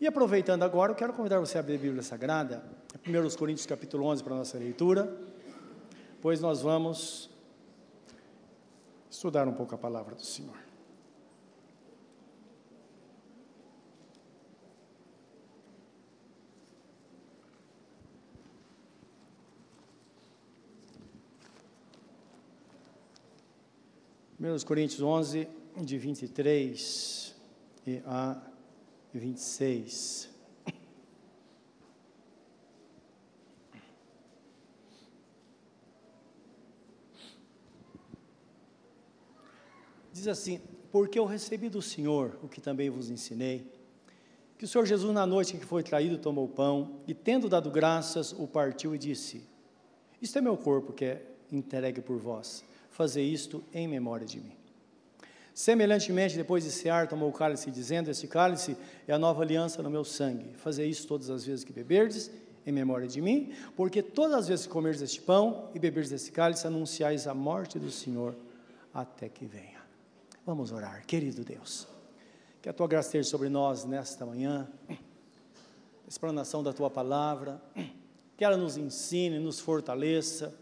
E 0.00 0.06
aproveitando 0.06 0.62
agora, 0.62 0.92
eu 0.92 0.96
quero 0.96 1.12
convidar 1.12 1.38
você 1.40 1.58
a 1.58 1.60
abrir 1.60 1.74
a 1.74 1.78
Bíblia 1.78 2.02
Sagrada, 2.02 2.64
1 3.06 3.36
Coríntios 3.36 3.66
capítulo 3.66 4.06
11 4.06 4.24
para 4.24 4.32
a 4.32 4.38
nossa 4.38 4.56
leitura, 4.56 5.14
pois 6.22 6.40
nós 6.40 6.62
vamos 6.62 7.28
estudar 9.10 9.46
um 9.46 9.52
pouco 9.52 9.74
a 9.74 9.78
palavra 9.78 10.14
do 10.14 10.24
Senhor. 10.24 10.56
Primeiros 24.36 24.64
Coríntios 24.64 25.02
11, 25.02 25.46
de 25.76 25.98
23 25.98 27.36
a 28.06 28.50
26. 29.12 30.30
Diz 40.12 40.28
assim: 40.28 40.60
Porque 40.90 41.18
eu 41.18 41.24
recebi 41.24 41.68
do 41.68 41.80
Senhor 41.80 42.38
o 42.42 42.48
que 42.48 42.60
também 42.60 42.90
vos 42.90 43.10
ensinei, 43.10 43.66
que 44.58 44.64
o 44.64 44.68
Senhor 44.68 44.84
Jesus, 44.84 45.14
na 45.14 45.26
noite 45.26 45.56
em 45.56 45.58
que 45.58 45.64
foi 45.64 45.82
traído, 45.82 46.18
tomou 46.18 46.44
o 46.44 46.48
pão 46.48 47.00
e, 47.06 47.14
tendo 47.14 47.48
dado 47.48 47.70
graças, 47.70 48.32
o 48.32 48.46
partiu 48.46 48.94
e 48.94 48.98
disse: 48.98 49.42
Isto 50.20 50.38
é 50.38 50.40
meu 50.42 50.56
corpo 50.56 50.92
que 50.92 51.06
é 51.06 51.26
entregue 51.50 52.00
por 52.00 52.18
vós, 52.18 52.62
fazer 52.90 53.22
isto 53.22 53.64
em 53.72 53.88
memória 53.88 54.26
de 54.26 54.40
mim. 54.40 54.59
Semelhantemente, 55.60 56.38
depois 56.38 56.64
de 56.64 56.70
cear, 56.70 57.06
tomou 57.06 57.28
o 57.28 57.32
cálice, 57.34 57.70
dizendo: 57.70 58.10
Este 58.10 58.26
cálice 58.26 58.78
é 59.06 59.12
a 59.12 59.18
nova 59.18 59.42
aliança 59.42 59.82
no 59.82 59.90
meu 59.90 60.06
sangue. 60.06 60.54
Fazer 60.54 60.86
isso 60.86 61.06
todas 61.06 61.28
as 61.28 61.44
vezes 61.44 61.64
que 61.64 61.70
beberdes, 61.70 62.30
em 62.64 62.72
memória 62.72 63.06
de 63.06 63.20
mim, 63.20 63.52
porque 63.76 64.02
todas 64.02 64.38
as 64.38 64.48
vezes 64.48 64.66
que 64.66 64.72
comerdes 64.72 65.02
este 65.02 65.20
pão 65.20 65.68
e 65.74 65.78
beberdes 65.78 66.08
deste 66.08 66.32
cálice, 66.32 66.66
anunciais 66.66 67.26
a 67.26 67.34
morte 67.34 67.78
do 67.78 67.90
Senhor 67.90 68.34
até 68.94 69.28
que 69.28 69.44
venha. 69.44 69.82
Vamos 70.46 70.72
orar, 70.72 71.04
querido 71.04 71.44
Deus. 71.44 71.86
Que 72.62 72.70
a 72.70 72.72
tua 72.72 72.88
graça 72.88 73.08
esteja 73.08 73.28
sobre 73.28 73.50
nós 73.50 73.84
nesta 73.84 74.24
manhã, 74.24 74.66
explanação 76.08 76.62
da 76.62 76.72
tua 76.72 76.88
palavra, 76.88 77.60
que 78.34 78.42
ela 78.42 78.56
nos 78.56 78.78
ensine, 78.78 79.38
nos 79.38 79.60
fortaleça, 79.60 80.54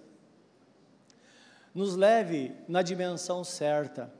nos 1.72 1.94
leve 1.94 2.52
na 2.66 2.82
dimensão 2.82 3.44
certa 3.44 4.17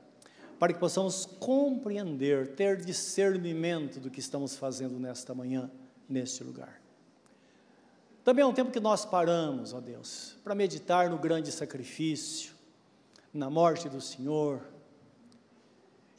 para 0.59 0.73
que 0.73 0.79
possamos 0.79 1.25
compreender, 1.25 2.49
ter 2.49 2.75
discernimento 2.75 3.99
do 3.99 4.11
que 4.11 4.19
estamos 4.19 4.57
fazendo 4.57 4.99
nesta 4.99 5.33
manhã, 5.33 5.71
neste 6.07 6.43
lugar. 6.43 6.81
Também 8.25 8.43
é 8.43 8.45
um 8.45 8.53
tempo 8.53 8.69
que 8.69 8.79
nós 8.79 9.05
paramos, 9.05 9.73
ó 9.73 9.79
Deus, 9.79 10.35
para 10.43 10.53
meditar 10.53 11.09
no 11.09 11.17
grande 11.17 11.49
sacrifício, 11.51 12.53
na 13.33 13.49
morte 13.49 13.87
do 13.87 14.01
Senhor, 14.01 14.61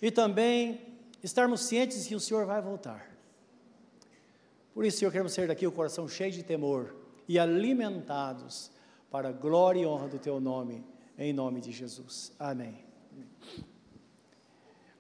e 0.00 0.10
também 0.10 0.80
estarmos 1.22 1.60
cientes 1.60 2.06
que 2.06 2.14
o 2.14 2.20
Senhor 2.20 2.46
vai 2.46 2.62
voltar. 2.62 3.10
Por 4.72 4.86
isso, 4.86 4.98
Senhor, 4.98 5.10
queremos 5.10 5.34
sair 5.34 5.48
daqui 5.48 5.66
o 5.66 5.72
coração 5.72 6.08
cheio 6.08 6.32
de 6.32 6.42
temor 6.42 6.94
e 7.28 7.38
alimentados 7.38 8.70
para 9.10 9.28
a 9.28 9.32
glória 9.32 9.80
e 9.80 9.86
honra 9.86 10.08
do 10.08 10.18
Teu 10.18 10.40
nome, 10.40 10.82
em 11.18 11.32
nome 11.32 11.60
de 11.60 11.72
Jesus. 11.72 12.32
Amém. 12.38 12.82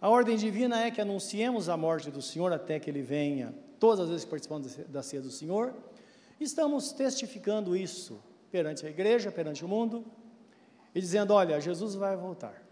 A 0.00 0.08
ordem 0.08 0.36
divina 0.36 0.80
é 0.82 0.90
que 0.90 1.00
anunciemos 1.00 1.68
a 1.68 1.76
morte 1.76 2.10
do 2.10 2.22
Senhor 2.22 2.52
até 2.52 2.80
que 2.80 2.88
Ele 2.88 3.02
venha. 3.02 3.54
Todas 3.78 4.00
as 4.00 4.08
vezes 4.08 4.24
que 4.24 4.30
participamos 4.30 4.76
da 4.88 5.02
ceia 5.02 5.20
do 5.20 5.30
Senhor, 5.30 5.74
estamos 6.40 6.90
testificando 6.92 7.76
isso 7.76 8.18
perante 8.50 8.86
a 8.86 8.88
igreja, 8.88 9.30
perante 9.30 9.62
o 9.62 9.68
mundo, 9.68 10.04
e 10.94 11.00
dizendo: 11.00 11.34
olha, 11.34 11.60
Jesus 11.60 11.94
vai 11.94 12.16
voltar. 12.16 12.62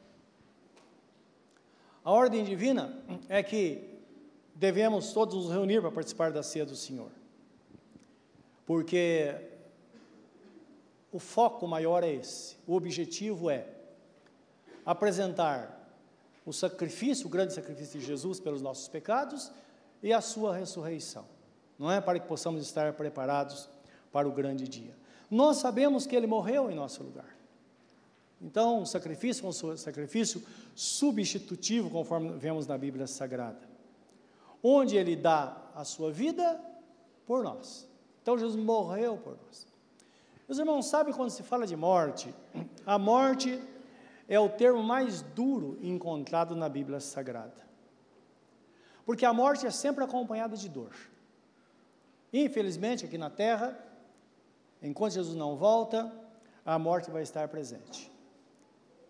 A 2.03 2.11
ordem 2.11 2.45
divina 2.45 2.99
é 3.29 3.43
que 3.43 3.99
devemos 4.55 5.13
todos 5.13 5.35
nos 5.35 5.53
reunir 5.53 5.83
para 5.83 5.91
participar 5.91 6.33
da 6.33 6.43
ceia 6.43 6.65
do 6.65 6.75
Senhor, 6.75 7.11
porque 8.65 9.35
o 11.13 11.19
foco 11.19 11.67
maior 11.67 12.03
é 12.03 12.11
esse, 12.11 12.57
o 12.67 12.75
objetivo 12.75 13.51
é 13.51 13.67
apresentar 14.87 15.78
o 16.49 16.53
sacrifício, 16.53 17.27
o 17.27 17.29
grande 17.29 17.53
sacrifício 17.53 18.01
de 18.01 18.07
Jesus 18.07 18.41
pelos 18.41 18.63
nossos 18.63 18.89
pecados 18.89 19.53
e 20.03 20.15
a 20.15 20.23
sua 20.23 20.57
ressurreição. 20.57 21.27
Não 21.79 21.93
é 21.93 22.01
para 22.01 22.19
que 22.19 22.27
possamos 22.27 22.63
estar 22.63 22.95
preparados 22.95 23.69
para 24.11 24.27
o 24.27 24.33
grande 24.33 24.67
dia. 24.67 24.97
Nós 25.31 25.59
sabemos 25.59 26.07
que 26.07 26.17
ele 26.17 26.27
morreu 26.27 26.71
em 26.71 26.75
nosso 26.75 27.03
lugar. 27.03 27.37
Então, 28.41 28.81
o 28.81 28.87
sacrifício 28.87 29.45
é 29.45 29.49
um 29.49 29.77
sacrifício 29.77 30.43
substitutivo, 30.75 31.91
conforme 31.91 32.31
vemos 32.39 32.67
na 32.67 32.79
Bíblia 32.79 33.07
Sagrada, 33.07 33.69
onde 34.63 34.97
ele 34.97 35.17
dá 35.17 35.55
a 35.75 35.85
sua 35.85 36.11
vida 36.11 36.59
por 37.27 37.45
nós. 37.45 37.87
Então, 38.23 38.39
Jesus 38.39 38.57
morreu 38.57 39.19
por 39.19 39.37
nós. 39.45 39.67
Meus 40.49 40.59
irmãos, 40.59 40.87
sabe 40.87 41.13
quando 41.13 41.29
se 41.29 41.43
fala 41.43 41.67
de 41.67 41.77
morte? 41.77 42.35
A 42.87 42.99
morte 42.99 43.61
é 44.29 44.39
o 44.39 44.49
termo 44.49 44.83
mais 44.83 45.23
duro 45.23 45.79
encontrado 45.81 46.55
na 46.55 46.69
Bíblia 46.69 47.01
Sagrada. 47.01 47.67
Porque 49.07 49.25
a 49.25 49.33
morte 49.33 49.67
é 49.67 49.71
sempre 49.71 50.05
acompanhada 50.05 50.55
de 50.55 50.69
dor. 50.69 50.95
Infelizmente, 52.31 53.07
aqui 53.07 53.17
na 53.17 53.31
terra, 53.31 53.77
enquanto 54.83 55.15
Jesus 55.15 55.35
não 55.35 55.57
volta, 55.57 56.13
a 56.65 56.79
morte 56.79 57.11
vai 57.11 57.23
estar 57.23 57.49
presente. 57.49 58.13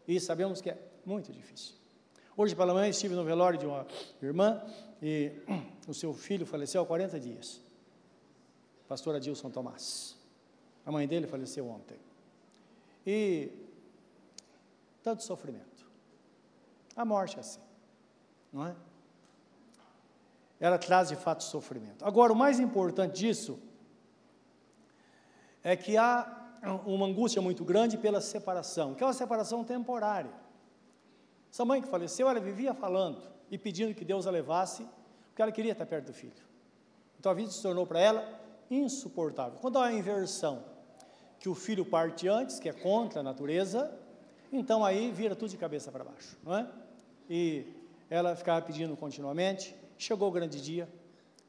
E 0.07 0.21
sabemos 0.21 0.61
que 0.61 0.71
é 0.71 0.79
muito 1.05 1.33
difícil. 1.33 1.75
Hoje 2.37 2.55
pela 2.55 2.73
manhã 2.73 2.89
estive 2.89 3.17
no 3.17 3.25
velório 3.25 3.59
de 3.59 3.67
uma 3.67 3.85
irmã 4.23 4.63
e 5.03 5.33
o 5.89 5.93
seu 5.93 6.15
filho 6.15 6.47
faleceu 6.47 6.81
há 6.81 6.87
40 6.87 7.19
dias. 7.19 7.61
Pastor 8.87 9.17
Adilson 9.17 9.51
Tomás. 9.51 10.17
A 10.87 10.93
mãe 10.93 11.09
dele 11.09 11.27
faleceu 11.27 11.69
ontem. 11.69 11.99
E 13.05 13.51
tanto 15.09 15.23
sofrimento. 15.23 15.91
A 16.95 17.03
morte 17.03 17.39
é 17.39 17.41
assim, 17.41 17.61
não 18.53 18.67
é? 18.67 18.77
Ela 20.61 20.77
traz 20.77 21.09
de 21.09 21.17
fato 21.17 21.43
sofrimento. 21.45 22.05
Agora, 22.05 22.31
o 22.31 22.37
mais 22.37 22.61
importante 22.61 23.21
disso 23.21 23.59
é 25.63 25.75
que 25.77 25.97
há 25.97 26.11
uma 26.85 27.07
angústia 27.07 27.41
muito 27.41 27.65
grande 27.65 27.97
pela 27.97 28.21
separação, 28.21 28.95
que 28.95 29.03
é 29.03 29.07
uma 29.07 29.15
separação 29.15 29.65
temporária. 29.65 30.33
Essa 31.51 31.65
mãe 31.65 31.81
que 31.81 31.89
faleceu, 31.89 32.29
ela 32.29 32.41
vivia 32.41 32.75
falando 32.75 33.23
e 33.51 33.57
pedindo 33.57 33.95
que 33.95 34.05
Deus 34.05 34.27
a 34.27 34.31
levasse, 34.31 34.87
porque 35.29 35.41
ela 35.41 35.53
queria 35.53 35.73
estar 35.73 35.87
perto 35.87 36.07
do 36.07 36.13
filho. 36.13 36.45
Então 37.19 37.33
a 37.33 37.35
vida 37.35 37.51
se 37.51 37.63
tornou 37.63 37.87
para 37.87 38.01
ela 38.01 38.41
insuportável. 38.71 39.59
Quando 39.59 39.79
há 39.79 39.87
a 39.87 39.93
inversão, 39.93 40.63
que 41.39 41.49
o 41.49 41.55
filho 41.55 41.87
parte 41.87 42.29
antes, 42.29 42.59
que 42.59 42.69
é 42.69 42.73
contra 42.73 43.21
a 43.21 43.23
natureza, 43.23 43.98
então 44.53 44.85
aí 44.85 45.11
vira 45.13 45.37
tudo 45.37 45.51
de 45.51 45.57
cabeça 45.57 45.91
para 45.93 46.05
baixo, 46.05 46.37
não 46.43 46.57
é? 46.57 46.69
E 47.29 47.67
ela 48.09 48.35
ficava 48.35 48.63
pedindo 48.63 48.97
continuamente. 48.97 49.75
Chegou 49.97 50.29
o 50.29 50.33
grande 50.33 50.61
dia, 50.61 50.89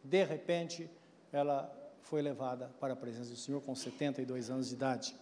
de 0.04 0.24
repente, 0.24 0.90
ela 1.32 1.72
foi 2.02 2.22
levada 2.22 2.72
para 2.80 2.94
a 2.94 2.96
presença 2.96 3.30
do 3.30 3.36
Senhor 3.36 3.62
com 3.62 3.76
72 3.76 4.50
anos 4.50 4.70
de 4.70 4.74
idade. 4.74 5.16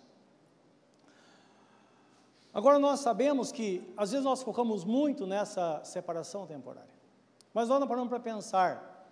Agora 2.53 2.79
nós 2.79 3.01
sabemos 3.01 3.51
que 3.51 3.93
às 3.95 4.11
vezes 4.11 4.25
nós 4.25 4.41
focamos 4.41 4.83
muito 4.83 5.27
nessa 5.27 5.83
separação 5.83 6.47
temporária. 6.47 6.89
Mas 7.53 7.69
nós 7.69 7.79
não 7.79 7.87
paramos 7.87 8.09
para 8.09 8.19
pensar 8.19 9.09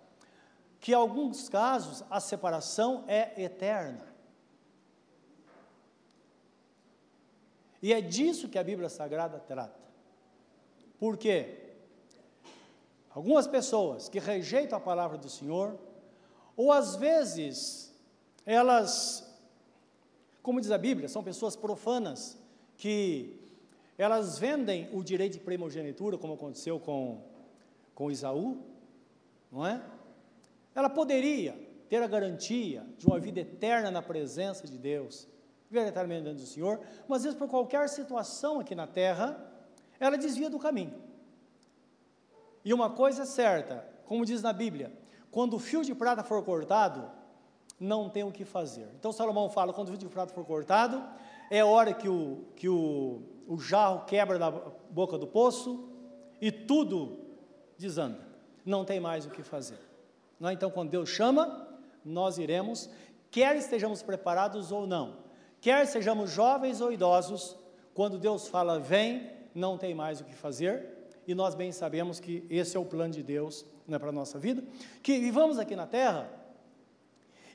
que 0.80 0.92
em 0.92 0.94
alguns 0.94 1.48
casos 1.48 2.02
a 2.10 2.18
separação 2.18 3.04
é 3.06 3.40
eterna. 3.40 4.15
E 7.86 7.92
é 7.92 8.00
disso 8.00 8.48
que 8.48 8.58
a 8.58 8.64
Bíblia 8.64 8.88
Sagrada 8.88 9.38
trata. 9.38 9.78
Por 10.98 11.16
quê? 11.16 11.56
Algumas 13.10 13.46
pessoas 13.46 14.08
que 14.08 14.18
rejeitam 14.18 14.76
a 14.76 14.80
palavra 14.80 15.16
do 15.16 15.28
Senhor, 15.28 15.78
ou 16.56 16.72
às 16.72 16.96
vezes 16.96 17.94
elas, 18.44 19.32
como 20.42 20.60
diz 20.60 20.72
a 20.72 20.78
Bíblia, 20.78 21.08
são 21.08 21.22
pessoas 21.22 21.54
profanas 21.54 22.36
que 22.76 23.38
elas 23.96 24.36
vendem 24.36 24.88
o 24.92 25.00
direito 25.04 25.34
de 25.34 25.44
primogenitura, 25.44 26.18
como 26.18 26.34
aconteceu 26.34 26.80
com, 26.80 27.22
com 27.94 28.10
Isaú, 28.10 28.64
não 29.52 29.64
é? 29.64 29.80
Ela 30.74 30.90
poderia 30.90 31.56
ter 31.88 32.02
a 32.02 32.08
garantia 32.08 32.84
de 32.98 33.06
uma 33.06 33.20
vida 33.20 33.38
eterna 33.38 33.92
na 33.92 34.02
presença 34.02 34.66
de 34.66 34.76
Deus, 34.76 35.28
verdadeiramente 35.70 36.22
diante 36.22 36.40
do 36.40 36.46
Senhor, 36.46 36.80
mas 37.08 37.18
às 37.18 37.24
vezes 37.24 37.38
por 37.38 37.48
qualquer 37.48 37.88
situação 37.88 38.60
aqui 38.60 38.74
na 38.74 38.86
terra, 38.86 39.36
ela 39.98 40.16
desvia 40.16 40.48
do 40.48 40.58
caminho. 40.58 40.94
E 42.64 42.72
uma 42.72 42.90
coisa 42.90 43.22
é 43.22 43.26
certa, 43.26 43.86
como 44.06 44.24
diz 44.24 44.42
na 44.42 44.52
Bíblia, 44.52 44.92
quando 45.30 45.54
o 45.54 45.58
fio 45.58 45.84
de 45.84 45.94
prata 45.94 46.24
for 46.24 46.42
cortado, 46.42 47.10
não 47.78 48.08
tem 48.08 48.24
o 48.24 48.32
que 48.32 48.44
fazer. 48.44 48.88
Então 48.98 49.12
Salomão 49.12 49.50
fala: 49.50 49.72
quando 49.72 49.88
o 49.88 49.90
fio 49.90 49.98
de 49.98 50.06
prata 50.08 50.32
for 50.32 50.44
cortado, 50.44 51.02
é 51.50 51.62
hora 51.64 51.92
que 51.92 52.08
o, 52.08 52.44
que 52.56 52.68
o, 52.68 53.22
o 53.46 53.58
jarro 53.58 54.04
quebra 54.06 54.38
na 54.38 54.50
boca 54.50 55.18
do 55.18 55.26
poço 55.26 55.88
e 56.40 56.50
tudo 56.50 57.18
desanda. 57.78 58.26
Não 58.64 58.84
tem 58.84 58.98
mais 58.98 59.26
o 59.26 59.30
que 59.30 59.42
fazer. 59.42 59.78
Não 60.40 60.48
é? 60.48 60.52
Então, 60.52 60.70
quando 60.70 60.90
Deus 60.90 61.08
chama, 61.08 61.68
nós 62.04 62.38
iremos, 62.38 62.90
quer 63.30 63.56
estejamos 63.56 64.02
preparados 64.02 64.72
ou 64.72 64.86
não, 64.86 65.18
quer 65.60 65.86
sejamos 65.86 66.30
jovens 66.30 66.80
ou 66.80 66.92
idosos, 66.92 67.56
quando 67.94 68.18
Deus 68.18 68.48
fala 68.48 68.78
vem, 68.78 69.30
não 69.54 69.78
tem 69.78 69.94
mais 69.94 70.20
o 70.20 70.24
que 70.24 70.34
fazer, 70.34 70.94
e 71.26 71.34
nós 71.34 71.54
bem 71.54 71.72
sabemos 71.72 72.20
que 72.20 72.46
esse 72.50 72.76
é 72.76 72.80
o 72.80 72.84
plano 72.84 73.14
de 73.14 73.22
Deus 73.22 73.64
né, 73.86 73.98
para 73.98 74.10
a 74.10 74.12
nossa 74.12 74.38
vida, 74.38 74.62
que 75.02 75.18
vivamos 75.18 75.58
aqui 75.58 75.74
na 75.74 75.86
terra, 75.86 76.30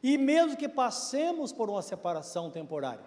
e 0.01 0.17
mesmo 0.17 0.57
que 0.57 0.67
passemos 0.67 1.51
por 1.51 1.69
uma 1.69 1.81
separação 1.81 2.49
temporária, 2.49 3.05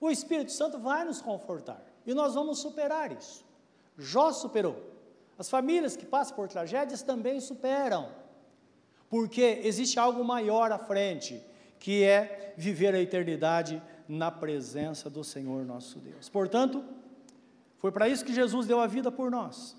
o 0.00 0.10
Espírito 0.10 0.52
Santo 0.52 0.78
vai 0.78 1.04
nos 1.04 1.20
confortar, 1.20 1.82
e 2.06 2.12
nós 2.12 2.34
vamos 2.34 2.58
superar 2.58 3.10
isso. 3.12 3.44
Jó 3.96 4.32
superou. 4.32 4.76
As 5.38 5.48
famílias 5.48 5.96
que 5.96 6.04
passam 6.04 6.36
por 6.36 6.48
tragédias 6.48 7.02
também 7.02 7.40
superam, 7.40 8.10
porque 9.08 9.60
existe 9.64 9.98
algo 9.98 10.22
maior 10.24 10.70
à 10.70 10.78
frente, 10.78 11.42
que 11.84 12.02
é 12.02 12.54
viver 12.56 12.94
a 12.94 12.98
eternidade 12.98 13.82
na 14.08 14.30
presença 14.30 15.10
do 15.10 15.22
Senhor 15.22 15.66
nosso 15.66 15.98
Deus. 15.98 16.30
Portanto, 16.30 16.82
foi 17.76 17.92
para 17.92 18.08
isso 18.08 18.24
que 18.24 18.32
Jesus 18.32 18.66
deu 18.66 18.80
a 18.80 18.86
vida 18.86 19.12
por 19.12 19.30
nós. 19.30 19.76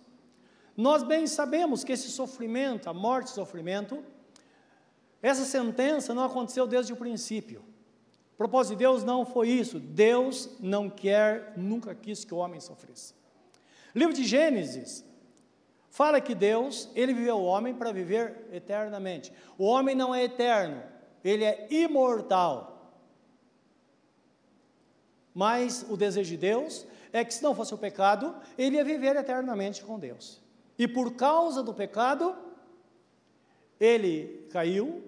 Nós 0.77 1.01
bem 1.01 1.25
sabemos 1.25 1.83
que 1.83 1.91
esse 1.91 2.11
sofrimento, 2.11 2.87
a 2.91 2.93
morte 2.93 3.29
e 3.29 3.31
sofrimento, 3.31 4.03
essa 5.19 5.43
sentença 5.45 6.13
não 6.13 6.25
aconteceu 6.25 6.67
desde 6.67 6.93
o 6.93 6.95
princípio. 6.95 7.61
O 8.35 8.37
propósito 8.37 8.73
de 8.73 8.83
Deus 8.83 9.03
não 9.03 9.25
foi 9.25 9.49
isso. 9.49 9.79
Deus 9.79 10.51
não 10.59 10.91
quer, 10.91 11.53
nunca 11.57 11.95
quis 11.95 12.23
que 12.23 12.35
o 12.35 12.37
homem 12.37 12.59
sofresse. 12.59 13.15
Livro 13.95 14.13
de 14.13 14.25
Gênesis 14.25 15.03
fala 15.89 16.21
que 16.21 16.35
Deus, 16.35 16.87
ele 16.93 17.15
viveu 17.15 17.37
o 17.37 17.45
homem 17.45 17.73
para 17.73 17.91
viver 17.91 18.47
eternamente. 18.51 19.33
O 19.57 19.65
homem 19.65 19.95
não 19.95 20.13
é 20.13 20.23
eterno, 20.23 20.83
ele 21.25 21.43
é 21.43 21.67
imortal. 21.71 22.93
Mas 25.33 25.83
o 25.89 25.97
desejo 25.97 26.29
de 26.29 26.37
Deus 26.37 26.85
é 27.11 27.25
que 27.25 27.33
se 27.33 27.41
não 27.41 27.55
fosse 27.55 27.73
o 27.73 27.77
pecado, 27.77 28.35
ele 28.55 28.77
ia 28.77 28.85
viver 28.85 29.15
eternamente 29.15 29.83
com 29.83 29.97
Deus. 29.97 30.39
E 30.77 30.87
por 30.87 31.15
causa 31.15 31.63
do 31.63 31.73
pecado, 31.73 32.35
ele 33.79 34.47
caiu, 34.51 35.03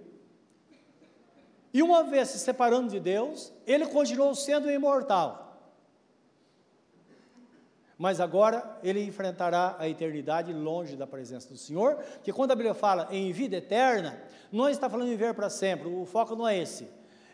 e 1.74 1.84
uma 1.84 2.04
vez 2.04 2.30
se 2.30 2.40
separando 2.40 2.90
de 2.90 3.00
Deus, 3.00 3.54
ele 3.68 3.86
continuou 3.86 4.34
sendo 4.34 4.72
imortal. 4.72 5.47
Mas 7.98 8.20
agora 8.20 8.78
ele 8.84 9.04
enfrentará 9.04 9.76
a 9.80 9.90
eternidade 9.90 10.54
longe 10.54 10.96
da 10.96 11.08
presença 11.08 11.50
do 11.50 11.58
Senhor, 11.58 11.96
porque 11.96 12.32
quando 12.32 12.52
a 12.52 12.56
Bíblia 12.56 12.76
fala 12.76 13.08
em 13.10 13.32
vida 13.32 13.58
eterna, 13.58 14.22
não 14.52 14.70
está 14.70 14.90
falando 14.90 15.08
em 15.08 15.12
viver 15.12 15.34
para 15.34 15.50
sempre, 15.50 15.88
o 15.88 16.06
foco 16.06 16.36
não 16.36 16.48
é 16.48 16.58
esse. 16.58 16.88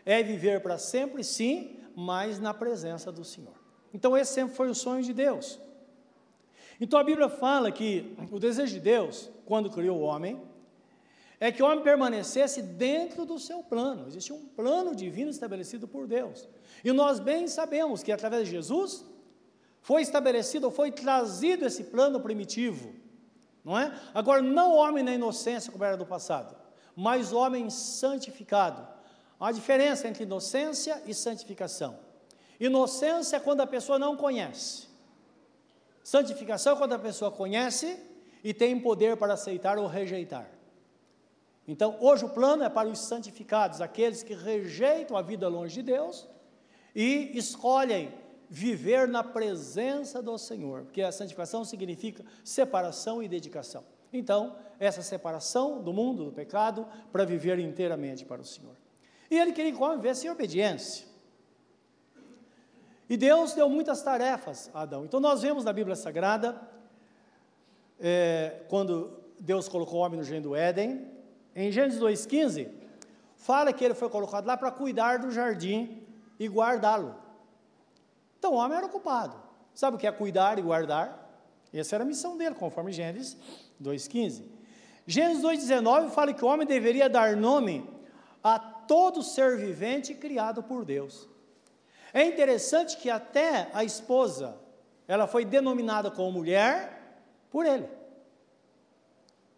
É 0.06 0.22
viver 0.22 0.60
para 0.60 0.78
sempre, 0.78 1.22
sim, 1.22 1.78
mas 1.94 2.40
na 2.40 2.54
presença 2.54 3.12
do 3.12 3.24
Senhor. 3.24 3.54
Então, 3.92 4.16
esse 4.16 4.32
sempre 4.32 4.56
foi 4.56 4.68
o 4.68 4.74
sonho 4.74 5.02
de 5.02 5.12
Deus. 5.12 5.60
Então, 6.80 6.98
a 6.98 7.04
Bíblia 7.04 7.28
fala 7.28 7.70
que 7.70 8.16
o 8.32 8.38
desejo 8.38 8.74
de 8.74 8.80
Deus, 8.80 9.30
quando 9.44 9.70
criou 9.70 9.98
o 9.98 10.02
homem, 10.02 10.42
é 11.38 11.52
que 11.52 11.62
o 11.62 11.66
homem 11.66 11.84
permanecesse 11.84 12.62
dentro 12.62 13.24
do 13.24 13.38
seu 13.38 13.62
plano. 13.62 14.06
Existe 14.08 14.32
um 14.32 14.46
plano 14.46 14.94
divino 14.94 15.30
estabelecido 15.30 15.86
por 15.86 16.06
Deus. 16.06 16.48
E 16.82 16.90
nós 16.90 17.20
bem 17.20 17.46
sabemos 17.46 18.02
que 18.02 18.10
através 18.10 18.46
de 18.46 18.52
Jesus 18.52 19.04
foi 19.84 20.00
estabelecido, 20.00 20.70
foi 20.70 20.90
trazido 20.90 21.66
esse 21.66 21.84
plano 21.84 22.18
primitivo, 22.18 22.94
não 23.62 23.78
é? 23.78 23.94
Agora, 24.14 24.40
não 24.40 24.74
homem 24.74 25.04
na 25.04 25.12
inocência 25.12 25.70
como 25.70 25.84
era 25.84 25.94
do 25.94 26.06
passado, 26.06 26.56
mas 26.96 27.34
homem 27.34 27.68
santificado. 27.68 28.88
Há 29.38 29.52
diferença 29.52 30.08
entre 30.08 30.24
inocência 30.24 31.02
e 31.04 31.12
santificação. 31.12 31.98
Inocência 32.58 33.36
é 33.36 33.40
quando 33.40 33.60
a 33.60 33.66
pessoa 33.66 33.98
não 33.98 34.16
conhece. 34.16 34.88
Santificação 36.02 36.72
é 36.72 36.78
quando 36.78 36.94
a 36.94 36.98
pessoa 36.98 37.30
conhece 37.30 37.98
e 38.42 38.54
tem 38.54 38.80
poder 38.80 39.18
para 39.18 39.34
aceitar 39.34 39.76
ou 39.76 39.86
rejeitar. 39.86 40.48
Então, 41.68 41.98
hoje 42.00 42.24
o 42.24 42.30
plano 42.30 42.62
é 42.62 42.70
para 42.70 42.88
os 42.88 43.00
santificados, 43.00 43.82
aqueles 43.82 44.22
que 44.22 44.32
rejeitam 44.32 45.14
a 45.14 45.20
vida 45.20 45.46
longe 45.46 45.74
de 45.74 45.82
Deus 45.82 46.26
e 46.96 47.32
escolhem 47.34 48.23
viver 48.48 49.08
na 49.08 49.22
presença 49.22 50.22
do 50.22 50.36
Senhor, 50.38 50.82
porque 50.82 51.02
a 51.02 51.12
santificação 51.12 51.64
significa 51.64 52.24
separação 52.42 53.22
e 53.22 53.28
dedicação. 53.28 53.84
Então, 54.12 54.56
essa 54.78 55.02
separação 55.02 55.82
do 55.82 55.92
mundo, 55.92 56.24
do 56.24 56.32
pecado, 56.32 56.86
para 57.10 57.24
viver 57.24 57.58
inteiramente 57.58 58.24
para 58.24 58.40
o 58.40 58.44
Senhor. 58.44 58.76
E 59.30 59.38
ele 59.38 59.52
queria 59.52 59.72
viver 59.72 60.14
sem 60.14 60.30
obediência. 60.30 61.06
E 63.08 63.16
Deus 63.16 63.52
deu 63.52 63.68
muitas 63.68 64.02
tarefas 64.02 64.70
a 64.72 64.82
Adão. 64.82 65.04
Então 65.04 65.20
nós 65.20 65.42
vemos 65.42 65.64
na 65.64 65.72
Bíblia 65.72 65.96
Sagrada, 65.96 66.60
é, 68.00 68.62
quando 68.68 69.18
Deus 69.38 69.68
colocou 69.68 70.00
o 70.00 70.02
homem 70.02 70.18
no 70.18 70.24
jardim 70.24 70.42
do 70.42 70.54
Éden, 70.54 71.10
em 71.54 71.70
Gênesis 71.70 72.00
2,15, 72.00 72.70
fala 73.36 73.72
que 73.72 73.84
ele 73.84 73.94
foi 73.94 74.08
colocado 74.08 74.46
lá 74.46 74.56
para 74.56 74.70
cuidar 74.70 75.18
do 75.18 75.30
jardim 75.30 76.02
e 76.38 76.48
guardá-lo. 76.48 77.14
Então 78.44 78.52
o 78.52 78.58
homem 78.58 78.76
era 78.76 78.84
ocupado. 78.84 79.34
Sabe 79.74 79.96
o 79.96 79.98
que 79.98 80.06
é 80.06 80.12
cuidar 80.12 80.58
e 80.58 80.62
guardar? 80.62 81.34
Essa 81.72 81.96
era 81.96 82.04
a 82.04 82.06
missão 82.06 82.36
dele, 82.36 82.54
conforme 82.54 82.92
Gênesis 82.92 83.38
2,15. 83.82 84.42
Gênesis 85.06 85.42
2,19 85.42 86.10
fala 86.10 86.34
que 86.34 86.44
o 86.44 86.48
homem 86.48 86.66
deveria 86.66 87.08
dar 87.08 87.38
nome 87.38 87.88
a 88.42 88.58
todo 88.58 89.22
ser 89.22 89.56
vivente 89.56 90.12
criado 90.12 90.62
por 90.62 90.84
Deus. 90.84 91.26
É 92.12 92.22
interessante 92.26 92.98
que 92.98 93.08
até 93.08 93.70
a 93.72 93.82
esposa, 93.82 94.58
ela 95.08 95.26
foi 95.26 95.46
denominada 95.46 96.10
como 96.10 96.30
mulher 96.30 97.22
por 97.48 97.64
ele. 97.64 97.88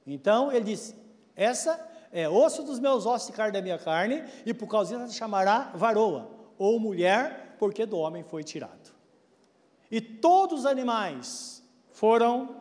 Então 0.06 0.52
ele 0.52 0.64
diz: 0.64 0.94
essa 1.34 1.84
é 2.12 2.28
osso 2.28 2.62
dos 2.62 2.78
meus 2.78 3.04
ossos 3.04 3.30
e 3.30 3.32
carne 3.32 3.52
da 3.52 3.60
minha 3.60 3.80
carne, 3.80 4.22
e 4.46 4.54
por 4.54 4.68
causa 4.68 4.90
disso 4.90 5.00
ela 5.00 5.10
se 5.10 5.18
chamará 5.18 5.72
varoa, 5.74 6.30
ou 6.56 6.78
mulher, 6.78 7.45
porque 7.58 7.86
do 7.86 7.98
homem 7.98 8.22
foi 8.22 8.42
tirado. 8.44 8.94
E 9.90 10.00
todos 10.00 10.60
os 10.60 10.66
animais 10.66 11.62
foram 11.90 12.56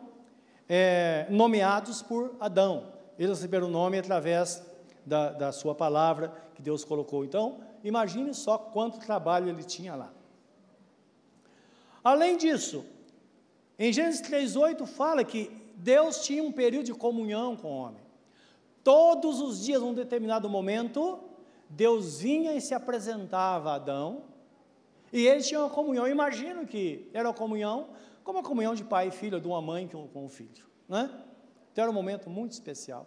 é, 0.68 1.26
nomeados 1.30 2.02
por 2.02 2.34
Adão. 2.40 2.92
Eles 3.18 3.38
receberam 3.38 3.66
o 3.66 3.70
nome 3.70 3.98
através 3.98 4.62
da, 5.04 5.30
da 5.30 5.52
sua 5.52 5.74
palavra 5.74 6.32
que 6.54 6.62
Deus 6.62 6.84
colocou. 6.84 7.24
Então, 7.24 7.60
Imagine 7.86 8.34
só 8.34 8.58
quanto 8.58 8.98
trabalho 8.98 9.48
ele 9.48 9.62
tinha 9.62 9.94
lá. 9.94 10.12
Além 12.02 12.36
disso, 12.36 12.84
em 13.78 13.92
Gênesis 13.92 14.20
3,8 14.22 14.84
fala 14.86 15.22
que 15.22 15.52
Deus 15.76 16.24
tinha 16.24 16.42
um 16.42 16.50
período 16.50 16.86
de 16.86 16.94
comunhão 16.94 17.56
com 17.56 17.68
o 17.68 17.76
homem. 17.76 18.02
Todos 18.82 19.40
os 19.40 19.64
dias, 19.64 19.80
num 19.80 19.94
determinado 19.94 20.50
momento, 20.50 21.20
Deus 21.70 22.18
vinha 22.18 22.54
e 22.54 22.60
se 22.60 22.74
apresentava 22.74 23.70
a 23.70 23.74
Adão, 23.76 24.24
e 25.12 25.26
eles 25.26 25.46
tinham 25.46 25.62
uma 25.62 25.70
comunhão. 25.70 26.08
imagino 26.08 26.66
que 26.66 27.08
era 27.12 27.28
uma 27.28 27.34
comunhão 27.34 27.88
como 28.24 28.40
a 28.40 28.42
comunhão 28.42 28.74
de 28.74 28.82
pai 28.82 29.08
e 29.08 29.10
filho, 29.10 29.40
de 29.40 29.46
uma 29.46 29.62
mãe 29.62 29.86
com, 29.86 30.08
com 30.08 30.24
o 30.24 30.28
filho. 30.28 30.64
Né? 30.88 31.10
Então 31.72 31.82
era 31.82 31.90
um 31.90 31.94
momento 31.94 32.28
muito 32.28 32.52
especial. 32.52 33.06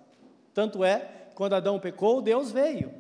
Tanto 0.53 0.83
é, 0.83 1.29
quando 1.35 1.53
Adão 1.53 1.79
pecou, 1.79 2.21
Deus 2.21 2.51
veio 2.51 2.93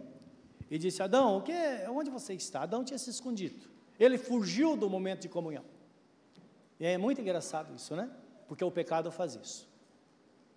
e 0.69 0.77
disse: 0.77 1.01
Adão, 1.01 1.37
o 1.37 1.41
que, 1.41 1.53
onde 1.89 2.09
você 2.09 2.33
está? 2.33 2.63
Adão 2.63 2.83
tinha 2.83 2.97
se 2.97 3.09
escondido. 3.09 3.67
Ele 3.99 4.17
fugiu 4.17 4.75
do 4.75 4.89
momento 4.89 5.21
de 5.21 5.29
comunhão. 5.29 5.63
E 6.79 6.85
é 6.85 6.97
muito 6.97 7.19
engraçado 7.19 7.73
isso, 7.75 7.95
né? 7.95 8.09
Porque 8.47 8.63
o 8.63 8.71
pecado 8.71 9.11
faz 9.11 9.35
isso. 9.35 9.67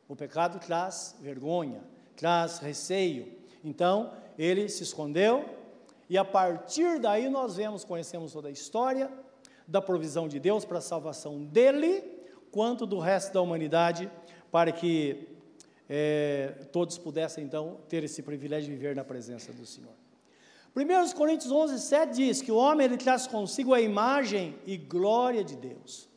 O 0.08 0.14
pecado 0.14 0.58
traz 0.58 1.16
vergonha, 1.20 1.82
traz 2.16 2.58
receio. 2.58 3.36
Então, 3.64 4.12
ele 4.38 4.68
se 4.68 4.82
escondeu, 4.82 5.44
e 6.12 6.18
a 6.18 6.26
partir 6.26 6.98
daí 6.98 7.30
nós 7.30 7.56
vemos, 7.56 7.86
conhecemos 7.86 8.34
toda 8.34 8.48
a 8.48 8.50
história 8.50 9.10
da 9.66 9.80
provisão 9.80 10.28
de 10.28 10.38
Deus 10.38 10.62
para 10.62 10.76
a 10.76 10.82
salvação 10.82 11.42
dele, 11.42 12.04
quanto 12.50 12.84
do 12.84 12.98
resto 12.98 13.32
da 13.32 13.40
humanidade, 13.40 14.10
para 14.50 14.70
que 14.70 15.26
é, 15.88 16.66
todos 16.70 16.98
pudessem 16.98 17.44
então 17.44 17.80
ter 17.88 18.04
esse 18.04 18.22
privilégio 18.22 18.68
de 18.68 18.76
viver 18.76 18.94
na 18.94 19.02
presença 19.02 19.54
do 19.54 19.64
Senhor. 19.64 19.94
1 20.76 21.16
Coríntios 21.16 21.50
11, 21.50 21.80
7 21.80 22.14
diz 22.14 22.42
que 22.42 22.52
o 22.52 22.56
homem 22.56 22.84
ele 22.84 22.98
traz 22.98 23.26
consigo 23.26 23.72
a 23.72 23.80
imagem 23.80 24.54
e 24.66 24.76
glória 24.76 25.42
de 25.42 25.56
Deus. 25.56 26.10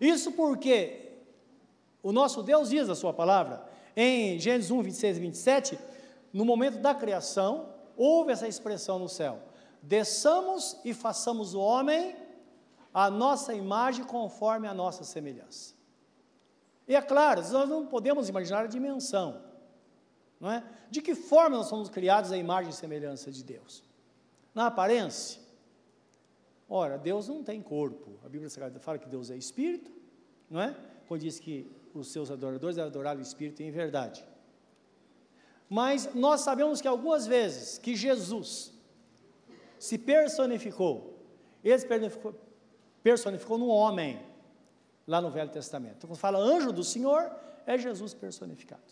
Isso 0.00 0.32
porque 0.32 1.18
o 2.02 2.12
nosso 2.12 2.42
Deus 2.42 2.70
diz 2.70 2.88
a 2.88 2.94
sua 2.94 3.12
palavra, 3.12 3.62
Em 3.94 4.38
Gênesis 4.38 4.70
1, 4.70 4.80
26 4.80 5.16
e 5.18 5.20
27, 5.20 5.78
no 6.32 6.46
momento 6.46 6.78
da 6.78 6.94
criação, 6.94 7.76
houve 7.98 8.32
essa 8.32 8.48
expressão 8.48 8.98
no 8.98 9.08
céu: 9.08 9.42
desçamos 9.82 10.78
e 10.84 10.94
façamos 10.94 11.52
o 11.52 11.60
homem 11.60 12.16
a 12.94 13.10
nossa 13.10 13.52
imagem 13.52 14.04
conforme 14.04 14.66
a 14.66 14.72
nossa 14.72 15.04
semelhança. 15.04 15.74
E 16.86 16.94
é 16.94 17.02
claro, 17.02 17.42
nós 17.50 17.68
não 17.68 17.86
podemos 17.86 18.30
imaginar 18.30 18.64
a 18.64 18.66
dimensão, 18.66 19.42
não 20.40 20.50
é? 20.50 20.64
De 20.90 21.02
que 21.02 21.14
forma 21.14 21.58
nós 21.58 21.66
somos 21.66 21.90
criados 21.90 22.32
à 22.32 22.38
imagem 22.38 22.70
e 22.70 22.74
semelhança 22.74 23.30
de 23.30 23.44
Deus? 23.44 23.84
Na 24.54 24.68
aparência, 24.68 25.40
ora, 26.68 26.96
Deus 26.96 27.28
não 27.28 27.44
tem 27.44 27.60
corpo. 27.60 28.18
A 28.24 28.28
Bíblia 28.28 28.48
Sagrada 28.48 28.80
fala 28.80 28.98
que 28.98 29.08
Deus 29.08 29.30
é 29.30 29.36
espírito, 29.36 29.92
não 30.48 30.60
é? 30.62 30.74
Quando 31.06 31.20
diz 31.20 31.38
que 31.38 31.70
os 31.94 32.10
seus 32.10 32.30
adoradores 32.30 32.78
adoraram 32.78 33.18
o 33.18 33.22
espírito 33.22 33.62
em 33.62 33.70
verdade. 33.70 34.24
Mas 35.68 36.14
nós 36.14 36.40
sabemos 36.40 36.80
que 36.80 36.88
algumas 36.88 37.26
vezes 37.26 37.78
que 37.78 37.94
Jesus 37.94 38.72
se 39.78 39.98
personificou, 39.98 41.18
ele 41.62 41.80
personificou, 41.82 42.34
personificou 43.02 43.58
no 43.58 43.68
homem, 43.68 44.20
lá 45.06 45.20
no 45.20 45.30
Velho 45.30 45.50
Testamento. 45.50 45.96
Então, 45.98 46.08
quando 46.08 46.18
fala 46.18 46.38
anjo 46.38 46.72
do 46.72 46.84
Senhor, 46.84 47.30
é 47.66 47.78
Jesus 47.78 48.12
personificado. 48.14 48.82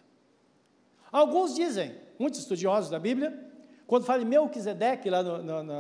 Alguns 1.11 1.55
dizem, 1.55 1.95
muitos 2.19 2.41
estudiosos 2.41 2.91
da 2.91 2.99
Bíblia, 2.99 3.39
quando 3.87 4.05
fala 4.05 4.23
em 4.23 4.27
Melquisedeque, 4.27 5.09
lá 5.09 5.23
no, 5.23 5.43
no, 5.43 5.63
no, 5.63 5.75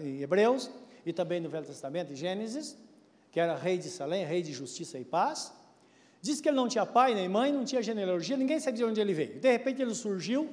em 0.00 0.20
Hebreus, 0.20 0.70
e 1.04 1.12
também 1.12 1.40
no 1.40 1.48
Velho 1.48 1.66
Testamento, 1.66 2.12
em 2.12 2.16
Gênesis, 2.16 2.76
que 3.30 3.40
era 3.40 3.56
rei 3.56 3.78
de 3.78 3.88
Salém, 3.88 4.24
rei 4.24 4.42
de 4.42 4.52
justiça 4.52 4.98
e 4.98 5.04
paz, 5.04 5.52
diz 6.26 6.40
que 6.40 6.48
ele 6.48 6.56
não 6.56 6.68
tinha 6.68 6.84
pai 6.84 7.14
nem 7.14 7.28
mãe, 7.28 7.52
não 7.52 7.64
tinha 7.64 7.82
genealogia, 7.82 8.36
ninguém 8.36 8.60
sabia 8.60 8.78
de 8.78 8.84
onde 8.84 9.00
ele 9.00 9.14
veio. 9.14 9.38
De 9.38 9.50
repente 9.50 9.80
ele 9.80 9.94
surgiu 9.94 10.52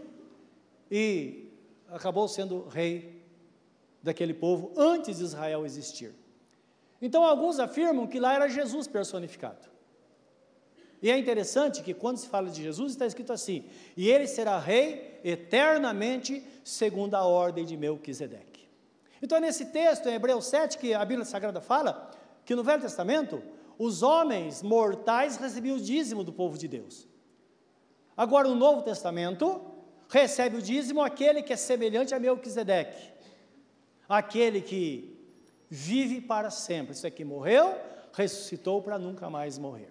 e 0.89 1.49
acabou 1.89 2.27
sendo 2.27 2.67
rei 2.67 3.23
daquele 4.01 4.33
povo 4.33 4.71
antes 4.77 5.17
de 5.17 5.23
Israel 5.23 5.65
existir. 5.65 6.13
Então, 7.01 7.23
alguns 7.23 7.59
afirmam 7.59 8.07
que 8.07 8.19
lá 8.19 8.33
era 8.33 8.47
Jesus 8.47 8.87
personificado. 8.87 9.73
E 11.01 11.11
é 11.11 11.17
interessante 11.17 11.83
que 11.83 11.93
quando 11.93 12.17
se 12.17 12.29
fala 12.29 12.49
de 12.49 12.63
Jesus, 12.63 12.93
está 12.93 13.05
escrito 13.05 13.33
assim: 13.33 13.65
e 13.97 14.09
ele 14.09 14.25
será 14.25 14.57
rei 14.57 15.19
eternamente, 15.23 16.41
segundo 16.63 17.15
a 17.15 17.25
ordem 17.25 17.65
de 17.65 17.75
Melquisedeque. 17.75 18.69
Então, 19.21 19.37
é 19.37 19.41
nesse 19.41 19.65
texto, 19.65 20.07
em 20.07 20.13
Hebreus 20.13 20.45
7, 20.45 20.77
que 20.77 20.93
a 20.93 21.03
Bíblia 21.03 21.25
Sagrada 21.25 21.59
fala, 21.59 22.11
que 22.45 22.55
no 22.55 22.63
Velho 22.63 22.81
Testamento, 22.81 23.41
os 23.77 24.03
homens 24.03 24.61
mortais 24.61 25.37
recebiam 25.37 25.77
o 25.77 25.81
dízimo 25.81 26.23
do 26.23 26.31
povo 26.31 26.57
de 26.57 26.67
Deus. 26.67 27.07
Agora, 28.15 28.47
no 28.47 28.55
Novo 28.55 28.81
Testamento, 28.81 29.61
recebe 30.07 30.57
o 30.57 30.61
dízimo 30.61 31.01
aquele 31.01 31.41
que 31.41 31.53
é 31.53 31.55
semelhante 31.55 32.13
a 32.13 32.19
Melquisedeque, 32.19 33.11
aquele 34.07 34.61
que 34.61 35.17
vive 35.69 36.21
para 36.21 36.51
sempre. 36.51 36.93
Isso 36.93 37.07
aqui 37.07 37.25
morreu, 37.25 37.75
ressuscitou 38.13 38.81
para 38.81 38.99
nunca 38.99 39.29
mais 39.29 39.57
morrer. 39.57 39.89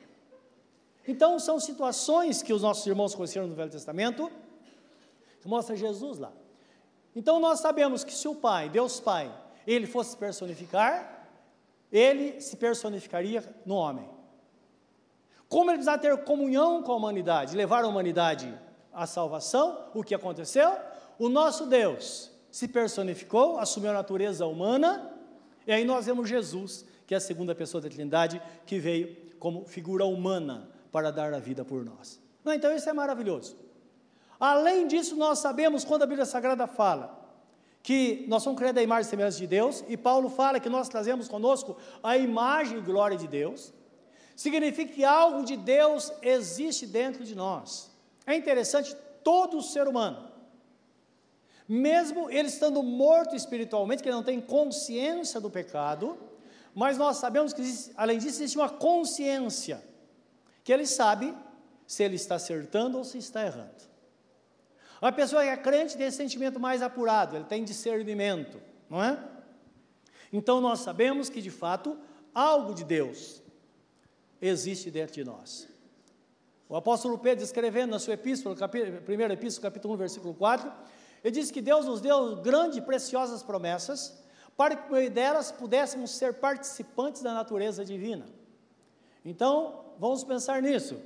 Então, 1.07 1.39
são 1.41 1.59
situações 1.59 2.43
que 2.43 2.53
os 2.53 2.63
nossos 2.63 2.87
irmãos 2.87 3.15
conheceram 3.15 3.49
no 3.49 3.55
Velho 3.57 3.71
Testamento, 3.71 4.31
que 5.41 5.49
mostra 5.49 5.75
Jesus 5.75 6.19
lá. 6.19 6.33
Então, 7.17 7.41
nós 7.41 7.59
sabemos 7.59 8.05
que 8.05 8.15
se 8.15 8.29
o 8.29 8.35
Pai, 8.37 8.69
Deus 8.69 9.01
Pai, 9.01 9.35
ele 9.67 9.87
fosse 9.87 10.17
personificar, 10.17 11.22
ele 11.93 12.41
se 12.41 12.57
personificaria 12.57 13.45
no 13.67 13.75
homem. 13.75 14.09
Como 15.49 15.71
ele 15.71 15.79
precisa 15.79 15.99
ter 15.99 16.17
comunhão 16.25 16.83
com 16.83 16.93
a 16.93 16.97
humanidade, 16.97 17.55
levar 17.55 17.85
a 17.85 17.89
humanidade 17.89 18.53
à 18.93 19.07
salvação, 19.07 19.91
o 19.95 20.03
que 20.03 20.15
aconteceu? 20.15 20.75
O 21.19 21.29
nosso 21.29 21.67
Deus 21.67 22.31
se 22.51 22.67
personificou, 22.67 23.59
assumiu 23.59 23.91
a 23.91 23.95
natureza 23.95 24.47
humana 24.47 25.13
e 25.67 25.73
aí 25.73 25.85
nós 25.85 26.07
vemos 26.07 26.29
Jesus, 26.29 26.85
que 27.07 27.15
é 27.15 27.17
a 27.17 27.21
segunda 27.21 27.55
pessoa 27.55 27.81
da 27.81 27.89
Trindade, 27.89 28.43
que 28.67 28.79
veio 28.79 29.15
como 29.39 29.65
figura 29.65 30.05
humana 30.05 30.69
para 30.91 31.11
dar 31.11 31.33
a 31.33 31.39
vida 31.39 31.65
por 31.65 31.85
nós. 31.85 32.21
Então 32.47 32.75
isso 32.75 32.89
é 32.89 32.93
maravilhoso. 32.93 33.57
Além 34.41 34.89
disso, 34.89 35.15
nós 35.15 35.39
sabemos 35.39 35.85
quando 35.85 36.03
a 36.03 36.07
Bíblia 36.07 36.27
Sagrada 36.27 36.67
fala 36.67 37.22
que 37.83 38.25
nós 38.29 38.43
somos 38.43 38.59
criados 38.59 38.81
à 38.81 38.85
imagem 38.85 39.07
e 39.07 39.11
semelhança 39.11 39.39
de 39.39 39.47
Deus, 39.47 39.85
e 39.89 39.97
Paulo 39.97 40.29
fala 40.29 40.61
que 40.61 40.69
nós 40.69 40.89
trazemos 40.89 41.27
conosco 41.27 41.77
a 42.03 42.17
imagem 42.17 42.79
e 42.79 42.81
glória 42.81 43.17
de 43.17 43.27
Deus, 43.27 43.73
significa 44.37 44.93
que 44.93 45.05
algo 45.05 45.45
de 45.45 45.57
Deus 45.57 46.13
existe 46.23 46.87
dentro 46.87 47.25
de 47.25 47.35
nós. 47.35 47.91
É 48.27 48.35
interessante, 48.37 48.97
todo 49.25 49.61
ser 49.63 49.89
humano, 49.89 50.31
mesmo 51.69 52.31
ele 52.31 52.49
estando 52.49 52.83
morto 52.83 53.35
espiritualmente, 53.35 54.03
que 54.03 54.09
ele 54.09 54.17
não 54.17 54.23
tem 54.23 54.41
consciência 54.41 55.41
do 55.41 55.51
pecado, 55.51 56.19
mas 56.75 56.97
nós 56.97 57.17
sabemos 57.17 57.53
que, 57.53 57.61
existe, 57.61 57.93
além 57.97 58.19
disso, 58.19 58.39
existe 58.39 58.57
uma 58.57 58.69
consciência, 58.69 59.83
que 60.63 60.73
ele 60.73 60.87
sabe 60.87 61.35
se 61.87 62.05
ele 62.05 62.17
está 62.17 62.37
acertando 62.37 62.99
ou 62.99 63.05
se 63.05 63.19
está 63.19 63.45
errando. 63.45 63.92
A 65.03 65.11
pessoa 65.11 65.43
que 65.43 65.49
é 65.49 65.57
crente 65.57 65.97
tem 65.97 66.07
esse 66.07 66.17
sentimento 66.17 66.61
mais 66.61 66.81
apurado, 66.81 67.35
ele 67.35 67.45
tem 67.45 67.65
discernimento, 67.65 68.63
não 68.89 69.03
é? 69.03 69.19
Então 70.33 70.61
nós 70.61 70.79
sabemos 70.79 71.29
que 71.29 71.43
de 71.43 71.51
fato 71.51 71.99
algo 72.33 72.73
de 72.73 72.85
Deus 72.85 73.43
existe 74.41 74.93
dentro 74.93 75.15
de 75.15 75.25
nós. 75.25 75.69
O 76.69 76.77
apóstolo 76.77 77.19
Pedro, 77.19 77.45
escrevendo 77.45 77.91
na 77.91 77.99
sua 77.99 78.15
epístola, 78.15 78.57
primeira 79.05 79.35
epístola, 79.35 79.71
capítulo 79.71 79.95
1, 79.95 79.97
versículo 79.97 80.35
4, 80.35 80.73
ele 81.23 81.33
diz 81.33 81.51
que 81.51 81.61
Deus 81.61 81.85
nos 81.85 82.01
deu 82.01 82.37
grandes 82.37 82.79
e 82.79 82.81
preciosas 82.81 83.43
promessas, 83.43 84.23
para 84.57 84.77
que 84.77 84.89
por 84.89 85.11
delas 85.11 85.51
pudéssemos 85.51 86.13
ser 86.13 86.35
participantes 86.35 87.23
da 87.23 87.35
natureza 87.35 87.85
divina. 87.85 88.27
Então, 89.25 89.85
vamos 89.99 90.25
pensar 90.25 90.63
nisso. 90.63 90.97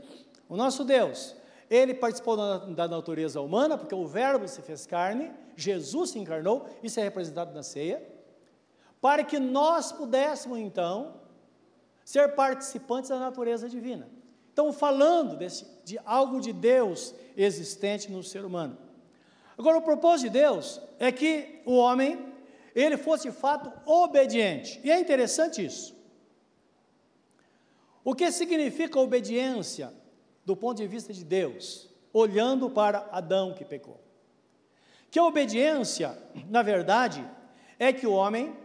O 0.49 0.57
nosso 0.57 0.85
Deus, 0.85 1.35
ele 1.68 1.94
participou 1.94 2.37
da, 2.37 2.88
natureza 2.88 3.40
humana, 3.40 3.76
porque 3.76 3.94
o 3.94 4.06
Verbo 4.06 4.46
se 4.46 4.62
fez 4.62 4.87
carne, 4.87 5.32
Jesus 5.56 6.11
se 6.11 6.18
encarnou, 6.18 6.68
isso 6.82 7.00
é 7.00 7.02
representado 7.02 7.52
na 7.52 7.62
ceia, 7.62 8.02
para 9.00 9.25
que 9.25 9.38
nós 9.38 9.92
pudéssemos, 9.92 10.58
então, 10.58 11.20
ser 12.04 12.35
participantes 12.35 13.11
da 13.11 13.18
natureza 13.18 13.68
divina. 13.68 14.08
Então, 14.52 14.73
falando 14.73 15.37
desse, 15.37 15.66
de 15.85 15.99
algo 16.04 16.40
de 16.40 16.52
Deus 16.52 17.14
existente 17.37 18.11
no 18.11 18.23
ser 18.23 18.44
humano. 18.44 18.78
Agora, 19.58 19.78
o 19.78 19.82
propósito 19.82 20.32
de 20.32 20.38
Deus 20.38 20.80
é 20.99 21.11
que 21.11 21.61
o 21.66 21.76
homem, 21.76 22.32
ele 22.75 22.96
fosse 22.96 23.28
de 23.28 23.37
fato 23.37 23.73
obediente. 23.85 24.80
E 24.85 24.90
é 24.90 24.99
interessante 25.00 25.64
isso. 25.64 25.96
O 28.04 28.14
que 28.14 28.30
significa 28.30 29.00
obediência 29.00 29.92
do 30.47 30.57
ponto 30.57 30.79
de 30.79 30.87
vista 30.87 31.12
de 31.12 31.25
Deus, 31.25 31.91
olhando 32.12 32.71
para 32.71 33.09
Adão 33.11 33.53
que 33.53 33.65
pecou? 33.65 34.00
Que 35.11 35.19
a 35.19 35.25
obediência, 35.25 36.17
na 36.49 36.62
verdade, 36.62 37.29
é 37.79 37.93
que 37.93 38.07
o 38.07 38.12
homem, 38.12 38.57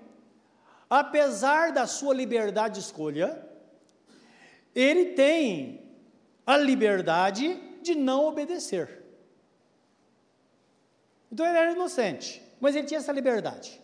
apesar 0.88 1.74
da 1.74 1.88
sua 1.88 2.14
liberdade 2.14 2.76
de 2.76 2.82
escolha, 2.82 3.44
ele 4.76 5.14
tem 5.14 5.82
a 6.46 6.56
liberdade 6.56 7.60
de 7.82 7.96
não 7.96 8.28
obedecer. 8.28 9.04
Então 11.32 11.46
ele 11.46 11.58
era 11.58 11.72
inocente, 11.72 12.44
mas 12.60 12.76
ele 12.76 12.86
tinha 12.86 13.00
essa 13.00 13.12
liberdade. 13.12 13.82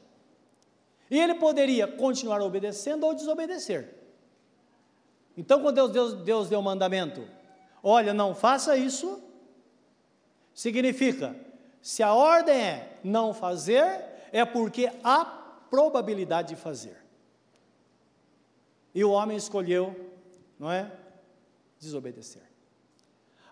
E 1.10 1.20
ele 1.20 1.34
poderia 1.36 1.88
continuar 1.88 2.42
obedecendo 2.42 3.06
ou 3.06 3.13
desobedecer. 3.16 3.96
Então, 5.38 5.62
quando 5.62 5.75
Deus, 5.75 5.92
Deus, 5.92 6.13
Deus 6.24 6.50
deu 6.50 6.60
o 6.60 6.63
mandamento, 6.63 7.25
olha, 7.81 8.13
não 8.13 8.34
faça 8.36 8.75
isso, 8.77 9.22
significa, 10.53 11.36
se 11.81 12.03
a 12.03 12.13
ordem 12.13 12.55
é 12.55 13.00
não 13.03 13.34
fazer, 13.34 14.03
é 14.31 14.43
porque 14.43 14.91
há 15.03 15.25
probabilidade 15.69 16.50
de 16.50 16.55
fazer. 16.55 16.98
E 18.93 19.03
o 19.03 19.12
homem 19.12 19.38
escolheu, 19.38 19.96
não 20.60 20.72
é? 20.72 20.91
Desobedecer. 21.79 22.43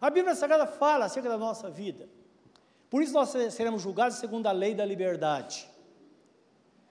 A 0.02 0.10
Bíblia 0.10 0.36
Sagrada 0.36 0.68
fala 0.68 1.06
acerca 1.06 1.30
da 1.30 1.38
nossa 1.38 1.70
vida. 1.70 2.10
Por 2.90 3.02
isso 3.02 3.14
nós 3.14 3.30
seremos 3.30 3.82
julgados 3.82 4.18
segundo 4.18 4.48
a 4.48 4.52
lei 4.52 4.74
da 4.74 4.86
liberdade. 4.86 5.70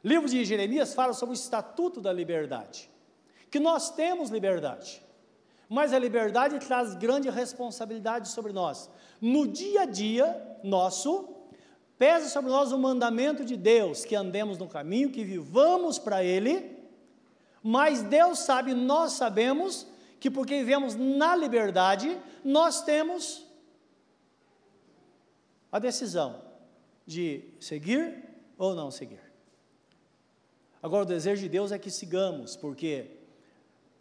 Livro 0.02 0.28
de 0.28 0.44
Jeremias 0.44 0.94
fala 0.94 1.12
sobre 1.12 1.34
o 1.34 1.38
estatuto 1.38 2.00
da 2.00 2.12
liberdade, 2.12 2.90
que 3.50 3.58
nós 3.58 3.90
temos 3.90 4.30
liberdade, 4.30 5.02
mas 5.68 5.92
a 5.92 5.98
liberdade 5.98 6.58
traz 6.58 6.94
grande 6.94 7.30
responsabilidade 7.30 8.28
sobre 8.28 8.52
nós. 8.52 8.90
No 9.20 9.46
dia 9.46 9.82
a 9.82 9.86
dia 9.86 10.58
nosso, 10.62 11.28
pesa 11.98 12.28
sobre 12.28 12.50
nós 12.50 12.72
o 12.72 12.78
mandamento 12.78 13.44
de 13.44 13.56
Deus, 13.56 14.04
que 14.04 14.14
andemos 14.14 14.58
no 14.58 14.68
caminho, 14.68 15.10
que 15.10 15.24
vivamos 15.24 15.98
para 15.98 16.22
Ele, 16.22 16.76
mas 17.62 18.02
Deus 18.02 18.40
sabe, 18.40 18.74
nós 18.74 19.12
sabemos, 19.12 19.86
que 20.20 20.30
porque 20.30 20.58
vivemos 20.58 20.94
na 20.94 21.34
liberdade, 21.34 22.18
nós 22.44 22.82
temos 22.82 23.46
a 25.72 25.78
decisão 25.78 26.42
de 27.06 27.44
seguir 27.58 28.22
ou 28.56 28.74
não 28.74 28.90
seguir. 28.90 29.20
Agora, 30.82 31.04
o 31.04 31.06
desejo 31.06 31.42
de 31.42 31.48
Deus 31.48 31.72
é 31.72 31.78
que 31.78 31.90
sigamos, 31.90 32.56
porque 32.56 33.23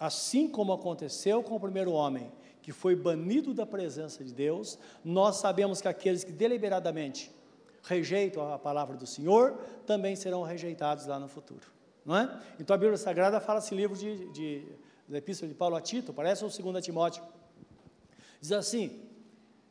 assim 0.03 0.49
como 0.49 0.73
aconteceu 0.73 1.41
com 1.41 1.55
o 1.55 1.59
primeiro 1.59 1.93
homem, 1.93 2.29
que 2.61 2.73
foi 2.73 2.93
banido 2.93 3.53
da 3.53 3.65
presença 3.65 4.21
de 4.21 4.33
Deus, 4.33 4.77
nós 5.03 5.37
sabemos 5.37 5.79
que 5.79 5.87
aqueles 5.87 6.25
que 6.25 6.31
deliberadamente 6.33 7.31
rejeitam 7.83 8.51
a 8.51 8.59
palavra 8.59 8.97
do 8.97 9.07
Senhor 9.07 9.57
também 9.87 10.13
serão 10.17 10.43
rejeitados 10.43 11.05
lá 11.05 11.17
no 11.17 11.29
futuro, 11.29 11.65
não 12.05 12.17
é? 12.17 12.37
Então 12.59 12.73
a 12.73 12.77
Bíblia 12.77 12.97
Sagrada 12.97 13.39
fala 13.39 13.59
esse 13.59 13.73
livro 13.73 13.95
de, 13.95 14.29
de 14.33 14.67
da 15.07 15.19
Epístola 15.19 15.47
de 15.47 15.55
Paulo 15.55 15.77
a 15.77 15.81
Tito, 15.81 16.11
parece 16.11 16.43
o 16.43 16.49
2 16.49 16.83
Timóteo, 16.83 17.23
diz 18.41 18.51
assim: 18.51 19.07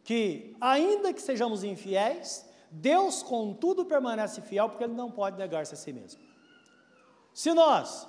que 0.03 0.57
ainda 0.59 1.13
que 1.13 1.21
sejamos 1.21 1.63
infiéis, 1.63 2.49
Deus 2.71 3.23
contudo 3.23 3.85
permanece 3.85 4.41
fiel, 4.41 4.71
porque 4.71 4.85
Ele 4.85 4.95
não 4.95 5.11
pode 5.11 5.37
negar-se 5.37 5.75
a 5.75 5.77
si 5.77 5.93
mesmo. 5.93 6.23
Se 7.35 7.53
nós 7.53 8.09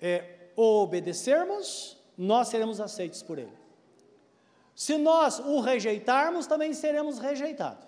é, 0.00 0.50
obedecermos, 0.56 1.96
nós 2.16 2.48
seremos 2.48 2.80
aceitos 2.80 3.22
por 3.22 3.38
Ele. 3.38 3.52
Se 4.74 4.96
nós 4.98 5.38
o 5.38 5.60
rejeitarmos, 5.60 6.46
também 6.46 6.74
seremos 6.74 7.18
rejeitados. 7.18 7.86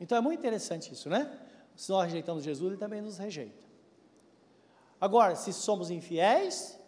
Então 0.00 0.18
é 0.18 0.20
muito 0.20 0.38
interessante 0.38 0.92
isso, 0.92 1.08
né? 1.08 1.38
Se 1.76 1.90
nós 1.90 2.04
rejeitamos 2.04 2.44
Jesus, 2.44 2.72
Ele 2.72 2.78
também 2.78 3.00
nos 3.00 3.18
rejeita. 3.18 3.66
Agora, 5.00 5.34
se 5.34 5.52
somos 5.52 5.90
infiéis, 5.90 6.78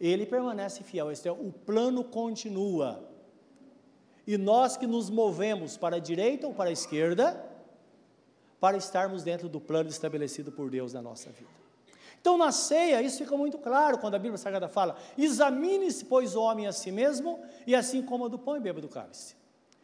Ele 0.00 0.26
permanece 0.26 0.82
fiel. 0.82 1.10
Este 1.10 1.28
é, 1.28 1.32
o 1.32 1.52
plano 1.52 2.02
continua. 2.02 3.08
E 4.26 4.36
nós 4.36 4.76
que 4.76 4.86
nos 4.86 5.08
movemos 5.08 5.76
para 5.76 5.96
a 5.96 6.00
direita 6.00 6.46
ou 6.46 6.54
para 6.54 6.70
a 6.70 6.72
esquerda, 6.72 7.44
para 8.60 8.76
estarmos 8.76 9.22
dentro 9.22 9.48
do 9.48 9.60
plano 9.60 9.88
estabelecido 9.88 10.50
por 10.50 10.70
Deus 10.70 10.92
na 10.92 11.00
nossa 11.00 11.30
vida. 11.30 11.67
Então, 12.20 12.36
na 12.36 12.52
ceia, 12.52 13.00
isso 13.00 13.18
fica 13.18 13.36
muito 13.36 13.58
claro 13.58 13.98
quando 13.98 14.14
a 14.14 14.18
Bíblia 14.18 14.38
Sagrada 14.38 14.68
fala: 14.68 14.96
examine-se, 15.16 16.04
pois, 16.04 16.34
o 16.34 16.40
homem 16.40 16.66
a 16.66 16.72
si 16.72 16.90
mesmo, 16.90 17.40
e 17.66 17.74
assim 17.74 18.02
coma 18.02 18.28
do 18.28 18.38
pão 18.38 18.56
e 18.56 18.60
beba 18.60 18.80
do 18.80 18.88
cálice. 18.88 19.36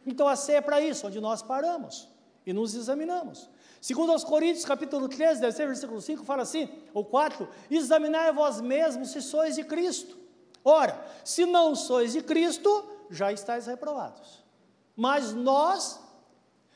Então, 0.05 0.27
a 0.27 0.35
ceia 0.35 0.57
é 0.57 0.61
para 0.61 0.81
isso, 0.81 1.07
onde 1.07 1.19
nós 1.19 1.41
paramos 1.41 2.07
e 2.45 2.53
nos 2.53 2.75
examinamos. 2.75 3.49
Segundo 3.81 4.11
aos 4.11 4.23
Coríntios, 4.23 4.65
capítulo 4.65 5.07
13, 5.07 5.41
deve 5.41 5.55
ser 5.55 5.67
versículo 5.67 6.01
5, 6.01 6.23
fala 6.23 6.43
assim, 6.43 6.69
ou 6.93 7.05
4, 7.05 7.47
examinai 7.69 8.31
vós 8.31 8.61
mesmos 8.61 9.09
se 9.09 9.21
sois 9.21 9.55
de 9.55 9.63
Cristo. 9.63 10.17
Ora, 10.63 11.05
se 11.23 11.45
não 11.45 11.75
sois 11.75 12.13
de 12.13 12.21
Cristo, 12.21 12.83
já 13.09 13.31
estáis 13.31 13.67
reprovados. 13.67 14.43
Mas 14.95 15.33
nós 15.33 15.99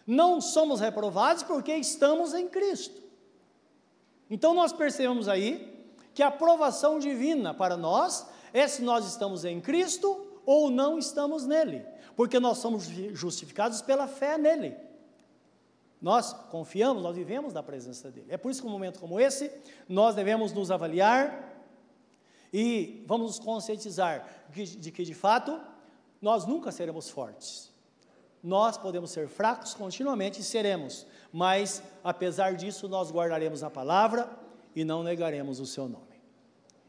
não 0.06 0.40
somos 0.40 0.80
reprovados 0.80 1.44
porque 1.44 1.74
estamos 1.76 2.34
em 2.34 2.48
Cristo. 2.48 3.09
Então 4.30 4.54
nós 4.54 4.72
percebemos 4.72 5.28
aí 5.28 5.84
que 6.14 6.24
a 6.24 6.28
aprovação 6.28 7.00
divina 7.00 7.54
para 7.54 7.78
nós 7.78 8.28
é 8.54 8.68
se 8.68 8.82
nós 8.82 9.06
estamos 9.06 9.46
em 9.46 9.60
Cristo 9.62 10.26
ou 10.46 10.70
não 10.70 10.98
estamos 10.98 11.46
nele, 11.46 11.86
porque 12.16 12.40
nós 12.40 12.58
somos 12.58 12.86
justificados 13.14 13.82
pela 13.82 14.08
fé 14.08 14.38
nele. 14.38 14.76
Nós 16.02 16.34
confiamos, 16.50 17.04
nós 17.04 17.16
vivemos 17.16 17.54
na 17.54 17.62
presença 17.62 18.10
dele. 18.10 18.28
É 18.30 18.38
por 18.38 18.50
isso 18.50 18.62
que 18.62 18.68
um 18.68 18.72
momento 18.72 19.00
como 19.00 19.20
esse, 19.20 19.52
nós 19.88 20.16
devemos 20.16 20.54
nos 20.54 20.72
avaliar 20.72 21.50
e 22.54 23.04
vamos 23.06 23.28
nos 23.28 23.40
conscientizar 23.40 24.28
de, 24.50 24.78
de 24.78 24.92
que, 24.92 25.04
de 25.04 25.14
fato, 25.14 25.60
nós 26.22 26.46
nunca 26.46 26.72
seremos 26.72 27.10
fortes. 27.10 27.70
Nós 28.42 28.78
podemos 28.78 29.12
ser 29.12 29.28
fracos 29.28 29.74
continuamente 29.74 30.40
e 30.40 30.44
seremos, 30.44 31.06
mas 31.32 31.84
apesar 32.04 32.56
disso, 32.56 32.88
nós 32.88 33.12
guardaremos 33.12 33.64
a 33.64 33.70
palavra 33.70 34.30
e 34.76 34.84
não 34.84 35.04
negaremos 35.04 35.60
o 35.60 35.66
seu 35.66 35.88
nome. 35.88 36.06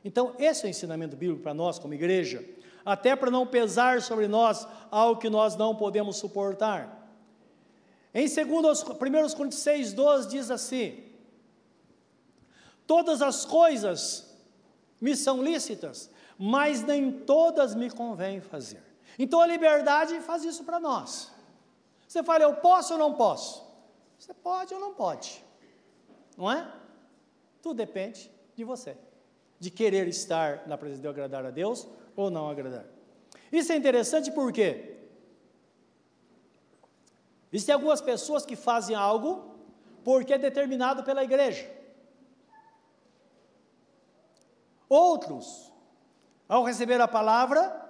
Então, 0.04 0.34
esse 0.38 0.64
é 0.64 0.68
o 0.68 0.70
ensinamento 0.70 1.16
bíblico 1.16 1.42
para 1.42 1.52
nós, 1.52 1.78
como 1.78 1.92
igreja, 1.92 2.44
até 2.84 3.14
para 3.14 3.30
não 3.30 3.46
pesar 3.46 4.00
sobre 4.00 4.26
nós 4.26 4.66
algo 4.90 5.20
que 5.20 5.28
nós 5.28 5.56
não 5.56 5.76
podemos 5.76 6.16
suportar. 6.16 6.98
Em 8.14 8.26
2 8.26 8.84
Coríntios 9.34 9.62
6, 9.62 9.92
12 9.92 10.28
diz 10.28 10.50
assim: 10.50 11.04
Todas 12.86 13.22
as 13.22 13.44
coisas 13.44 14.34
me 15.00 15.14
são 15.14 15.42
lícitas, 15.42 16.10
mas 16.38 16.82
nem 16.82 17.12
todas 17.12 17.74
me 17.74 17.90
convém 17.90 18.40
fazer. 18.40 18.82
Então 19.18 19.40
a 19.40 19.46
liberdade 19.46 20.18
faz 20.20 20.44
isso 20.44 20.64
para 20.64 20.80
nós. 20.80 21.30
Você 22.08 22.22
fala, 22.22 22.42
eu 22.42 22.54
posso 22.56 22.94
ou 22.94 22.98
não 22.98 23.14
posso? 23.14 23.69
Você 24.20 24.34
pode 24.34 24.74
ou 24.74 24.78
não 24.78 24.92
pode, 24.92 25.42
não 26.36 26.52
é? 26.52 26.70
Tudo 27.62 27.78
depende 27.78 28.30
de 28.54 28.62
você, 28.64 28.94
de 29.58 29.70
querer 29.70 30.06
estar 30.08 30.68
na 30.68 30.76
presença 30.76 31.00
de 31.00 31.08
agradar 31.08 31.46
a 31.46 31.50
Deus 31.50 31.88
ou 32.14 32.30
não 32.30 32.50
agradar. 32.50 32.84
Isso 33.50 33.72
é 33.72 33.76
interessante 33.76 34.30
porque 34.30 34.98
existem 37.50 37.74
algumas 37.74 38.02
pessoas 38.02 38.44
que 38.44 38.56
fazem 38.56 38.94
algo 38.94 39.54
porque 40.04 40.34
é 40.34 40.38
determinado 40.38 41.02
pela 41.02 41.24
igreja. 41.24 41.66
Outros, 44.86 45.72
ao 46.46 46.62
receber 46.62 47.00
a 47.00 47.08
palavra, 47.08 47.88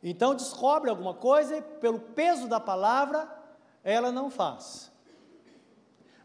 então 0.00 0.32
descobre 0.32 0.88
alguma 0.88 1.14
coisa 1.14 1.56
e 1.56 1.62
pelo 1.62 1.98
peso 1.98 2.46
da 2.46 2.60
palavra 2.60 3.28
ela 3.82 4.12
não 4.12 4.30
faz. 4.30 4.96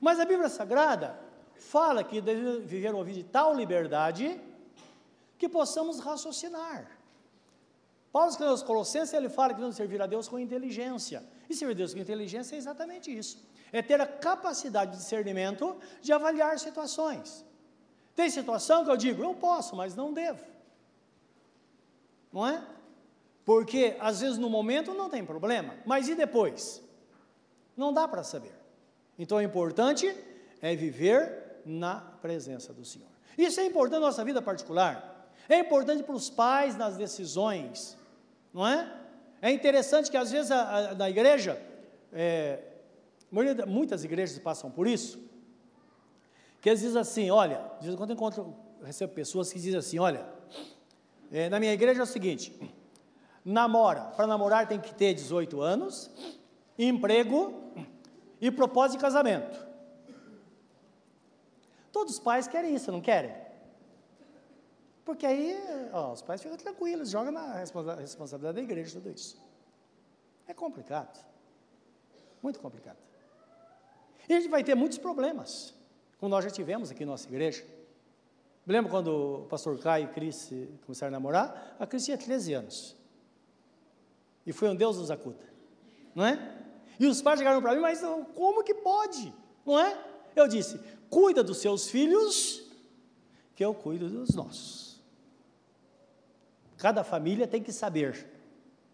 Mas 0.04 0.20
a 0.20 0.26
Bíblia 0.26 0.50
Sagrada 0.50 1.18
fala 1.56 2.04
que 2.04 2.20
devemos 2.20 2.66
viver 2.66 2.94
uma 2.94 3.06
vida 3.06 3.20
de 3.20 3.24
tal 3.24 3.56
liberdade 3.56 4.38
que 5.38 5.48
possamos 5.48 6.02
raciocinar. 6.02 6.92
Paulo 8.12 8.30
escreveu 8.30 8.52
aos 8.52 8.62
Colossenses, 8.62 9.14
ele 9.14 9.30
fala 9.30 9.52
que 9.52 9.56
devemos 9.56 9.78
servir 9.78 10.02
a 10.02 10.06
Deus 10.06 10.28
com 10.28 10.38
inteligência. 10.38 11.24
E 11.50 11.56
servir 11.56 11.72
a 11.72 11.78
Deus 11.78 11.94
com 11.94 12.02
inteligência 12.02 12.54
é 12.54 12.58
exatamente 12.58 13.18
isso. 13.18 13.42
É 13.72 13.82
ter 13.82 14.02
a 14.02 14.06
capacidade 14.06 14.92
de 14.92 14.98
discernimento 14.98 15.74
de 16.02 16.12
avaliar 16.12 16.60
situações. 16.60 17.46
Tem 18.14 18.30
situação 18.30 18.84
que 18.84 18.92
eu 18.92 18.98
digo, 18.98 19.24
eu 19.24 19.34
posso, 19.34 19.74
mas 19.74 19.96
não 19.96 20.12
devo. 20.12 20.44
Não 22.30 22.46
é? 22.46 22.62
Porque 23.46 23.96
às 24.02 24.20
vezes 24.20 24.38
no 24.38 24.50
momento 24.50 24.94
não 24.94 25.10
tem 25.10 25.26
problema, 25.26 25.78
mas 25.86 26.10
e 26.10 26.14
depois? 26.14 26.84
Não 27.78 27.94
dá 27.94 28.06
para 28.06 28.22
saber. 28.22 28.63
Então, 29.18 29.38
o 29.38 29.42
importante 29.42 30.16
é 30.62 30.76
viver 30.76 31.62
na 31.66 31.96
presença 32.22 32.74
do 32.74 32.84
Senhor. 32.84 33.08
Isso 33.38 33.60
é 33.60 33.66
importante 33.66 34.00
na 34.00 34.08
nossa 34.08 34.24
vida 34.24 34.42
particular. 34.42 35.32
É 35.50 35.60
importante 35.60 36.04
para 36.04 36.16
os 36.16 36.30
pais 36.30 36.78
nas 36.78 36.96
decisões, 36.96 37.98
não 38.54 38.66
é? 38.66 38.92
É 39.42 39.52
interessante 39.52 40.10
que 40.10 40.16
às 40.16 40.32
vezes 40.32 40.52
a, 40.52 40.92
a, 40.92 40.96
na 40.96 41.10
igreja, 41.10 41.62
é, 42.14 42.60
muitas 43.68 44.04
igrejas 44.04 44.38
passam 44.40 44.72
por 44.72 44.88
isso, 44.88 45.20
que 46.62 46.70
eles 46.70 46.80
dizem 46.80 47.02
assim, 47.02 47.30
olha, 47.30 47.58
de 47.80 47.88
vez 47.88 47.94
em 47.94 47.98
quando 47.98 48.12
eu 48.12 48.16
encontro, 48.16 48.56
recebo 48.82 49.14
pessoas 49.14 49.52
que 49.52 49.60
dizem 49.60 49.78
assim, 49.78 50.00
olha, 50.00 50.26
é, 51.30 51.50
na 51.50 51.60
minha 51.60 51.74
igreja 51.74 52.00
é 52.00 52.04
o 52.04 52.08
seguinte, 52.08 52.58
namora, 53.44 54.02
para 54.16 54.26
namorar 54.26 54.66
tem 54.68 54.80
que 54.80 54.96
ter 54.96 55.14
18 55.14 55.60
anos, 55.62 56.10
emprego, 56.80 57.63
e 58.44 58.52
propósito 58.52 58.98
de 58.98 59.02
casamento. 59.02 59.66
Todos 61.94 62.16
os 62.16 62.20
pais 62.20 62.46
querem 62.46 62.76
isso, 62.76 62.92
não 62.92 63.00
querem? 63.00 63.34
Porque 65.06 65.26
aí 65.26 65.58
ó, 65.94 66.12
os 66.12 66.22
pais 66.22 66.42
ficam 66.42 66.58
tranquilos, 66.58 67.10
jogam 67.10 67.32
na 67.32 67.54
responsabilidade 67.54 68.56
da 68.56 68.62
igreja 68.62 69.00
tudo 69.00 69.10
isso. 69.16 69.42
É 70.46 70.54
complicado. 70.54 71.26
Muito 72.42 72.60
complicado. 72.60 72.98
E 74.28 74.34
a 74.34 74.42
gente 74.42 74.50
vai 74.50 74.62
ter 74.62 74.76
muitos 74.76 74.98
problemas, 74.98 75.74
como 76.18 76.30
nós 76.30 76.44
já 76.44 76.52
tivemos 76.52 76.92
aqui 76.92 77.06
na 77.06 77.12
nossa 77.12 77.30
igreja. 77.30 77.64
Lembra 78.68 78.92
quando 78.92 79.44
o 79.44 79.46
pastor 79.46 79.80
Caio 79.80 80.06
e 80.06 80.08
Cris 80.10 80.52
começaram 80.86 81.12
a 81.12 81.18
namorar? 81.18 81.78
A 81.80 81.88
Cris 81.88 82.04
tinha 82.04 82.18
13 82.18 82.54
anos. 82.56 82.98
E 84.46 84.52
foi 84.52 84.68
um 84.68 84.76
Deus 84.76 84.98
nos 84.98 85.10
acuda. 85.10 85.46
Não 86.14 86.26
é? 86.26 86.63
E 87.00 87.08
os 87.08 87.22
pais 87.22 87.40
chegaram 87.40 87.62
para 87.62 87.74
mim, 87.74 87.82
mas 87.82 88.02
como 88.36 88.64
que 88.64 88.74
pode? 88.74 89.34
Não 89.66 89.80
é? 89.80 89.98
Eu 90.36 90.48
disse: 90.48 90.80
cuida 91.10 91.44
dos 91.44 91.58
seus 91.58 91.90
filhos, 91.90 92.64
que 93.56 93.64
eu 93.64 93.74
cuido 93.74 94.10
dos 94.10 94.36
nossos. 94.36 95.02
Cada 96.78 97.04
família 97.04 97.48
tem 97.48 97.64
que 97.64 97.72
saber 97.72 98.26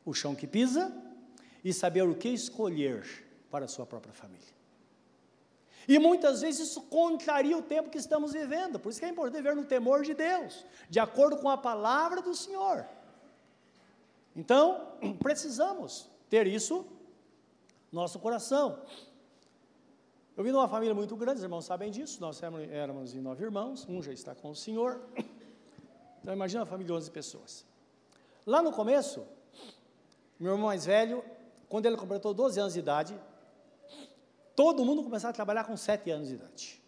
o 0.06 0.14
chão 0.14 0.36
que 0.36 0.46
pisa 0.46 0.94
e 1.64 1.74
saber 1.74 2.04
o 2.04 2.16
que 2.16 2.30
escolher 2.30 3.06
para 3.50 3.66
a 3.66 3.68
sua 3.68 3.86
própria 3.86 4.14
família. 4.14 4.60
E 5.88 5.98
muitas 5.98 6.42
vezes 6.42 6.70
isso 6.70 6.84
contraria 6.84 7.58
o 7.58 7.64
tempo 7.64 7.90
que 7.90 7.98
estamos 7.98 8.34
vivendo, 8.34 8.80
por 8.80 8.90
isso 8.90 9.00
que 9.00 9.06
é 9.06 9.10
importante 9.10 9.42
viver 9.42 9.56
no 9.56 9.66
temor 9.66 10.04
de 10.04 10.14
Deus, 10.14 10.64
de 10.88 11.00
acordo 11.00 11.38
com 11.38 11.50
a 11.50 11.58
palavra 11.58 12.22
do 12.22 12.36
Senhor. 12.36 12.86
Então, 14.36 14.94
precisamos 15.20 16.08
ter 16.30 16.46
isso 16.46 16.86
nosso 17.92 18.20
coração. 18.20 18.82
Eu 20.38 20.44
vim 20.44 20.52
de 20.52 20.56
uma 20.56 20.70
família 20.70 20.96
muito 20.96 21.16
grande, 21.18 21.40
os 21.40 21.44
irmãos 21.44 21.66
sabem 21.66 21.92
disso, 21.92 22.22
nós 22.22 22.42
éramos 22.42 23.14
em 23.14 23.20
nove 23.20 23.44
irmãos, 23.44 23.86
um 23.90 24.02
já 24.02 24.14
está 24.14 24.34
com 24.34 24.50
o 24.52 24.56
Senhor. 24.56 25.02
Então 26.22 26.34
imagina 26.34 26.62
uma 26.62 26.66
família 26.66 26.88
de 26.88 26.94
11 26.94 27.12
pessoas. 27.12 27.66
Lá 28.46 28.62
no 28.62 28.72
começo, 28.72 29.26
meu 30.40 30.54
irmão 30.54 30.68
mais 30.68 30.86
velho, 30.86 31.24
quando 31.68 31.86
ele 31.86 31.98
completou 31.98 32.34
12 32.34 32.60
anos 32.60 32.74
de 32.74 32.80
idade, 32.80 33.20
todo 34.56 34.86
mundo 34.86 35.04
começava 35.04 35.32
a 35.32 35.34
trabalhar 35.34 35.66
com 35.66 35.76
7 35.76 36.10
anos 36.10 36.30
de 36.30 36.36
idade. 36.36 36.82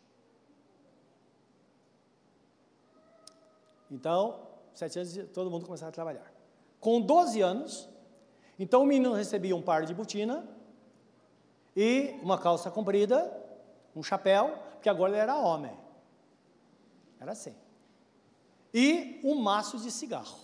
Então, 3.90 4.48
7 4.74 5.00
anos, 5.00 5.20
todo 5.34 5.52
mundo 5.52 5.66
começava 5.66 5.90
a 5.90 5.94
trabalhar. 5.94 6.34
Com 6.80 7.02
12 7.02 7.42
anos, 7.42 7.90
então 8.58 8.84
o 8.84 8.86
menino 8.86 9.14
recebia 9.14 9.56
um 9.56 9.62
par 9.62 9.86
de 9.86 9.94
botina 9.94 10.48
e 11.76 12.20
uma 12.22 12.38
calça 12.38 12.70
comprida, 12.70 13.32
um 13.96 14.04
chapéu, 14.04 14.58
porque 14.74 14.90
agora 14.90 15.12
ele 15.12 15.22
era 15.22 15.36
homem. 15.38 15.72
Era 17.20 17.32
assim. 17.32 17.56
E 18.74 19.20
um 19.24 19.36
maço 19.36 19.78
de 19.78 19.92
cigarro. 19.92 20.40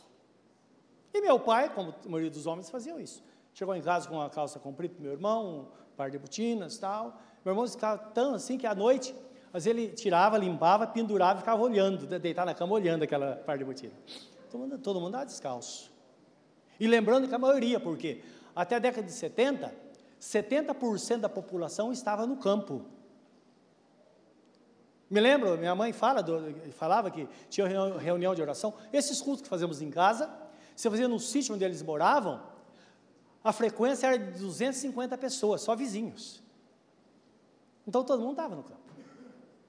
E 1.13 1.21
meu 1.21 1.39
pai, 1.39 1.73
como 1.73 1.93
a 2.05 2.09
maioria 2.09 2.29
dos 2.29 2.45
homens, 2.45 2.69
faziam 2.69 2.99
isso. 2.99 3.23
Chegou 3.53 3.75
em 3.75 3.81
casa 3.81 4.07
com 4.07 4.15
uma 4.15 4.29
calça 4.29 4.59
comprida 4.59 4.93
para 4.93 5.03
meu 5.03 5.11
irmão, 5.11 5.61
um 5.61 5.95
par 5.95 6.11
de 6.11 6.19
botinas 6.19 6.77
tal. 6.77 7.19
Meu 7.43 7.53
irmão 7.53 7.67
ficava 7.67 7.97
tão 7.97 8.35
assim 8.35 8.57
que 8.57 8.67
à 8.67 8.75
noite, 8.75 9.15
às 9.51 9.65
vezes 9.65 9.67
ele 9.67 9.87
tirava, 9.93 10.37
limpava, 10.37 10.85
pendurava 10.85 11.39
e 11.39 11.41
ficava 11.41 11.61
olhando, 11.61 12.05
deitado 12.19 12.45
na 12.45 12.53
cama 12.53 12.73
olhando 12.73 13.03
aquela 13.03 13.37
par 13.37 13.57
de 13.57 13.63
botina. 13.63 13.93
Todo 14.51 14.61
mundo, 14.61 14.77
todo 14.77 15.01
mundo 15.01 15.25
descalço. 15.25 15.91
E 16.79 16.87
lembrando 16.87 17.27
que 17.27 17.33
a 17.33 17.39
maioria, 17.39 17.79
porque 17.79 18.23
até 18.55 18.75
a 18.75 18.79
década 18.79 19.07
de 19.07 19.13
70, 19.13 19.73
70% 20.19 21.17
da 21.17 21.29
população 21.29 21.91
estava 21.91 22.25
no 22.25 22.37
campo. 22.37 22.85
Me 25.09 25.21
lembro, 25.21 25.57
minha 25.57 25.73
mãe 25.73 25.93
fala 25.93 26.23
falava 26.73 27.09
que 27.09 27.27
tinha 27.49 27.67
reunião 27.97 28.35
de 28.35 28.41
oração. 28.41 28.73
Esses 28.91 29.21
cultos 29.21 29.43
que 29.43 29.47
fazemos 29.47 29.81
em 29.81 29.89
casa, 29.89 30.29
se 30.75 30.89
fazia 30.89 31.07
no 31.07 31.19
sítio 31.19 31.55
onde 31.55 31.63
eles 31.63 31.81
moravam, 31.81 32.41
a 33.43 33.53
frequência 33.53 34.07
era 34.07 34.19
de 34.19 34.39
250 34.39 35.17
pessoas, 35.17 35.61
só 35.61 35.75
vizinhos. 35.75 36.43
Então 37.87 38.03
todo 38.03 38.21
mundo 38.21 38.31
estava 38.31 38.55
no 38.55 38.63
campo. 38.63 38.81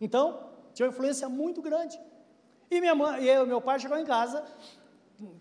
Então, 0.00 0.50
tinha 0.74 0.86
uma 0.86 0.92
influência 0.92 1.28
muito 1.28 1.62
grande. 1.62 1.98
E 2.70 2.80
minha 2.80 2.94
mãe, 2.94 3.22
e 3.22 3.28
eu, 3.28 3.46
meu 3.46 3.60
pai 3.60 3.78
chegou 3.78 3.96
em 3.96 4.04
casa, 4.04 4.44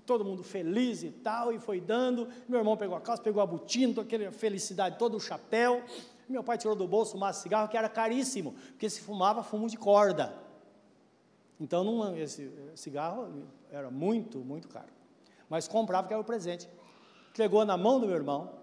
todo 0.06 0.26
mundo 0.26 0.44
feliz 0.44 1.04
e 1.04 1.12
tal, 1.12 1.52
e 1.52 1.60
foi 1.60 1.80
dando. 1.80 2.28
Meu 2.48 2.60
irmão 2.60 2.76
pegou 2.76 2.96
a 2.96 3.02
calça, 3.02 3.22
pegou 3.22 3.42
a 3.42 3.46
botina, 3.46 4.02
aquela 4.02 4.32
felicidade, 4.32 4.98
todo 4.98 5.18
o 5.18 5.20
chapéu. 5.20 5.84
Meu 6.28 6.44
pai 6.44 6.58
tirou 6.58 6.76
do 6.76 6.88
bolso 6.88 7.16
um 7.16 7.20
maço 7.20 7.40
de 7.40 7.44
cigarro 7.44 7.70
que 7.70 7.78
era 7.78 7.88
caríssimo, 7.88 8.54
porque 8.70 8.90
se 8.90 9.02
fumava 9.02 9.44
fumo 9.44 9.70
de 9.70 9.78
corda. 9.78 10.34
Então, 11.60 12.16
esse 12.18 12.52
cigarro 12.76 13.48
era 13.72 13.90
muito, 13.90 14.40
muito 14.40 14.68
caro. 14.68 14.92
Mas 15.50 15.68
comprava 15.68 16.08
que 16.08 16.14
era 16.14 16.22
o 16.22 16.26
presente. 16.26 16.70
Entregou 17.30 17.66
na 17.66 17.78
mão 17.78 18.00
do 18.00 18.08
meu 18.08 18.16
irmão. 18.16 18.54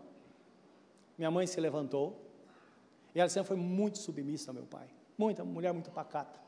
Minha 1.17 1.31
mãe 1.31 1.47
se 1.47 1.61
levantou. 1.61 2.21
E 3.15 3.21
ela 3.21 3.29
sempre 3.29 3.49
foi 3.49 3.57
muito 3.57 3.99
submissa 3.99 4.51
ao 4.51 4.55
meu 4.55 4.65
pai. 4.65 4.89
Muita, 5.17 5.45
mulher 5.45 5.73
muito 5.73 5.91
pacata. 5.91 6.39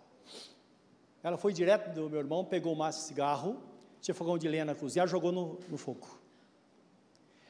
Ela 1.22 1.36
foi 1.36 1.52
direto 1.52 1.92
do 1.94 2.10
meu 2.10 2.20
irmão, 2.20 2.44
pegou 2.44 2.72
o 2.72 2.76
maço 2.76 3.00
de 3.00 3.04
cigarro, 3.06 3.60
tinha 4.00 4.14
fogão 4.14 4.38
de 4.38 4.48
lenha 4.48 4.64
na 4.64 4.74
cozinha, 4.74 5.06
jogou 5.06 5.32
no, 5.32 5.58
no 5.68 5.76
fogo. 5.76 6.06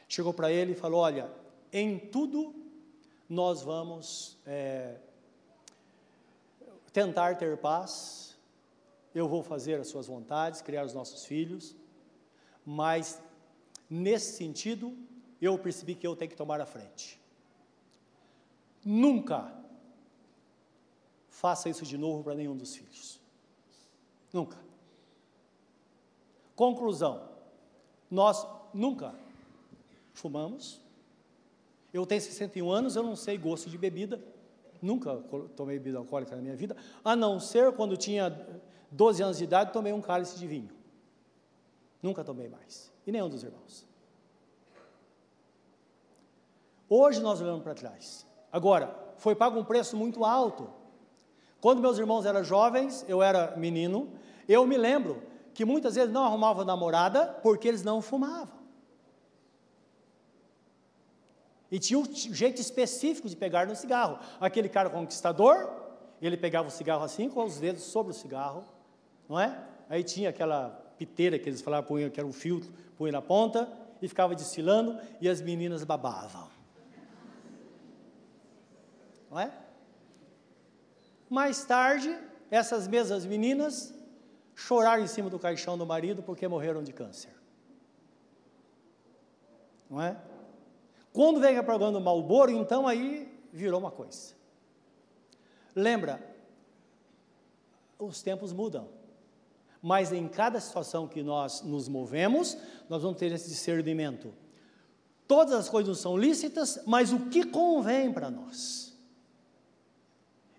Chegou 0.08 0.32
para 0.32 0.50
ele 0.50 0.72
e 0.72 0.74
falou: 0.74 1.00
Olha, 1.00 1.30
em 1.72 1.98
tudo 1.98 2.54
nós 3.28 3.62
vamos 3.62 4.38
é, 4.46 4.96
tentar 6.92 7.36
ter 7.36 7.56
paz, 7.58 8.36
eu 9.14 9.28
vou 9.28 9.42
fazer 9.42 9.80
as 9.80 9.88
suas 9.88 10.06
vontades, 10.06 10.62
criar 10.62 10.84
os 10.84 10.94
nossos 10.94 11.24
filhos, 11.24 11.74
mas 12.64 13.20
nesse 13.90 14.36
sentido 14.36 14.96
eu 15.40 15.58
percebi 15.58 15.94
que 15.94 16.06
eu 16.06 16.16
tenho 16.16 16.30
que 16.30 16.36
tomar 16.36 16.60
a 16.60 16.66
frente. 16.66 17.20
Nunca 18.84 19.52
faça 21.28 21.68
isso 21.68 21.84
de 21.84 21.98
novo 21.98 22.22
para 22.22 22.34
nenhum 22.34 22.56
dos 22.56 22.74
filhos. 22.76 23.20
Nunca. 24.32 24.65
Conclusão: 26.56 27.22
nós 28.10 28.46
nunca 28.72 29.14
fumamos, 30.14 30.80
eu 31.92 32.06
tenho 32.06 32.20
61 32.20 32.70
anos, 32.70 32.96
eu 32.96 33.02
não 33.02 33.14
sei 33.14 33.36
gosto 33.36 33.68
de 33.68 33.76
bebida, 33.76 34.20
nunca 34.80 35.16
tomei 35.54 35.78
bebida 35.78 35.98
alcoólica 35.98 36.34
na 36.34 36.42
minha 36.42 36.56
vida, 36.56 36.74
a 37.04 37.14
não 37.14 37.38
ser 37.38 37.72
quando 37.72 37.96
tinha 37.96 38.30
12 38.90 39.22
anos 39.22 39.38
de 39.38 39.44
idade, 39.44 39.72
tomei 39.72 39.92
um 39.92 40.00
cálice 40.00 40.38
de 40.38 40.46
vinho. 40.46 40.70
Nunca 42.02 42.24
tomei 42.24 42.48
mais, 42.48 42.90
e 43.06 43.12
nenhum 43.12 43.28
dos 43.28 43.42
irmãos. 43.42 43.86
Hoje 46.88 47.20
nós 47.20 47.40
olhamos 47.40 47.62
para 47.62 47.74
trás. 47.74 48.26
Agora, 48.50 48.94
foi 49.18 49.34
pago 49.34 49.58
um 49.58 49.64
preço 49.64 49.96
muito 49.96 50.24
alto. 50.24 50.70
Quando 51.60 51.80
meus 51.80 51.98
irmãos 51.98 52.24
eram 52.24 52.44
jovens, 52.44 53.04
eu 53.08 53.22
era 53.22 53.56
menino, 53.56 54.08
eu 54.48 54.64
me 54.66 54.76
lembro 54.76 55.20
que 55.56 55.64
muitas 55.64 55.94
vezes 55.94 56.12
não 56.12 56.22
arrumavam 56.22 56.66
namorada 56.66 57.28
porque 57.42 57.66
eles 57.66 57.82
não 57.82 58.02
fumavam. 58.02 58.58
E 61.72 61.78
tinha 61.78 61.98
um 61.98 62.04
jeito 62.04 62.60
específico 62.60 63.26
de 63.26 63.34
pegar 63.34 63.66
no 63.66 63.74
cigarro. 63.74 64.18
Aquele 64.38 64.68
cara 64.68 64.90
conquistador, 64.90 65.72
ele 66.20 66.36
pegava 66.36 66.68
o 66.68 66.70
cigarro 66.70 67.04
assim, 67.04 67.30
com 67.30 67.42
os 67.42 67.58
dedos 67.58 67.84
sobre 67.84 68.12
o 68.12 68.14
cigarro, 68.14 68.66
não 69.26 69.40
é? 69.40 69.58
Aí 69.88 70.04
tinha 70.04 70.28
aquela 70.28 70.68
piteira 70.98 71.38
que 71.38 71.48
eles 71.48 71.62
falavam, 71.62 71.88
punha, 71.88 72.10
que 72.10 72.20
era 72.20 72.28
um 72.28 72.34
filtro, 72.34 72.70
punha 72.98 73.12
na 73.12 73.22
ponta, 73.22 73.66
e 74.02 74.06
ficava 74.06 74.34
desfilando, 74.34 75.00
e 75.22 75.28
as 75.28 75.40
meninas 75.40 75.82
babavam. 75.84 76.48
Não 79.30 79.40
é? 79.40 79.50
Mais 81.30 81.64
tarde, 81.64 82.14
essas 82.50 82.86
mesmas 82.86 83.24
meninas 83.24 83.95
choraram 84.56 85.04
em 85.04 85.06
cima 85.06 85.28
do 85.28 85.38
caixão 85.38 85.76
do 85.76 85.86
marido 85.86 86.22
porque 86.22 86.48
morreram 86.48 86.82
de 86.82 86.92
câncer. 86.92 87.30
Não 89.88 90.02
é? 90.02 90.16
Quando 91.12 91.38
vem 91.38 91.56
a 91.56 91.62
propaganda 91.62 91.98
do 91.98 92.04
Malboro, 92.04 92.50
então 92.50 92.88
aí 92.88 93.32
virou 93.52 93.78
uma 93.78 93.90
coisa. 93.90 94.34
Lembra, 95.74 96.20
os 97.98 98.22
tempos 98.22 98.52
mudam. 98.52 98.88
Mas 99.82 100.10
em 100.10 100.26
cada 100.26 100.58
situação 100.58 101.06
que 101.06 101.22
nós 101.22 101.62
nos 101.62 101.86
movemos, 101.86 102.56
nós 102.88 103.02
vamos 103.02 103.18
ter 103.18 103.30
esse 103.30 103.48
discernimento. 103.48 104.34
Todas 105.28 105.54
as 105.54 105.68
coisas 105.68 105.98
são 105.98 106.16
lícitas, 106.16 106.82
mas 106.86 107.12
o 107.12 107.28
que 107.28 107.44
convém 107.44 108.12
para 108.12 108.30
nós? 108.30 108.95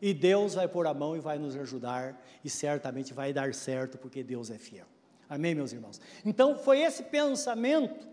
E 0.02 0.14
Deus 0.14 0.54
vai 0.54 0.68
pôr 0.68 0.86
a 0.88 0.94
mão 0.94 1.16
e 1.16 1.20
vai 1.20 1.38
nos 1.40 1.56
ajudar, 1.56 2.22
e 2.44 2.50
certamente 2.50 3.14
vai 3.14 3.34
dar 3.34 3.54
certo, 3.54 3.98
porque 3.98 4.24
Deus 4.24 4.52
é 4.52 4.58
fiel. 4.58 4.86
Amém, 5.30 5.56
meus 5.56 5.74
irmãos? 5.74 6.00
Então, 6.24 6.56
foi 6.56 6.82
esse 6.82 7.04
pensamento 7.04 8.08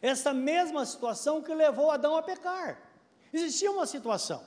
essa 0.00 0.32
mesma 0.32 0.84
situação 0.84 1.42
que 1.42 1.54
levou 1.54 1.90
Adão 1.90 2.16
a 2.16 2.22
pecar. 2.22 2.80
Existia 3.32 3.70
uma 3.70 3.86
situação. 3.86 4.42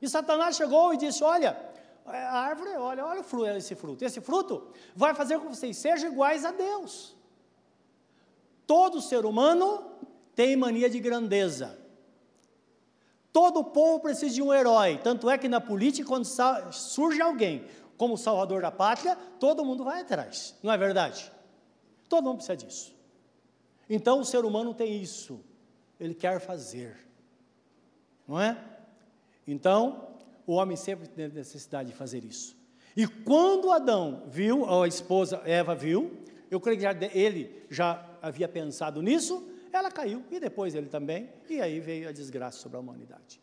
E 0.00 0.08
Satanás 0.08 0.56
chegou 0.56 0.92
e 0.92 0.96
disse: 0.96 1.22
Olha, 1.24 1.58
a 2.04 2.40
árvore, 2.40 2.70
olha, 2.76 3.04
olha 3.04 3.56
esse 3.56 3.74
fruto. 3.74 4.04
Esse 4.04 4.20
fruto 4.20 4.72
vai 4.94 5.14
fazer 5.14 5.38
com 5.38 5.48
que 5.48 5.56
vocês 5.56 5.76
sejam 5.76 6.12
iguais 6.12 6.44
a 6.44 6.52
Deus. 6.52 7.16
Todo 8.66 9.00
ser 9.00 9.24
humano 9.24 9.90
tem 10.34 10.56
mania 10.56 10.90
de 10.90 11.00
grandeza. 11.00 11.78
Todo 13.36 13.62
povo 13.62 14.00
precisa 14.00 14.34
de 14.34 14.40
um 14.40 14.50
herói. 14.50 14.96
Tanto 14.96 15.28
é 15.28 15.36
que 15.36 15.46
na 15.46 15.60
política, 15.60 16.08
quando 16.08 16.24
surge 16.72 17.20
alguém 17.20 17.66
como 17.98 18.16
salvador 18.16 18.62
da 18.62 18.70
pátria, 18.70 19.14
todo 19.38 19.62
mundo 19.62 19.84
vai 19.84 20.00
atrás. 20.00 20.54
Não 20.62 20.72
é 20.72 20.78
verdade? 20.78 21.30
Todo 22.08 22.24
mundo 22.24 22.36
precisa 22.36 22.56
disso. 22.56 22.96
Então 23.90 24.20
o 24.20 24.24
ser 24.24 24.46
humano 24.46 24.72
tem 24.72 25.02
isso, 25.02 25.38
ele 26.00 26.14
quer 26.14 26.40
fazer, 26.40 26.96
não 28.26 28.40
é? 28.40 28.56
Então 29.46 30.08
o 30.46 30.54
homem 30.54 30.74
sempre 30.74 31.06
tem 31.06 31.28
necessidade 31.28 31.90
de 31.90 31.94
fazer 31.94 32.24
isso. 32.24 32.56
E 32.96 33.06
quando 33.06 33.70
Adão 33.70 34.22
viu, 34.28 34.62
ou 34.62 34.84
a 34.84 34.88
esposa 34.88 35.42
Eva 35.44 35.74
viu, 35.74 36.24
eu 36.50 36.58
creio 36.58 36.78
que 36.78 36.84
já, 36.84 36.96
ele 37.12 37.66
já 37.68 38.02
havia 38.22 38.48
pensado 38.48 39.02
nisso, 39.02 39.46
ela 39.76 39.90
caiu, 39.90 40.24
e 40.30 40.40
depois 40.40 40.74
ele 40.74 40.88
também, 40.88 41.30
e 41.48 41.60
aí 41.60 41.80
veio 41.80 42.08
a 42.08 42.12
desgraça 42.12 42.58
sobre 42.58 42.76
a 42.76 42.80
humanidade. 42.80 43.40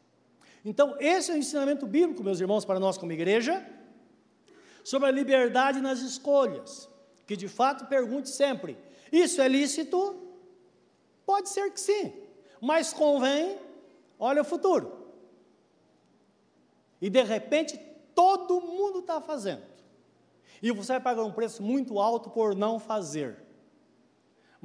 Então, 0.65 0.96
esse 1.00 1.32
é 1.32 1.34
o 1.34 1.38
ensinamento 1.38 1.86
bíblico, 1.86 2.24
meus 2.24 2.39
irmãos, 2.39 2.65
para 2.65 2.80
nós 2.80 2.98
como 2.98 3.12
igreja, 3.12 3.65
sobre 4.84 5.10
a 5.10 5.12
liberdade 5.12 5.82
nas 5.82 6.00
escolhas. 6.00 6.89
Que 7.26 7.36
de 7.36 7.48
fato 7.48 7.86
pergunte 7.86 8.30
sempre: 8.30 8.78
isso 9.12 9.41
é 9.41 9.48
lícito? 9.48 10.22
Pode 11.26 11.50
ser 11.50 11.72
que 11.72 11.80
sim, 11.80 12.13
mas 12.62 12.93
convém, 12.93 13.58
olha 14.19 14.41
o 14.41 14.46
futuro. 14.46 15.04
E 17.02 17.10
de 17.10 17.24
repente 17.24 17.78
todo 18.13 18.62
mundo 18.62 19.00
está 19.00 19.22
fazendo. 19.22 19.63
E 20.62 20.72
você 20.72 20.93
vai 20.93 21.02
pagar 21.02 21.24
um 21.24 21.32
preço 21.32 21.62
muito 21.62 22.00
alto 22.00 22.30
por 22.30 22.56
não 22.56 22.80
fazer. 22.80 23.38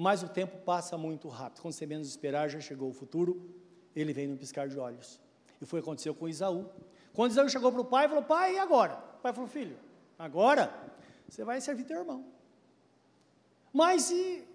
Mas 0.00 0.22
o 0.22 0.28
tempo 0.28 0.56
passa 0.58 0.96
muito 0.96 1.26
rápido. 1.26 1.60
Quando 1.60 1.74
você 1.74 1.84
menos 1.84 2.06
esperar, 2.06 2.48
já 2.48 2.60
chegou 2.60 2.88
o 2.88 2.92
futuro, 2.92 3.52
ele 3.96 4.12
vem 4.12 4.28
no 4.28 4.36
piscar 4.36 4.68
de 4.68 4.78
olhos. 4.78 5.20
E 5.60 5.66
foi 5.66 5.80
o 5.80 5.82
que 5.82 5.88
aconteceu 5.88 6.14
com 6.14 6.28
Isaú. 6.28 6.70
Quando 7.12 7.32
Isaú 7.32 7.48
chegou 7.48 7.72
para 7.72 7.80
o 7.80 7.84
pai, 7.84 8.06
falou: 8.06 8.22
Pai, 8.22 8.54
e 8.54 8.58
agora? 8.60 8.94
O 9.18 9.20
pai 9.20 9.32
falou: 9.32 9.48
Filho, 9.48 9.76
agora 10.16 10.72
você 11.28 11.42
vai 11.42 11.60
servir 11.60 11.82
teu 11.82 11.98
irmão. 11.98 12.24
Mas 13.72 14.08
e 14.12 14.46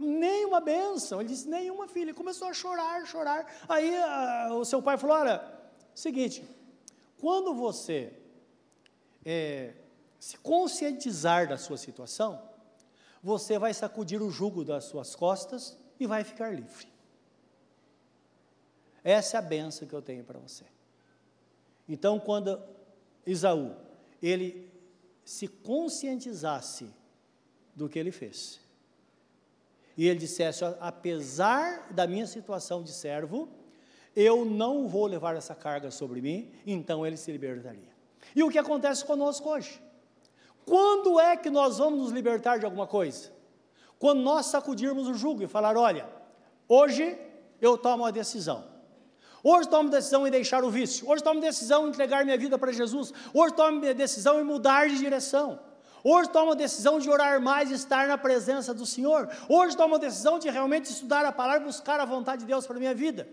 nenhuma 0.00 0.62
bênção. 0.62 1.20
Ele 1.20 1.28
disse: 1.28 1.46
Nenhuma 1.46 1.86
filha. 1.86 2.04
Ele 2.04 2.14
começou 2.14 2.48
a 2.48 2.54
chorar, 2.54 3.06
chorar. 3.06 3.44
Aí 3.68 3.94
a, 3.98 4.48
o 4.54 4.64
seu 4.64 4.80
pai 4.80 4.96
falou: 4.96 5.14
Olha, 5.14 5.44
seguinte, 5.94 6.42
quando 7.20 7.52
você 7.52 8.14
é, 9.26 9.74
se 10.18 10.38
conscientizar 10.38 11.46
da 11.46 11.58
sua 11.58 11.76
situação, 11.76 12.55
você 13.26 13.58
vai 13.58 13.74
sacudir 13.74 14.22
o 14.22 14.30
jugo 14.30 14.64
das 14.64 14.84
suas 14.84 15.16
costas 15.16 15.76
e 15.98 16.06
vai 16.06 16.22
ficar 16.22 16.54
livre. 16.54 16.86
Essa 19.02 19.36
é 19.36 19.38
a 19.38 19.42
benção 19.42 19.88
que 19.88 19.94
eu 19.94 20.00
tenho 20.00 20.22
para 20.22 20.38
você. 20.38 20.62
Então, 21.88 22.20
quando 22.20 22.62
Isaú, 23.26 23.74
ele 24.22 24.70
se 25.24 25.48
conscientizasse 25.48 26.88
do 27.74 27.88
que 27.88 27.98
ele 27.98 28.12
fez, 28.12 28.60
e 29.96 30.06
ele 30.06 30.20
dissesse: 30.20 30.62
apesar 30.78 31.92
da 31.92 32.06
minha 32.06 32.28
situação 32.28 32.80
de 32.80 32.92
servo, 32.92 33.48
eu 34.14 34.44
não 34.44 34.86
vou 34.88 35.04
levar 35.04 35.34
essa 35.34 35.52
carga 35.56 35.90
sobre 35.90 36.20
mim, 36.20 36.52
então 36.64 37.04
ele 37.04 37.16
se 37.16 37.32
libertaria. 37.32 37.90
E 38.36 38.42
o 38.44 38.50
que 38.50 38.58
acontece 38.58 39.04
conosco 39.04 39.48
hoje? 39.48 39.82
Quando 40.66 41.18
é 41.20 41.36
que 41.36 41.48
nós 41.48 41.78
vamos 41.78 42.00
nos 42.00 42.10
libertar 42.10 42.58
de 42.58 42.64
alguma 42.64 42.88
coisa? 42.88 43.30
Quando 44.00 44.20
nós 44.20 44.46
sacudirmos 44.46 45.08
o 45.08 45.14
jugo 45.14 45.42
e 45.42 45.46
falar: 45.46 45.76
olha, 45.76 46.06
hoje 46.68 47.16
eu 47.60 47.78
tomo 47.78 48.04
a 48.04 48.10
decisão. 48.10 48.64
Hoje 49.44 49.68
tomo 49.68 49.88
decisão 49.88 50.26
em 50.26 50.30
deixar 50.30 50.64
o 50.64 50.70
vício. 50.70 51.08
Hoje 51.08 51.22
tomo 51.22 51.40
decisão 51.40 51.86
em 51.86 51.90
entregar 51.90 52.24
minha 52.24 52.36
vida 52.36 52.58
para 52.58 52.72
Jesus. 52.72 53.12
Hoje 53.32 53.54
tomo 53.54 53.80
decisão 53.80 54.40
em 54.40 54.44
mudar 54.44 54.88
de 54.88 54.98
direção. 54.98 55.60
Hoje 56.02 56.28
tomo 56.30 56.50
a 56.52 56.54
decisão 56.54 56.98
de 56.98 57.08
orar 57.08 57.40
mais 57.40 57.70
e 57.70 57.74
estar 57.74 58.08
na 58.08 58.18
presença 58.18 58.74
do 58.74 58.84
Senhor. 58.84 59.28
Hoje 59.48 59.76
tomo 59.76 59.94
a 59.94 59.98
decisão 59.98 60.38
de 60.40 60.50
realmente 60.50 60.86
estudar 60.86 61.24
a 61.24 61.30
palavra 61.30 61.62
e 61.62 61.66
buscar 61.66 62.00
a 62.00 62.04
vontade 62.04 62.40
de 62.40 62.46
Deus 62.46 62.66
para 62.66 62.76
a 62.76 62.78
minha 62.80 62.94
vida. 62.94 63.28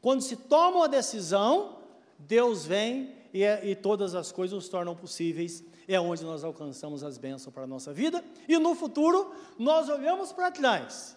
Quando 0.00 0.20
se 0.20 0.36
toma 0.36 0.78
uma 0.78 0.88
decisão, 0.88 1.78
Deus 2.18 2.64
vem 2.64 3.21
e, 3.32 3.42
é, 3.42 3.66
e 3.66 3.74
todas 3.74 4.14
as 4.14 4.30
coisas 4.30 4.54
nos 4.54 4.68
tornam 4.68 4.94
possíveis. 4.94 5.64
É 5.88 5.98
onde 6.00 6.24
nós 6.24 6.44
alcançamos 6.44 7.02
as 7.02 7.18
bênçãos 7.18 7.52
para 7.52 7.64
a 7.64 7.66
nossa 7.66 7.92
vida. 7.92 8.22
E 8.48 8.58
no 8.58 8.74
futuro, 8.74 9.34
nós 9.58 9.88
olhamos 9.88 10.32
para 10.32 10.50
trás, 10.50 11.16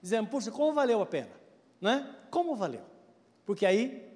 dizendo, 0.00 0.28
puxa, 0.28 0.50
como 0.50 0.72
valeu 0.72 1.00
a 1.00 1.06
pena? 1.06 1.30
Né? 1.80 2.08
Como 2.30 2.56
valeu? 2.56 2.82
Porque 3.44 3.66
aí, 3.66 4.08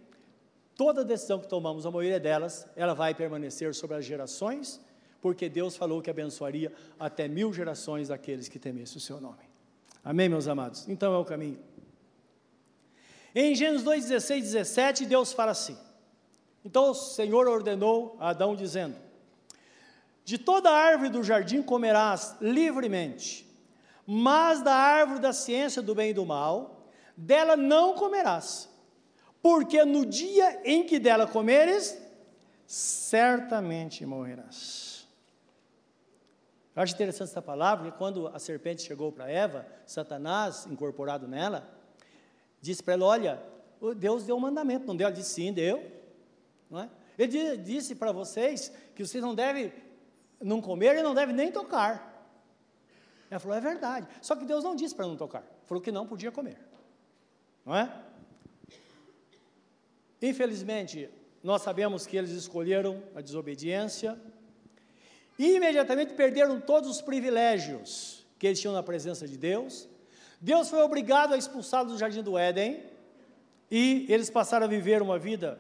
toda 0.75 1.05
decisão 1.05 1.39
que 1.39 1.49
tomamos, 1.49 1.87
a 1.87 1.91
maioria 1.91 2.19
delas, 2.19 2.67
ela 2.75 2.95
vai 2.95 3.15
permanecer 3.15 3.75
sobre 3.75 3.97
as 3.97 4.05
gerações, 4.05 4.81
porque 5.21 5.49
Deus 5.49 5.77
falou 5.77 6.01
que 6.01 6.11
abençoaria 6.11 6.73
até 6.99 7.29
mil 7.29 7.53
gerações 7.53 8.09
daqueles 8.09 8.49
que 8.49 8.59
temessem 8.59 8.99
o 8.99 9.01
seu 9.01 9.21
nome. 9.21 9.47
Amém, 10.05 10.29
meus 10.29 10.47
amados? 10.47 10.89
Então 10.89 11.13
é 11.13 11.19
o 11.19 11.25
caminho. 11.25 11.59
Em 13.35 13.55
Gênesis 13.55 13.83
2, 13.83 14.05
16 14.09 14.45
17, 14.45 15.05
Deus 15.05 15.33
fala 15.33 15.51
assim: 15.51 15.77
Então 16.67 16.91
o 16.91 16.95
Senhor 16.95 17.49
ordenou 17.49 18.17
a 18.21 18.31
Adão, 18.31 18.55
dizendo: 18.55 18.97
De 20.25 20.37
toda 20.37 20.71
árvore 20.71 21.09
do 21.09 21.23
jardim 21.23 21.63
comerás 21.63 22.37
livremente, 22.41 23.47
mas 24.07 24.63
da 24.63 24.75
árvore 24.75 25.21
da 25.21 25.33
ciência 25.33 25.81
do 25.81 25.95
bem 25.95 26.11
e 26.11 26.15
do 26.15 26.27
mal, 26.27 26.89
dela 27.17 27.57
não 27.57 27.95
comerás 27.95 28.69
porque 29.47 29.85
no 29.85 30.05
dia 30.05 30.61
em 30.65 30.83
que 30.83 30.99
dela 30.99 31.25
comeres, 31.25 31.97
certamente 32.67 34.05
morrerás. 34.05 35.07
Eu 36.75 36.83
acho 36.83 36.95
interessante 36.95 37.31
essa 37.31 37.41
palavra, 37.41 37.85
porque 37.85 37.97
quando 37.97 38.27
a 38.27 38.41
serpente 38.41 38.83
chegou 38.83 39.13
para 39.13 39.31
Eva, 39.31 39.65
Satanás, 39.87 40.67
incorporado 40.67 41.29
nela, 41.29 41.65
disse 42.61 42.83
para 42.83 42.95
ela: 42.95 43.07
Olha, 43.07 43.43
Deus 43.97 44.25
deu 44.25 44.35
um 44.35 44.41
mandamento, 44.41 44.85
não 44.85 44.97
deu? 44.97 45.07
Ela 45.07 45.15
disse: 45.15 45.35
Sim, 45.35 45.53
deu. 45.53 45.96
Não 46.71 46.81
é? 46.81 46.91
Ele 47.19 47.57
disse 47.57 47.95
para 47.95 48.13
vocês 48.13 48.73
que 48.95 49.07
vocês 49.07 49.23
não 49.23 49.35
devem 49.35 49.73
não 50.41 50.61
comer 50.61 50.97
e 50.97 51.03
não 51.03 51.15
devem 51.15 51.35
nem 51.35 51.51
tocar. 51.51 52.15
Ela 53.31 53.41
falou: 53.41 53.57
É 53.57 53.61
verdade. 53.61 54.07
Só 54.21 54.37
que 54.37 54.45
Deus 54.45 54.63
não 54.63 54.77
disse 54.77 54.95
para 54.95 55.07
não 55.07 55.17
tocar, 55.17 55.45
falou 55.65 55.83
que 55.83 55.91
não 55.91 56.07
podia 56.07 56.31
comer. 56.31 56.59
Não 57.65 57.75
é? 57.75 57.93
Infelizmente, 60.21 61.11
nós 61.43 61.63
sabemos 61.63 62.07
que 62.07 62.17
eles 62.17 62.31
escolheram 62.31 63.03
a 63.15 63.21
desobediência 63.21 64.19
e 65.39 65.57
imediatamente 65.57 66.15
perderam 66.15 66.61
todos 66.61 66.91
os 66.91 67.01
privilégios 67.01 68.27
que 68.39 68.47
eles 68.47 68.61
tinham 68.61 68.75
na 68.75 68.83
presença 68.83 69.27
de 69.27 69.37
Deus. 69.37 69.89
Deus 70.41 70.69
foi 70.69 70.81
obrigado 70.83 71.35
a 71.35 71.39
expulsá-los 71.39 71.93
do 71.93 71.99
jardim 71.99 72.23
do 72.23 72.37
Éden 72.39 72.83
e 73.71 74.07
eles 74.09 74.31
passaram 74.31 74.67
a 74.67 74.69
viver 74.69 75.03
uma 75.03 75.19
vida 75.19 75.59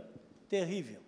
terrível. 0.48 1.00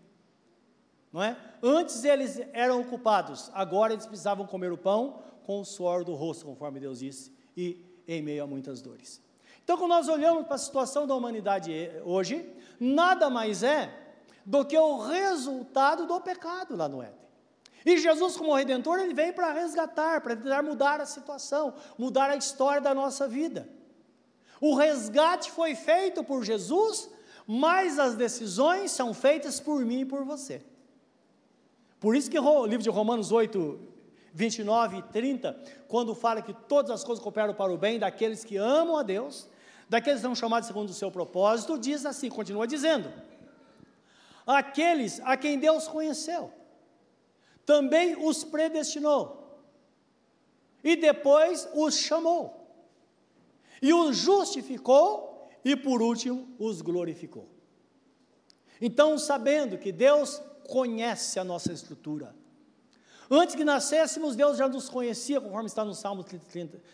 Não 1.13 1.23
é? 1.23 1.37
Antes 1.63 2.05
eles 2.05 2.41
eram 2.53 2.81
ocupados, 2.81 3.51
agora 3.55 3.93
eles 3.93 4.07
precisavam 4.07 4.47
comer 4.47 4.73
o 4.73 4.79
pão 4.79 5.23
com 5.45 5.61
o 5.61 5.65
suor 5.65 6.05
do 6.05 6.15
rosto, 6.15 6.45
conforme 6.45 6.79
Deus 6.79 6.99
disse, 6.99 7.33
e 7.57 7.83
em 8.07 8.23
meio 8.23 8.45
a 8.45 8.47
muitas 8.47 8.83
dores. 8.83 9.23
Então, 9.65 9.77
quando 9.77 9.91
nós 9.91 10.09
olhamos 10.09 10.47
para 10.47 10.55
a 10.55 10.59
situação 10.59 11.07
da 11.07 11.15
humanidade 11.15 11.73
hoje, 12.05 12.49
nada 12.79 13.29
mais 13.29 13.63
é 13.63 13.93
do 14.45 14.65
que 14.65 14.79
o 14.79 14.99
resultado 14.99 16.07
do 16.07 16.21
pecado 16.21 16.75
lá 16.75 16.89
no 16.89 17.03
Éden. 17.03 17.19
E 17.85 17.99
Jesus, 17.99 18.37
como 18.37 18.55
redentor, 18.55 18.99
ele 18.99 19.15
veio 19.15 19.33
para 19.35 19.53
resgatar, 19.53 20.21
para 20.21 20.37
tentar 20.37 20.63
mudar 20.63 21.01
a 21.01 21.07
situação, 21.07 21.75
mudar 21.97 22.31
a 22.31 22.37
história 22.37 22.81
da 22.81 22.95
nossa 22.95 23.29
vida. 23.29 23.69
O 24.61 24.75
resgate 24.75 25.51
foi 25.51 25.75
feito 25.75 26.25
por 26.25 26.45
Jesus, 26.45 27.09
mas 27.51 27.99
as 27.99 28.15
decisões 28.15 28.91
são 28.91 29.15
feitas 29.15 29.59
por 29.59 29.83
mim 29.83 30.01
e 30.01 30.05
por 30.05 30.23
você. 30.23 30.61
Por 31.99 32.15
isso 32.15 32.31
que 32.31 32.39
o 32.39 32.67
livro 32.67 32.83
de 32.83 32.91
Romanos 32.91 33.33
8, 33.33 33.81
29 34.35 34.99
e 34.99 35.03
30, 35.05 35.59
quando 35.89 36.15
fala 36.15 36.43
que 36.43 36.53
todas 36.53 36.91
as 36.91 37.03
coisas 37.03 37.23
cooperam 37.23 37.55
para 37.55 37.73
o 37.73 37.79
bem 37.79 37.99
daqueles 37.99 38.45
que 38.45 38.59
amam 38.59 38.99
a 38.99 39.03
Deus, 39.03 39.49
daqueles 39.89 40.21
que 40.21 40.27
são 40.27 40.35
chamados 40.35 40.67
segundo 40.67 40.91
o 40.91 40.93
seu 40.93 41.11
propósito, 41.11 41.79
diz 41.79 42.05
assim, 42.05 42.29
continua 42.29 42.67
dizendo: 42.67 43.11
aqueles 44.47 45.19
a 45.21 45.35
quem 45.35 45.59
Deus 45.59 45.89
conheceu, 45.89 46.53
também 47.65 48.15
os 48.23 48.45
predestinou, 48.45 49.59
e 50.85 50.97
depois 50.97 51.67
os 51.75 51.97
chamou, 51.97 52.69
e 53.81 53.95
os 53.95 54.19
justificou, 54.19 55.28
e 55.65 55.77
por 55.77 56.01
último 56.03 56.49
os 56.59 56.81
glorificou. 56.81 57.49
Então, 58.81 59.19
sabendo 59.19 59.79
que 59.79 59.91
Deus 59.91 60.41
conhece 60.69 61.39
a 61.39 61.45
nossa 61.45 61.73
estrutura, 61.73 62.35
antes 63.31 63.55
que 63.55 63.65
nascêssemos, 63.65 64.37
Deus 64.37 64.57
já 64.57 64.69
nos 64.69 64.89
conhecia, 64.89 65.41
conforme 65.41 65.67
está 65.67 65.85
no 65.85 65.95
Salmo 65.95 66.25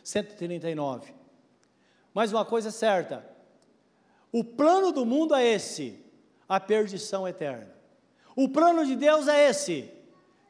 139. 0.03 1.15
Mas 2.13 2.33
uma 2.33 2.45
coisa 2.45 2.69
é 2.69 2.73
certa: 2.73 3.25
o 4.33 4.43
plano 4.43 4.93
do 4.93 5.05
mundo 5.05 5.35
é 5.35 5.47
esse, 5.47 6.03
a 6.49 6.59
perdição 6.59 7.27
eterna. 7.29 7.73
O 8.37 8.49
plano 8.49 8.85
de 8.85 8.97
Deus 8.97 9.29
é 9.29 9.49
esse, 9.49 9.91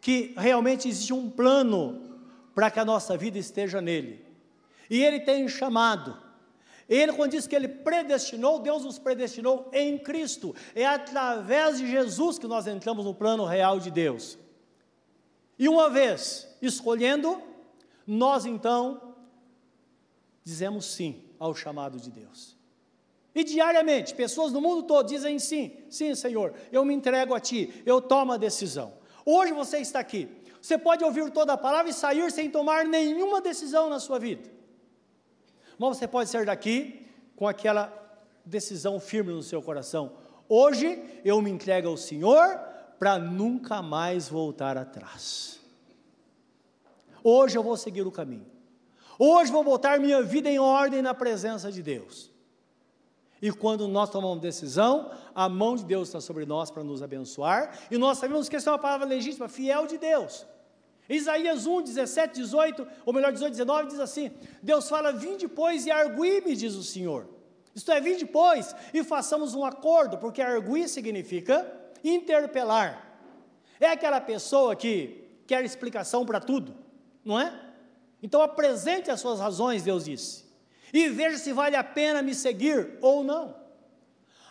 que 0.01 0.35
realmente 0.37 0.89
existe 0.89 1.13
um 1.13 1.29
plano 1.29 2.19
para 2.55 2.71
que 2.71 2.79
a 2.79 2.85
nossa 2.85 3.17
vida 3.17 3.39
esteja 3.39 3.81
nele. 3.81 4.25
E 4.89 5.03
ele 5.03 5.21
tem 5.21 5.49
chamado. 5.49 6.24
Ele, 6.89 7.13
quando 7.13 7.33
diz 7.33 7.47
que 7.47 7.57
ele 7.57 7.69
predestinou, 7.69 8.59
Deus 8.59 8.85
nos 8.85 8.99
predestinou 8.99 9.69
em 9.73 9.99
Cristo. 9.99 10.55
É 10.75 10.85
através 10.85 11.79
de 11.79 11.91
Jesus 11.91 12.39
que 12.39 12.47
nós 12.47 12.67
entramos 12.67 13.05
no 13.05 13.15
plano 13.15 13.45
real 13.45 13.81
de 13.81 13.91
Deus. 13.91 14.39
E 15.59 15.69
uma 15.69 15.89
vez 15.89 16.49
escolhendo, 16.61 17.41
nós 18.07 18.45
então 18.45 19.15
dizemos 20.43 20.85
sim 20.85 21.23
ao 21.39 21.55
chamado 21.55 21.99
de 21.99 22.11
Deus. 22.11 22.55
E 23.35 23.43
diariamente, 23.43 24.15
pessoas 24.15 24.53
no 24.53 24.61
mundo 24.61 24.85
todo 24.85 25.09
dizem 25.09 25.39
sim, 25.39 25.73
sim, 25.91 26.15
Senhor, 26.15 26.55
eu 26.71 26.85
me 26.85 26.95
entrego 26.95 27.35
a 27.35 27.41
Ti, 27.41 27.83
eu 27.85 28.01
tomo 28.01 28.33
a 28.33 28.37
decisão. 28.37 28.93
Hoje 29.25 29.53
você 29.53 29.79
está 29.79 29.99
aqui, 29.99 30.29
você 30.61 30.79
pode 30.79 31.03
ouvir 31.03 31.31
toda 31.33 31.55
a 31.55 31.59
palavra 31.59 31.91
e 31.91 31.95
sair 31.95 32.31
sem 32.31 32.49
tomar 32.49 32.85
nenhuma 32.85 33.41
decisão 33.41 33.89
na 33.89 33.99
sua 33.99 34.19
vida. 34.19 34.55
Mas 35.79 35.97
você 35.97 36.07
pode 36.07 36.31
sair 36.31 36.47
daqui 36.47 37.07
com 37.37 37.47
aquela 37.47 37.93
decisão 38.45 39.01
firme 39.01 39.33
no 39.33 39.43
seu 39.43 39.63
coração: 39.63 40.13
hoje 40.49 41.03
eu 41.25 41.41
me 41.41 41.51
entrego 41.51 41.89
ao 41.89 41.97
Senhor 41.97 42.59
para 42.99 43.19
nunca 43.19 43.83
mais 43.83 44.29
voltar 44.29 44.77
atrás. 44.77 45.61
Hoje 47.23 47.57
eu 47.57 47.63
vou 47.63 47.77
seguir 47.77 48.07
o 48.07 48.13
caminho. 48.13 48.47
Hoje 49.19 49.51
vou 49.51 49.65
botar 49.65 49.99
minha 49.99 50.23
vida 50.23 50.51
em 50.51 50.59
ordem 50.59 51.01
na 51.01 51.15
presença 51.15 51.71
de 51.71 51.83
Deus. 51.83 52.31
E 53.41 53.53
quando 53.53 53.87
nós 53.87 54.11
tomamos 54.11 54.41
decisão, 54.41 55.11
a 55.35 55.49
mão 55.49 55.77
de 55.77 55.85
Deus 55.85 56.09
está 56.09 56.21
sobre 56.21 56.47
nós 56.47 56.71
para 56.71 56.83
nos 56.83 57.03
abençoar, 57.03 57.79
e 57.91 57.99
nós 57.99 58.19
sabemos 58.19 58.49
que 58.49 58.57
essa 58.57 58.71
é 58.71 58.73
uma 58.73 58.79
palavra 58.79 59.07
legítima, 59.07 59.49
fiel 59.49 59.87
de 59.87 59.99
Deus. 59.99 60.47
Isaías 61.09 61.67
1, 61.67 61.83
17, 61.83 62.41
18, 62.41 62.87
ou 63.05 63.13
melhor, 63.13 63.33
18, 63.33 63.53
19, 63.53 63.89
diz 63.89 64.01
assim: 64.01 64.31
Deus 64.63 64.89
fala: 64.89 65.13
Vim 65.13 65.37
depois 65.37 65.85
e 65.87 65.91
argui-me, 65.91 66.57
diz 66.57 66.75
o 66.75 66.83
Senhor. 66.83 67.29
Isto 67.75 67.91
é, 67.93 68.01
vim 68.01 68.17
depois 68.17 68.75
e 68.93 69.03
façamos 69.03 69.55
um 69.55 69.65
acordo, 69.65 70.17
porque 70.17 70.41
arguir 70.41 70.89
significa 70.89 71.71
interpelar. 72.03 73.19
É 73.81 73.89
aquela 73.89 74.21
pessoa 74.21 74.77
que 74.77 75.25
quer 75.47 75.65
explicação 75.65 76.25
para 76.25 76.41
tudo, 76.41 76.75
não 77.25 77.39
é? 77.39 77.53
Então 78.23 78.41
apresente 78.41 79.11
as 79.11 79.21
suas 79.21 79.41
razões, 79.41 79.83
Deus 79.83 80.05
disse, 80.05 80.45
e 80.93 81.09
veja 81.09 81.37
se 81.37 81.53
vale 81.53 81.77
a 81.77 81.85
pena 81.85 82.23
me 82.23 82.35
seguir 82.35 82.97
ou 83.03 83.25
não. 83.25 83.55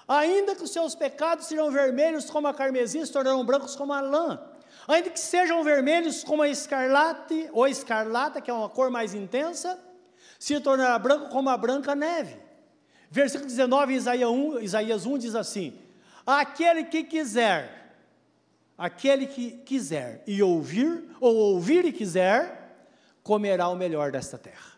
Ainda 0.08 0.56
que 0.56 0.64
os 0.64 0.72
seus 0.72 0.94
pecados 0.94 1.48
sejam 1.48 1.72
vermelhos 1.72 2.30
como 2.30 2.48
a 2.48 2.54
carmesim, 2.54 3.04
se 3.06 3.12
tornarão 3.12 3.46
brancos 3.46 3.76
como 3.76 3.94
a 3.94 4.02
lã. 4.02 4.40
Ainda 4.88 5.10
que 5.10 5.20
sejam 5.20 5.64
vermelhos 5.64 6.24
como 6.24 6.42
a 6.42 6.50
escarlate, 6.50 7.50
ou 7.54 7.68
escarlata, 7.68 8.42
que 8.42 8.52
é 8.52 8.54
uma 8.54 8.70
cor 8.70 8.90
mais 8.90 9.14
intensa, 9.14 9.80
se 10.38 10.60
tornará 10.60 10.98
branco 11.00 11.30
como 11.30 11.50
a 11.50 11.58
branca 11.58 11.96
neve. 11.96 12.38
Versículo 13.10 13.48
19, 13.48 13.94
Isaías 13.94 14.30
1, 14.30 14.60
Isaías 14.60 15.06
1 15.06 15.18
diz 15.18 15.36
assim: 15.36 15.80
Aquele 16.26 16.86
que 16.86 17.04
quiser, 17.04 17.96
aquele 18.78 19.28
que 19.28 19.52
quiser 19.52 20.24
e 20.28 20.44
ouvir, 20.44 21.10
ou 21.22 21.36
ouvir 21.36 21.86
e 21.86 21.94
quiser, 21.94 22.88
comerá 23.24 23.70
o 23.70 23.76
melhor 23.76 24.12
desta 24.12 24.38
terra. 24.38 24.74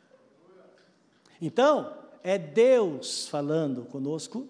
Então, 1.42 1.94
é 2.24 2.38
Deus 2.38 3.28
falando 3.28 3.86
conosco 3.86 4.48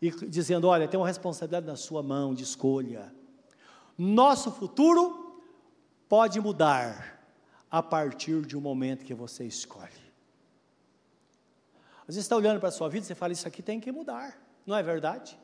e 0.00 0.10
dizendo: 0.10 0.66
olha, 0.68 0.88
tem 0.88 0.98
uma 0.98 1.06
responsabilidade 1.06 1.66
na 1.66 1.76
sua 1.76 2.02
mão 2.02 2.34
de 2.34 2.42
escolha. 2.42 3.14
Nosso 3.98 4.50
futuro 4.50 5.42
pode 6.08 6.40
mudar 6.40 7.16
a 7.70 7.82
partir 7.82 8.42
de 8.42 8.56
um 8.56 8.60
momento 8.60 9.04
que 9.04 9.14
você 9.14 9.44
escolhe. 9.44 10.06
Às 12.02 12.14
vezes 12.14 12.20
você 12.22 12.26
está 12.26 12.36
olhando 12.36 12.60
para 12.60 12.68
a 12.68 12.72
sua 12.72 12.88
vida 12.88 13.04
e 13.04 13.06
você 13.06 13.14
fala: 13.14 13.32
Isso 13.32 13.48
aqui 13.48 13.62
tem 13.62 13.80
que 13.80 13.90
mudar, 13.90 14.38
não 14.66 14.76
é 14.76 14.82
verdade? 14.82 15.38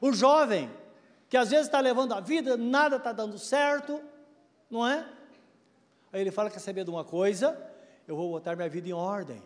O 0.00 0.12
jovem, 0.12 0.70
que 1.28 1.36
às 1.36 1.50
vezes 1.50 1.66
está 1.66 1.80
levando 1.80 2.12
a 2.12 2.20
vida, 2.20 2.56
nada 2.56 2.96
está 2.96 3.12
dando 3.12 3.38
certo, 3.38 4.00
não 4.70 4.86
é? 4.86 5.08
Aí 6.12 6.20
ele 6.20 6.30
fala: 6.30 6.50
Quer 6.50 6.58
saber 6.58 6.84
de 6.84 6.90
uma 6.90 7.04
coisa? 7.04 7.58
Eu 8.06 8.16
vou 8.16 8.30
botar 8.30 8.56
minha 8.56 8.68
vida 8.68 8.88
em 8.88 8.92
ordem. 8.92 9.42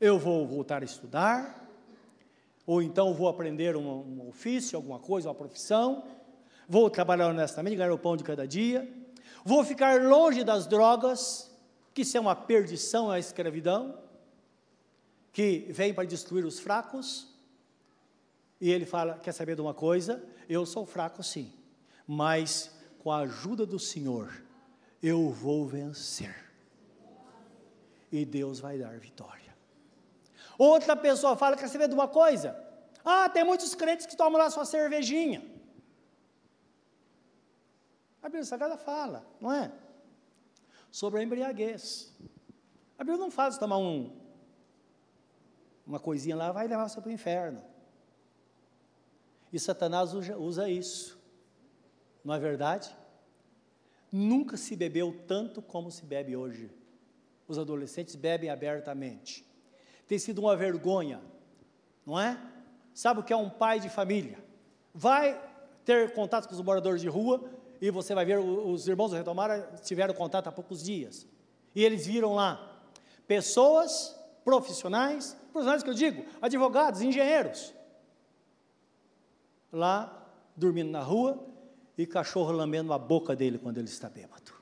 Eu 0.00 0.18
vou 0.18 0.46
voltar 0.46 0.82
a 0.82 0.84
estudar, 0.84 1.68
ou 2.66 2.80
então 2.80 3.12
vou 3.12 3.28
aprender 3.28 3.76
um, 3.76 3.88
um 3.88 4.28
ofício, 4.28 4.76
alguma 4.76 4.98
coisa, 4.98 5.28
uma 5.28 5.34
profissão 5.34 6.04
vou 6.72 6.88
trabalhar 6.88 7.28
honestamente, 7.28 7.76
ganhar 7.76 7.92
o 7.92 7.98
pão 7.98 8.16
de 8.16 8.24
cada 8.24 8.48
dia, 8.48 8.90
vou 9.44 9.62
ficar 9.62 10.00
longe 10.00 10.42
das 10.42 10.66
drogas, 10.66 11.50
que 11.92 12.00
isso 12.00 12.16
é 12.16 12.20
uma 12.20 12.34
perdição, 12.34 13.12
é 13.12 13.16
a 13.16 13.18
escravidão, 13.18 13.98
que 15.34 15.66
vem 15.68 15.92
para 15.92 16.06
destruir 16.08 16.46
os 16.46 16.58
fracos. 16.58 17.28
E 18.58 18.70
ele 18.70 18.86
fala: 18.86 19.18
Quer 19.18 19.32
saber 19.32 19.54
de 19.54 19.60
uma 19.60 19.74
coisa? 19.74 20.24
Eu 20.48 20.64
sou 20.64 20.86
fraco 20.86 21.22
sim, 21.22 21.52
mas 22.06 22.70
com 23.00 23.12
a 23.12 23.18
ajuda 23.18 23.66
do 23.66 23.78
Senhor, 23.78 24.32
eu 25.02 25.28
vou 25.28 25.66
vencer. 25.66 26.34
E 28.10 28.24
Deus 28.24 28.60
vai 28.60 28.78
dar 28.78 28.98
vitória. 28.98 29.54
Outra 30.56 30.96
pessoa 30.96 31.36
fala: 31.36 31.54
Quer 31.54 31.68
saber 31.68 31.88
de 31.88 31.94
uma 31.94 32.08
coisa? 32.08 32.58
Ah, 33.04 33.28
tem 33.28 33.44
muitos 33.44 33.74
crentes 33.74 34.06
que 34.06 34.16
tomam 34.16 34.40
lá 34.40 34.48
sua 34.48 34.64
cervejinha. 34.64 35.51
A 38.22 38.28
Bíblia 38.28 38.44
Sagrada 38.44 38.76
fala, 38.76 39.26
não 39.40 39.52
é? 39.52 39.72
Sobre 40.90 41.20
a 41.20 41.22
embriaguez. 41.24 42.14
A 42.96 43.02
Bíblia 43.02 43.18
não 43.18 43.30
fala 43.30 43.50
de 43.50 43.58
tomar 43.58 43.78
um, 43.78 44.16
uma 45.84 45.98
coisinha 45.98 46.36
lá, 46.36 46.52
vai 46.52 46.68
levar 46.68 46.88
você 46.88 47.00
para 47.00 47.08
o 47.08 47.12
inferno. 47.12 47.62
E 49.52 49.58
Satanás 49.58 50.14
usa, 50.14 50.68
isso. 50.68 51.20
Não 52.24 52.32
é 52.32 52.38
verdade? 52.38 52.96
Nunca 54.10 54.56
se 54.56 54.76
bebeu 54.76 55.24
tanto 55.26 55.60
como 55.60 55.90
se 55.90 56.04
bebe 56.04 56.36
hoje. 56.36 56.70
Os 57.48 57.58
adolescentes 57.58 58.14
bebem 58.14 58.50
abertamente. 58.50 59.44
Tem 60.06 60.18
sido 60.18 60.38
uma 60.40 60.56
vergonha, 60.56 61.20
não 62.06 62.18
é? 62.20 62.40
Sabe 62.94 63.20
o 63.20 63.24
que 63.24 63.32
é 63.32 63.36
um 63.36 63.50
pai 63.50 63.80
de 63.80 63.88
família? 63.88 64.38
Vai 64.94 65.40
ter 65.84 66.12
contato 66.12 66.46
com 66.46 66.54
os 66.54 66.60
moradores 66.60 67.00
de 67.00 67.08
rua 67.08 67.50
e 67.82 67.90
você 67.90 68.14
vai 68.14 68.24
ver, 68.24 68.38
os 68.38 68.86
irmãos 68.86 69.10
do 69.10 69.16
Retomar 69.16 69.74
tiveram 69.80 70.14
contato 70.14 70.46
há 70.46 70.52
poucos 70.52 70.84
dias, 70.84 71.26
e 71.74 71.84
eles 71.84 72.06
viram 72.06 72.32
lá 72.32 72.80
pessoas 73.26 74.16
profissionais, 74.44 75.36
profissionais 75.50 75.82
que 75.82 75.90
eu 75.90 75.94
digo, 75.94 76.24
advogados, 76.40 77.02
engenheiros, 77.02 77.74
lá 79.72 80.30
dormindo 80.56 80.92
na 80.92 81.02
rua 81.02 81.44
e 81.98 82.06
cachorro 82.06 82.52
lambendo 82.52 82.92
a 82.92 82.98
boca 82.98 83.34
dele 83.34 83.58
quando 83.58 83.78
ele 83.78 83.88
está 83.88 84.08
bêbado. 84.08 84.52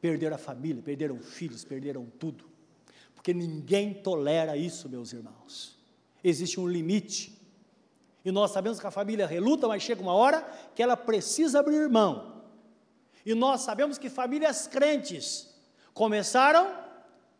Perderam 0.00 0.36
a 0.36 0.38
família, 0.38 0.82
perderam 0.82 1.18
filhos, 1.18 1.64
perderam 1.66 2.06
tudo, 2.18 2.46
porque 3.14 3.34
ninguém 3.34 3.92
tolera 3.92 4.56
isso, 4.56 4.88
meus 4.88 5.12
irmãos. 5.12 5.78
Existe 6.24 6.58
um 6.58 6.66
limite 6.66 7.35
e 8.26 8.32
nós 8.32 8.50
sabemos 8.50 8.80
que 8.80 8.86
a 8.88 8.90
família 8.90 9.24
reluta, 9.24 9.68
mas 9.68 9.84
chega 9.84 10.02
uma 10.02 10.12
hora 10.12 10.42
que 10.74 10.82
ela 10.82 10.96
precisa 10.96 11.60
abrir 11.60 11.88
mão. 11.88 12.42
E 13.24 13.32
nós 13.34 13.60
sabemos 13.60 13.98
que 13.98 14.10
famílias 14.10 14.66
crentes 14.66 15.54
começaram 15.94 16.76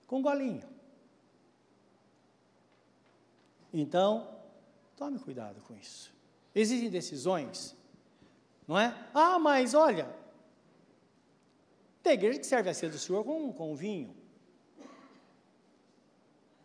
com 0.06 0.22
golinho. 0.22 0.62
Então, 3.74 4.28
tome 4.94 5.18
cuidado 5.18 5.60
com 5.62 5.74
isso. 5.74 6.14
Existem 6.54 6.88
decisões, 6.88 7.76
não 8.64 8.78
é? 8.78 8.96
Ah, 9.12 9.40
mas 9.40 9.74
olha, 9.74 10.08
tem 12.00 12.12
igreja 12.12 12.38
que 12.38 12.46
serve 12.46 12.70
a 12.70 12.74
ceia 12.74 12.92
do 12.92 12.98
Senhor 12.98 13.24
com, 13.24 13.52
com 13.52 13.74
vinho. 13.74 14.14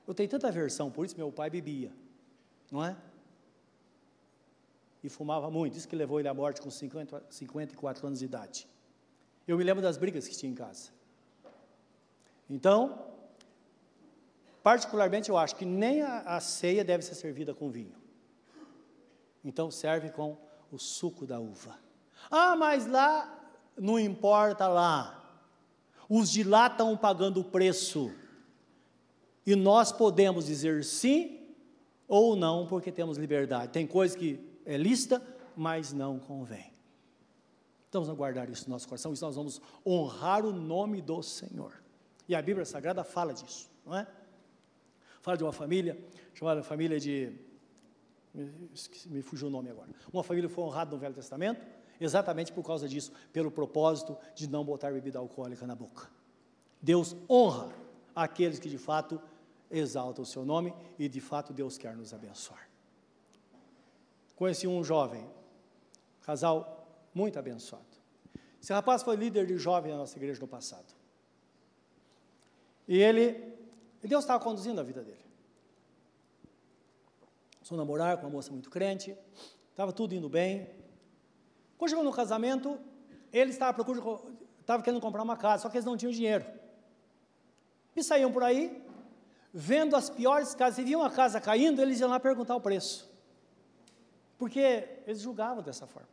Eu 0.07 0.13
tenho 0.13 0.29
tanta 0.29 0.51
versão, 0.51 0.91
por 0.91 1.07
isso 1.07 1.17
meu 1.17 1.31
pai 1.31 1.49
bebia, 1.49 1.91
não 2.71 2.85
é? 2.85 2.95
E 5.03 5.09
fumava 5.09 5.49
muito. 5.49 5.77
Isso 5.77 5.87
que 5.87 5.95
levou 5.95 6.19
ele 6.19 6.27
à 6.27 6.33
morte 6.33 6.61
com 6.61 6.69
50, 6.69 7.23
54 7.29 8.07
anos 8.07 8.19
de 8.19 8.25
idade. 8.25 8.67
Eu 9.47 9.57
me 9.57 9.63
lembro 9.63 9.81
das 9.81 9.97
brigas 9.97 10.27
que 10.27 10.35
tinha 10.35 10.51
em 10.51 10.55
casa. 10.55 10.91
Então, 12.49 13.05
particularmente 14.61 15.29
eu 15.29 15.37
acho 15.37 15.55
que 15.55 15.65
nem 15.65 16.01
a, 16.01 16.19
a 16.19 16.39
ceia 16.39 16.83
deve 16.83 17.03
ser 17.03 17.15
servida 17.15 17.53
com 17.53 17.69
vinho. 17.69 17.95
Então 19.43 19.71
serve 19.71 20.09
com 20.09 20.37
o 20.71 20.77
suco 20.77 21.25
da 21.25 21.39
uva. 21.39 21.77
Ah, 22.29 22.55
mas 22.55 22.85
lá 22.85 23.39
não 23.77 23.99
importa 23.99 24.67
lá. 24.67 25.17
Os 26.07 26.29
de 26.29 26.43
lá 26.43 26.67
estão 26.67 26.95
pagando 26.95 27.39
o 27.39 27.43
preço. 27.43 28.11
E 29.45 29.55
nós 29.55 29.91
podemos 29.91 30.45
dizer 30.45 30.83
sim 30.83 31.39
ou 32.07 32.35
não, 32.35 32.67
porque 32.67 32.91
temos 32.91 33.17
liberdade. 33.17 33.71
Tem 33.71 33.87
coisas 33.87 34.15
que 34.15 34.50
é 34.65 34.77
lista, 34.77 35.21
mas 35.55 35.93
não 35.93 36.19
convém. 36.19 36.71
Vamos 37.91 38.09
guardar 38.09 38.49
isso 38.49 38.65
no 38.69 38.75
nosso 38.75 38.87
coração, 38.87 39.13
e 39.13 39.19
nós 39.19 39.35
vamos 39.35 39.61
honrar 39.85 40.45
o 40.45 40.53
nome 40.53 41.01
do 41.01 41.21
Senhor. 41.21 41.73
E 42.27 42.33
a 42.33 42.41
Bíblia 42.41 42.65
Sagrada 42.65 43.03
fala 43.03 43.33
disso, 43.33 43.69
não 43.85 43.97
é? 43.97 44.07
Fala 45.21 45.37
de 45.37 45.43
uma 45.43 45.51
família, 45.51 46.01
chamada 46.33 46.63
família 46.63 46.99
de. 46.99 47.33
Me 49.07 49.21
fugiu 49.21 49.47
o 49.47 49.51
nome 49.51 49.69
agora. 49.69 49.89
Uma 50.11 50.23
família 50.23 50.49
foi 50.49 50.63
honrada 50.63 50.91
no 50.91 50.97
Velho 50.97 51.13
Testamento, 51.13 51.65
exatamente 51.99 52.53
por 52.53 52.63
causa 52.63 52.87
disso, 52.87 53.11
pelo 53.33 53.51
propósito 53.51 54.17
de 54.33 54.47
não 54.47 54.63
botar 54.63 54.91
bebida 54.91 55.19
alcoólica 55.19 55.67
na 55.67 55.75
boca. 55.75 56.09
Deus 56.81 57.15
honra 57.29 57.69
aqueles 58.15 58.57
que 58.57 58.69
de 58.69 58.77
fato 58.77 59.21
exaltam 59.69 60.23
o 60.23 60.25
seu 60.25 60.45
nome 60.45 60.73
e 60.97 61.09
de 61.09 61.19
fato 61.19 61.51
Deus 61.51 61.77
quer 61.77 61.95
nos 61.95 62.13
abençoar. 62.13 62.70
Conheci 64.41 64.67
um 64.67 64.83
jovem, 64.83 65.23
casal 66.23 66.83
muito 67.13 67.37
abençoado. 67.37 67.85
Esse 68.59 68.73
rapaz 68.73 69.03
foi 69.03 69.15
líder 69.15 69.45
de 69.45 69.55
jovem 69.55 69.91
na 69.91 69.99
nossa 69.99 70.17
igreja 70.17 70.41
no 70.41 70.47
passado. 70.47 70.95
E 72.87 72.97
ele, 72.97 73.55
Deus 74.01 74.23
estava 74.23 74.43
conduzindo 74.43 74.81
a 74.81 74.83
vida 74.83 75.03
dele. 75.03 75.23
a 77.69 77.75
namorar 77.75 78.17
com 78.17 78.23
uma 78.23 78.31
moça 78.31 78.51
muito 78.51 78.71
crente, 78.71 79.15
estava 79.69 79.93
tudo 79.93 80.15
indo 80.15 80.27
bem. 80.27 80.71
Quando 81.77 81.89
chegou 81.91 82.03
no 82.03 82.11
casamento, 82.11 82.79
ele 83.31 83.51
estava, 83.51 83.75
procura, 83.75 84.01
estava 84.59 84.81
querendo 84.81 84.99
comprar 84.99 85.21
uma 85.21 85.37
casa, 85.37 85.61
só 85.61 85.69
que 85.69 85.77
eles 85.77 85.85
não 85.85 85.95
tinham 85.95 86.11
dinheiro. 86.11 86.47
E 87.95 88.03
saíam 88.03 88.31
por 88.31 88.41
aí, 88.41 88.83
vendo 89.53 89.95
as 89.95 90.09
piores 90.09 90.55
casas, 90.55 90.79
e 90.79 90.83
viam 90.83 91.03
a 91.03 91.11
casa 91.11 91.39
caindo, 91.39 91.79
eles 91.79 91.99
iam 91.99 92.09
lá 92.09 92.19
perguntar 92.19 92.55
o 92.55 92.59
preço. 92.59 93.10
Porque 94.41 94.87
eles 95.05 95.21
julgavam 95.21 95.61
dessa 95.61 95.85
forma. 95.85 96.09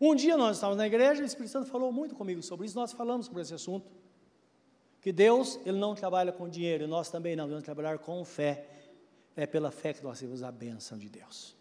Um 0.00 0.14
dia 0.14 0.36
nós 0.36 0.56
estávamos 0.56 0.78
na 0.78 0.86
igreja, 0.86 1.20
e 1.20 1.24
o 1.24 1.26
Espírito 1.26 1.50
Santo 1.50 1.68
falou 1.68 1.90
muito 1.90 2.14
comigo 2.14 2.40
sobre 2.44 2.64
isso, 2.64 2.78
nós 2.78 2.92
falamos 2.92 3.26
sobre 3.26 3.42
esse 3.42 3.52
assunto. 3.52 3.90
Que 5.00 5.10
Deus, 5.10 5.58
Ele 5.66 5.80
não 5.80 5.96
trabalha 5.96 6.30
com 6.30 6.48
dinheiro, 6.48 6.84
e 6.84 6.86
nós 6.86 7.10
também 7.10 7.34
não, 7.34 7.46
devemos 7.46 7.64
trabalhar 7.64 7.98
com 7.98 8.24
fé. 8.24 8.68
É 9.34 9.46
pela 9.46 9.72
fé 9.72 9.92
que 9.94 10.04
nós 10.04 10.20
temos 10.20 10.44
a 10.44 10.52
bênção 10.52 10.96
de 10.96 11.08
Deus. 11.08 11.56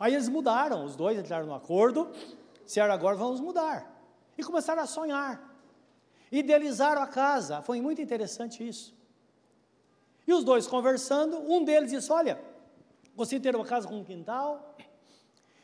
Aí 0.00 0.14
eles 0.14 0.28
mudaram, 0.28 0.84
os 0.84 0.96
dois 0.96 1.16
entraram 1.16 1.46
no 1.46 1.54
acordo, 1.54 2.10
disseram 2.64 2.92
agora 2.92 3.14
vamos 3.14 3.40
mudar. 3.40 3.88
E 4.36 4.42
começaram 4.42 4.82
a 4.82 4.86
sonhar. 4.86 5.48
Idealizaram 6.32 7.00
a 7.00 7.06
casa, 7.06 7.62
foi 7.62 7.80
muito 7.80 8.02
interessante 8.02 8.66
isso. 8.66 8.92
E 10.26 10.32
os 10.32 10.42
dois 10.42 10.66
conversando, 10.66 11.38
um 11.38 11.64
deles 11.64 11.92
disse: 11.92 12.10
Olha, 12.10 12.52
você 13.14 13.38
ter 13.38 13.54
uma 13.54 13.64
casa 13.64 13.86
com 13.86 13.98
um 13.98 14.04
quintal 14.04 14.76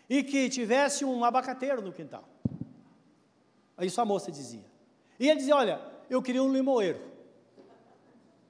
e 0.08 0.22
que 0.22 0.48
tivesse 0.48 1.04
um 1.04 1.24
abacateiro 1.24 1.82
no 1.82 1.92
quintal. 1.92 2.24
Isso 3.80 4.00
a 4.00 4.04
moça 4.04 4.30
dizia. 4.30 4.64
E 5.18 5.28
ele 5.28 5.38
dizia: 5.38 5.56
Olha, 5.56 5.80
eu 6.08 6.22
queria 6.22 6.42
um 6.42 6.52
limoeiro. 6.52 7.00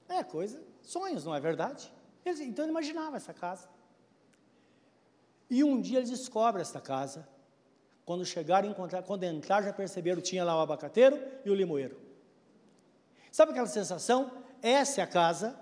É 0.09 0.23
coisa, 0.23 0.61
sonhos, 0.81 1.23
não 1.23 1.33
é 1.33 1.39
verdade? 1.39 1.91
Ele, 2.25 2.43
então 2.43 2.65
ele 2.65 2.71
imaginava 2.71 3.15
essa 3.15 3.33
casa. 3.33 3.69
E 5.49 5.63
um 5.63 5.79
dia 5.79 5.99
eles 5.99 6.09
descobrem 6.09 6.61
esta 6.61 6.81
casa. 6.81 7.27
Quando 8.05 8.25
chegaram, 8.25 8.69
encontrar, 8.69 9.03
quando 9.03 9.23
entraram, 9.23 9.65
já 9.65 9.73
perceberam 9.73 10.21
tinha 10.21 10.43
lá 10.43 10.57
o 10.57 10.59
abacateiro 10.59 11.21
e 11.45 11.49
o 11.49 11.55
limoeiro. 11.55 11.97
Sabe 13.31 13.51
aquela 13.51 13.67
sensação? 13.67 14.31
Essa 14.61 15.01
é 15.01 15.03
a 15.03 15.07
casa, 15.07 15.57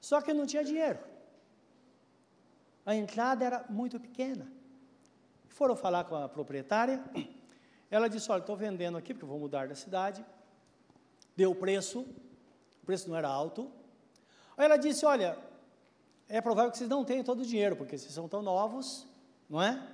só 0.00 0.20
que 0.20 0.32
não 0.32 0.46
tinha 0.46 0.62
dinheiro. 0.62 0.98
A 2.86 2.94
entrada 2.94 3.44
era 3.44 3.64
muito 3.68 3.98
pequena. 3.98 4.50
Foram 5.48 5.74
falar 5.74 6.04
com 6.04 6.14
a 6.14 6.28
proprietária. 6.28 7.02
Ela 7.90 8.08
disse: 8.08 8.30
Olha, 8.30 8.40
estou 8.40 8.56
vendendo 8.56 8.96
aqui 8.96 9.12
porque 9.12 9.26
vou 9.26 9.40
mudar 9.40 9.66
da 9.66 9.74
cidade. 9.74 10.24
Deu 11.34 11.50
o 11.50 11.54
preço, 11.54 12.00
o 12.82 12.86
preço 12.86 13.08
não 13.08 13.16
era 13.16 13.28
alto. 13.28 13.70
Aí 14.56 14.64
ela 14.64 14.76
disse: 14.76 15.04
Olha, 15.04 15.36
é 16.28 16.40
provável 16.40 16.70
que 16.70 16.78
vocês 16.78 16.88
não 16.88 17.04
tenham 17.04 17.24
todo 17.24 17.40
o 17.40 17.44
dinheiro, 17.44 17.74
porque 17.74 17.98
vocês 17.98 18.12
são 18.12 18.28
tão 18.28 18.40
novos, 18.40 19.04
não 19.50 19.60
é? 19.60 19.84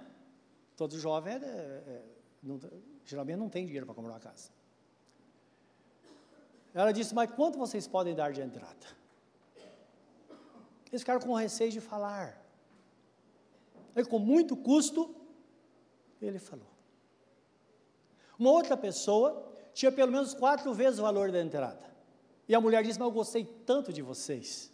Todo 0.77 0.99
jovem, 0.99 1.35
é, 1.35 1.37
é, 1.37 2.03
não, 2.43 2.61
geralmente, 3.07 3.39
não 3.39 3.49
tem 3.49 3.65
dinheiro 3.65 3.87
para 3.87 3.95
comprar 3.95 4.13
uma 4.13 4.21
casa. 4.21 4.51
Ela 6.75 6.93
disse: 6.93 7.15
Mas 7.15 7.31
quanto 7.31 7.59
vocês 7.59 7.87
podem 7.89 8.15
dar 8.15 8.33
de 8.33 8.43
entrada? 8.43 8.87
Eles 10.91 11.01
ficaram 11.01 11.21
com 11.21 11.33
receio 11.33 11.71
de 11.71 11.81
falar. 11.81 12.42
Aí, 13.95 14.05
com 14.05 14.19
muito 14.19 14.57
custo, 14.57 15.15
ele 16.21 16.39
falou. 16.39 16.67
Uma 18.39 18.51
outra 18.51 18.77
pessoa 18.77 19.53
tinha 19.73 19.93
pelo 19.93 20.13
menos 20.13 20.35
quatro 20.35 20.73
vezes 20.75 20.99
o 20.99 21.03
valor 21.03 21.31
da 21.31 21.41
entrada. 21.41 21.93
E 22.49 22.55
a 22.55 22.61
mulher 22.61 22.83
disse: 22.83 22.99
Mas 22.99 23.09
eu 23.09 23.13
gostei 23.13 23.45
tanto 23.45 23.93
de 23.93 24.03
vocês 24.03 24.73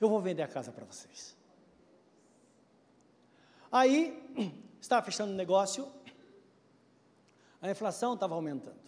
eu 0.00 0.08
vou 0.08 0.20
vender 0.20 0.42
a 0.42 0.48
casa 0.48 0.72
para 0.72 0.84
vocês. 0.84 1.36
Aí, 3.70 4.18
estava 4.80 5.04
fechando 5.04 5.32
o 5.32 5.36
negócio, 5.36 5.86
a 7.60 7.70
inflação 7.70 8.14
estava 8.14 8.34
aumentando. 8.34 8.80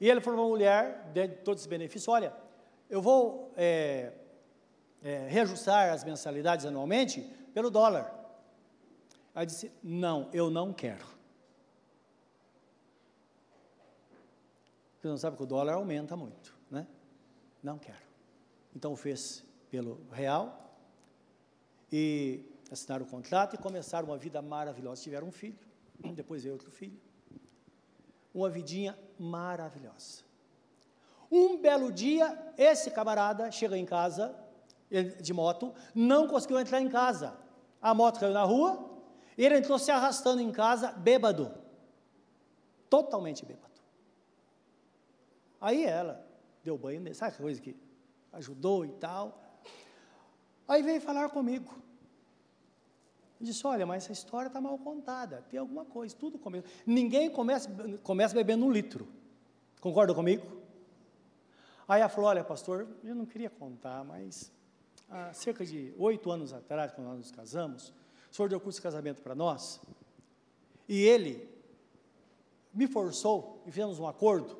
E 0.00 0.08
ele 0.08 0.20
falou 0.20 0.38
para 0.38 0.46
a 0.46 0.48
mulher, 0.48 1.10
de 1.12 1.28
todos 1.28 1.62
os 1.62 1.66
benefícios, 1.66 2.08
olha, 2.08 2.34
eu 2.88 3.00
vou 3.00 3.52
é, 3.56 4.12
é, 5.02 5.28
reajustar 5.28 5.92
as 5.92 6.02
mensalidades 6.02 6.64
anualmente 6.64 7.20
pelo 7.52 7.70
dólar. 7.70 8.12
Aí 9.34 9.44
disse, 9.44 9.72
não, 9.82 10.30
eu 10.32 10.48
não 10.48 10.72
quero. 10.72 11.04
Você 14.98 15.08
não 15.08 15.16
sabe 15.18 15.36
que 15.36 15.42
o 15.42 15.46
dólar 15.46 15.74
aumenta 15.74 16.16
muito, 16.16 16.56
né? 16.70 16.86
Não 17.62 17.78
quero. 17.78 17.98
Então 18.74 18.94
fez 18.96 19.44
pelo 19.70 20.00
real 20.12 20.78
e 21.92 22.44
assinaram 22.70 23.04
o 23.04 23.08
contrato 23.08 23.54
e 23.54 23.58
começaram 23.58 24.08
uma 24.08 24.16
vida 24.16 24.40
maravilhosa. 24.40 25.02
Tiveram 25.02 25.26
um 25.28 25.32
filho, 25.32 25.58
depois 26.14 26.44
veio 26.44 26.54
outro 26.54 26.70
filho. 26.70 26.98
Uma 28.32 28.48
vidinha 28.48 28.96
maravilhosa. 29.18 30.22
Um 31.30 31.60
belo 31.60 31.90
dia, 31.90 32.54
esse 32.56 32.90
camarada 32.90 33.50
chega 33.50 33.76
em 33.76 33.84
casa 33.84 34.34
de 35.20 35.32
moto, 35.32 35.74
não 35.94 36.28
conseguiu 36.28 36.60
entrar 36.60 36.80
em 36.80 36.88
casa. 36.88 37.36
A 37.82 37.92
moto 37.92 38.20
caiu 38.20 38.32
na 38.32 38.44
rua, 38.44 38.93
e 39.36 39.44
ele 39.44 39.58
entrou 39.58 39.78
se 39.78 39.90
arrastando 39.90 40.40
em 40.40 40.52
casa, 40.52 40.92
bêbado. 40.92 41.52
Totalmente 42.88 43.44
bêbado. 43.44 43.74
Aí 45.60 45.84
ela 45.84 46.24
deu 46.62 46.76
banho 46.76 47.00
nele, 47.00 47.14
sabe 47.14 47.36
coisa 47.36 47.60
que 47.60 47.76
ajudou 48.32 48.84
e 48.84 48.92
tal. 48.92 49.40
Aí 50.68 50.82
veio 50.82 51.00
falar 51.00 51.28
comigo. 51.30 51.74
Disse: 53.40 53.66
Olha, 53.66 53.84
mas 53.84 54.04
essa 54.04 54.12
história 54.12 54.48
está 54.48 54.60
mal 54.60 54.78
contada. 54.78 55.44
Tem 55.50 55.58
alguma 55.58 55.84
coisa, 55.84 56.14
tudo 56.16 56.38
começa. 56.38 56.66
Ninguém 56.86 57.30
começa, 57.30 57.68
começa 58.02 58.34
bebendo 58.34 58.64
um 58.64 58.70
litro. 58.70 59.08
Concorda 59.80 60.14
comigo? 60.14 60.62
Aí 61.86 62.00
ela 62.00 62.08
falou: 62.08 62.30
Olha, 62.30 62.42
pastor, 62.42 62.88
eu 63.02 63.14
não 63.14 63.26
queria 63.26 63.50
contar, 63.50 64.04
mas 64.04 64.50
há 65.10 65.32
cerca 65.32 65.64
de 65.64 65.94
oito 65.98 66.30
anos 66.30 66.52
atrás, 66.52 66.92
quando 66.92 67.08
nós 67.08 67.18
nos 67.18 67.30
casamos, 67.30 67.92
o 68.34 68.36
senhor 68.36 68.48
deu 68.48 68.58
curso 68.58 68.80
de 68.80 68.82
casamento 68.82 69.22
para 69.22 69.32
nós. 69.32 69.80
E 70.88 71.02
ele 71.04 71.48
me 72.74 72.88
forçou 72.88 73.62
e 73.64 73.70
fizemos 73.70 74.00
um 74.00 74.08
acordo 74.08 74.58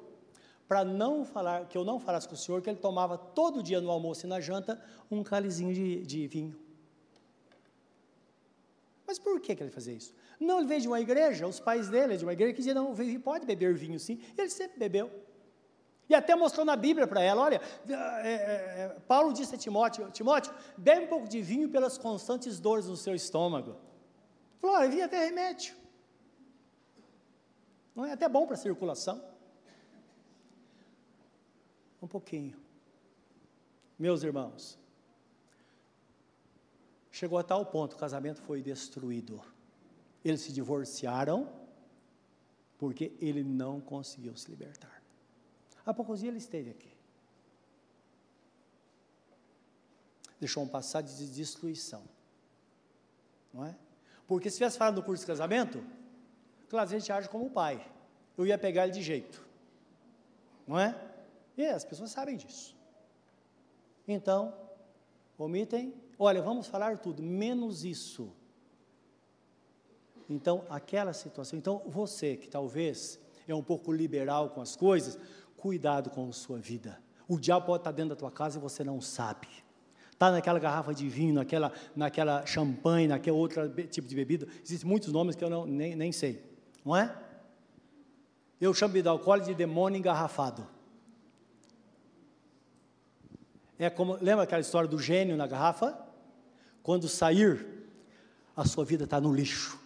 para 0.68 0.84
não 0.84 1.24
falar, 1.24 1.66
que 1.66 1.76
eu 1.76 1.84
não 1.84 1.98
falasse 1.98 2.28
com 2.28 2.36
o 2.36 2.38
senhor 2.38 2.62
que 2.62 2.70
ele 2.70 2.78
tomava 2.78 3.18
todo 3.18 3.64
dia 3.64 3.80
no 3.80 3.90
almoço 3.90 4.26
e 4.26 4.28
na 4.28 4.40
janta 4.40 4.80
um 5.10 5.24
cálizinho 5.24 5.74
de, 5.74 6.06
de 6.06 6.28
vinho. 6.28 6.56
Mas 9.04 9.18
por 9.18 9.40
que, 9.40 9.56
que 9.56 9.62
ele 9.64 9.72
fazia 9.72 9.94
isso? 9.94 10.14
Não, 10.38 10.58
ele 10.60 10.68
veio 10.68 10.80
de 10.82 10.86
uma 10.86 11.00
igreja, 11.00 11.44
os 11.44 11.58
pais 11.58 11.88
dele 11.88 12.16
de 12.16 12.24
uma 12.24 12.32
igreja 12.32 12.52
que 12.52 12.58
diziam, 12.58 12.76
não, 12.76 13.20
pode 13.20 13.44
beber 13.44 13.74
vinho 13.74 13.98
sim, 13.98 14.20
e 14.38 14.40
ele 14.40 14.50
sempre 14.50 14.78
bebeu. 14.78 15.10
E 16.08 16.14
até 16.14 16.34
mostrou 16.34 16.66
na 16.66 16.76
Bíblia 16.76 17.06
para 17.06 17.22
ela, 17.22 17.42
olha, 17.42 17.60
é, 17.88 18.32
é, 18.32 18.96
Paulo 19.08 19.32
disse 19.32 19.54
a 19.54 19.58
Timóteo, 19.58 20.10
Timóteo, 20.10 20.52
bebe 20.76 21.06
um 21.06 21.08
pouco 21.08 21.28
de 21.28 21.40
vinho 21.40 21.68
pelas 21.68 21.96
constantes 21.96 22.60
dores 22.60 22.86
no 22.86 22.96
seu 22.96 23.14
estômago. 23.14 23.76
Falou, 24.60 24.76
olha, 24.76 24.88
vinho 24.88 25.04
até 25.04 25.24
remédio. 25.24 25.74
Não 27.94 28.04
é 28.04 28.12
até 28.12 28.28
bom 28.28 28.46
para 28.46 28.54
a 28.54 28.58
circulação. 28.58 29.22
Um 32.02 32.06
pouquinho. 32.06 32.58
Meus 33.98 34.22
irmãos, 34.22 34.78
chegou 37.10 37.38
a 37.38 37.42
tal 37.42 37.64
ponto, 37.64 37.94
o 37.94 37.98
casamento 37.98 38.42
foi 38.42 38.60
destruído. 38.60 39.40
Eles 40.22 40.42
se 40.42 40.52
divorciaram 40.52 41.48
porque 42.76 43.12
ele 43.20 43.42
não 43.42 43.80
conseguiu 43.80 44.36
se 44.36 44.50
libertar. 44.50 45.03
Há 45.84 45.92
poucos 45.92 46.20
dias 46.20 46.30
ele 46.30 46.38
esteve 46.38 46.70
aqui. 46.70 46.92
Deixou 50.40 50.62
um 50.62 50.68
passado 50.68 51.06
de 51.06 51.26
destruição. 51.30 52.02
Não 53.52 53.64
é? 53.64 53.74
Porque 54.26 54.50
se 54.50 54.56
tivesse 54.56 54.78
falado 54.78 54.96
no 54.96 55.02
curso 55.02 55.22
de 55.22 55.26
casamento, 55.26 55.84
claro, 56.68 56.88
a 56.88 56.92
gente 56.92 57.10
age 57.12 57.28
como 57.28 57.50
pai. 57.50 57.86
Eu 58.36 58.46
ia 58.46 58.58
pegar 58.58 58.84
ele 58.84 58.92
de 58.92 59.02
jeito. 59.02 59.44
Não 60.66 60.78
é? 60.78 60.98
E 61.56 61.64
as 61.66 61.84
pessoas 61.84 62.10
sabem 62.10 62.36
disso. 62.36 62.74
Então, 64.08 64.54
omitem, 65.38 65.94
olha, 66.18 66.42
vamos 66.42 66.66
falar 66.66 66.98
tudo, 66.98 67.22
menos 67.22 67.84
isso. 67.84 68.32
Então, 70.28 70.64
aquela 70.68 71.12
situação. 71.12 71.58
Então, 71.58 71.82
você 71.86 72.36
que 72.36 72.48
talvez 72.48 73.20
é 73.46 73.54
um 73.54 73.62
pouco 73.62 73.92
liberal 73.92 74.50
com 74.50 74.60
as 74.60 74.74
coisas, 74.74 75.18
cuidado 75.64 76.10
com 76.10 76.30
sua 76.30 76.58
vida. 76.58 77.00
O 77.26 77.40
diabo 77.40 77.64
pode 77.64 77.80
estar 77.80 77.90
dentro 77.90 78.10
da 78.10 78.16
tua 78.16 78.30
casa 78.30 78.58
e 78.58 78.60
você 78.60 78.84
não 78.84 79.00
sabe. 79.00 79.48
Está 80.12 80.30
naquela 80.30 80.58
garrafa 80.58 80.92
de 80.92 81.08
vinho, 81.08 81.32
naquela, 81.32 81.72
naquela 81.96 82.44
champanhe, 82.44 83.08
naquele 83.08 83.34
outro 83.34 83.66
tipo 83.86 84.06
de 84.06 84.14
bebida. 84.14 84.46
Existem 84.62 84.86
muitos 84.86 85.10
nomes 85.10 85.34
que 85.34 85.42
eu 85.42 85.48
não, 85.48 85.64
nem, 85.64 85.96
nem 85.96 86.12
sei. 86.12 86.44
Não 86.84 86.94
é? 86.94 87.16
Eu 88.60 88.74
chamo 88.74 88.92
de 88.92 89.08
alcoólico 89.08 89.48
de 89.48 89.54
demônio 89.54 89.98
engarrafado. 89.98 90.68
É 93.78 93.88
como, 93.88 94.18
lembra 94.20 94.44
aquela 94.44 94.60
história 94.60 94.86
do 94.86 94.98
gênio 94.98 95.34
na 95.34 95.46
garrafa? 95.46 96.04
quando 96.82 97.08
sair, 97.08 97.66
a 98.54 98.66
sua 98.66 98.84
vida 98.84 99.04
está 99.04 99.18
no 99.18 99.32
lixo. 99.32 99.80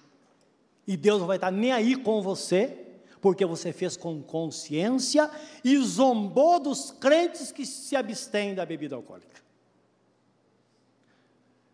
E 0.85 0.97
Deus 0.97 1.21
não 1.21 1.29
vai 1.29 1.37
estar 1.37 1.53
nem 1.53 1.71
aí 1.71 1.95
com 1.95 2.21
você, 2.21 2.88
porque 3.21 3.45
você 3.45 3.73
fez 3.73 3.97
com 3.97 4.23
consciência 4.23 5.31
e 5.65 5.77
zombou 5.79 6.61
dos 6.61 6.91
crentes 6.91 7.51
que 7.53 7.67
se 7.67 7.97
abstêm 7.97 8.55
da 8.55 8.65
bebida 8.65 8.97
alcoólica. 8.97 9.43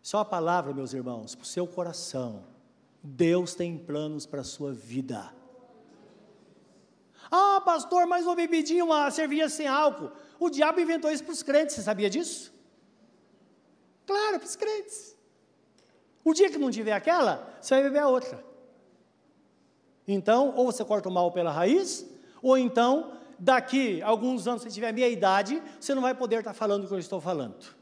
Só 0.03 0.19
a 0.19 0.25
palavra, 0.25 0.75
meus 0.75 0.93
irmãos, 0.93 1.35
para 1.35 1.45
o 1.45 1.47
seu 1.47 1.67
coração. 1.67 2.45
Deus 3.03 3.55
tem 3.55 3.77
planos 3.77 4.27
para 4.27 4.43
a 4.43 4.45
sua 4.45 4.73
vida. 4.73 5.33
Ah, 7.31 7.61
pastor, 7.65 8.07
mas 8.07 8.27
uma 8.27 8.37
bebidinha, 8.37 8.85
uma 8.85 9.11
cerveja 9.11 9.49
sem 9.49 9.67
álcool. 9.67 10.11
O 10.39 10.51
diabo 10.51 10.81
inventou 10.81 11.11
isso 11.11 11.25
para 11.25 11.33
os 11.33 11.43
crentes, 11.43 11.75
você 11.75 11.83
sabia 11.83 12.11
disso? 12.11 12.53
Claro, 14.07 14.39
para 14.39 14.47
os 14.47 14.57
crentes. 14.57 15.17
O 16.23 16.33
dia 16.33 16.51
que 16.51 16.59
não 16.59 16.71
tiver 16.71 16.93
aquela, 16.93 17.57
você 17.61 17.75
vai 17.75 17.85
beber 17.85 18.01
a 18.01 18.09
outra. 18.09 18.54
Então, 20.07 20.53
ou 20.57 20.67
você 20.67 20.85
corta 20.85 21.09
o 21.09 21.13
mal 21.13 21.33
pela 21.33 21.51
raiz, 21.51 22.07
ou 22.43 22.59
então, 22.59 23.13
daqui 23.39 24.03
a 24.03 24.09
alguns 24.09 24.47
anos, 24.47 24.63
se 24.63 24.71
tiver 24.71 24.89
a 24.89 24.93
minha 24.93 25.09
idade, 25.09 25.63
você 25.81 25.95
não 25.95 26.03
vai 26.03 26.15
poder 26.15 26.41
estar 26.41 26.53
falando 26.53 26.85
o 26.85 26.87
que 26.87 26.95
eu 26.95 26.99
estou 26.99 27.21
falando. 27.21 27.75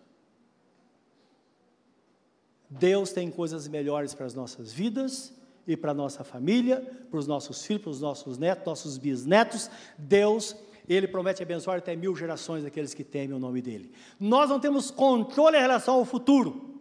Deus 2.70 3.12
tem 3.12 3.30
coisas 3.30 3.68
melhores 3.68 4.14
para 4.14 4.24
as 4.24 4.34
nossas 4.34 4.72
vidas 4.72 5.32
e 5.66 5.76
para 5.76 5.90
a 5.90 5.94
nossa 5.94 6.24
família, 6.24 6.80
para 7.10 7.18
os 7.18 7.26
nossos 7.26 7.66
filhos, 7.66 7.82
para 7.82 7.90
os 7.90 8.00
nossos 8.00 8.38
netos, 8.38 8.64
nossos 8.64 8.96
bisnetos. 8.96 9.70
Deus, 9.98 10.56
Ele 10.88 11.06
promete 11.06 11.42
abençoar 11.42 11.78
até 11.78 11.94
mil 11.94 12.16
gerações 12.16 12.64
daqueles 12.64 12.94
que 12.94 13.04
temem 13.04 13.36
o 13.36 13.38
nome 13.38 13.60
dEle. 13.60 13.92
Nós 14.18 14.48
não 14.48 14.58
temos 14.58 14.90
controle 14.90 15.56
em 15.56 15.60
relação 15.60 15.96
ao 15.96 16.04
futuro, 16.04 16.80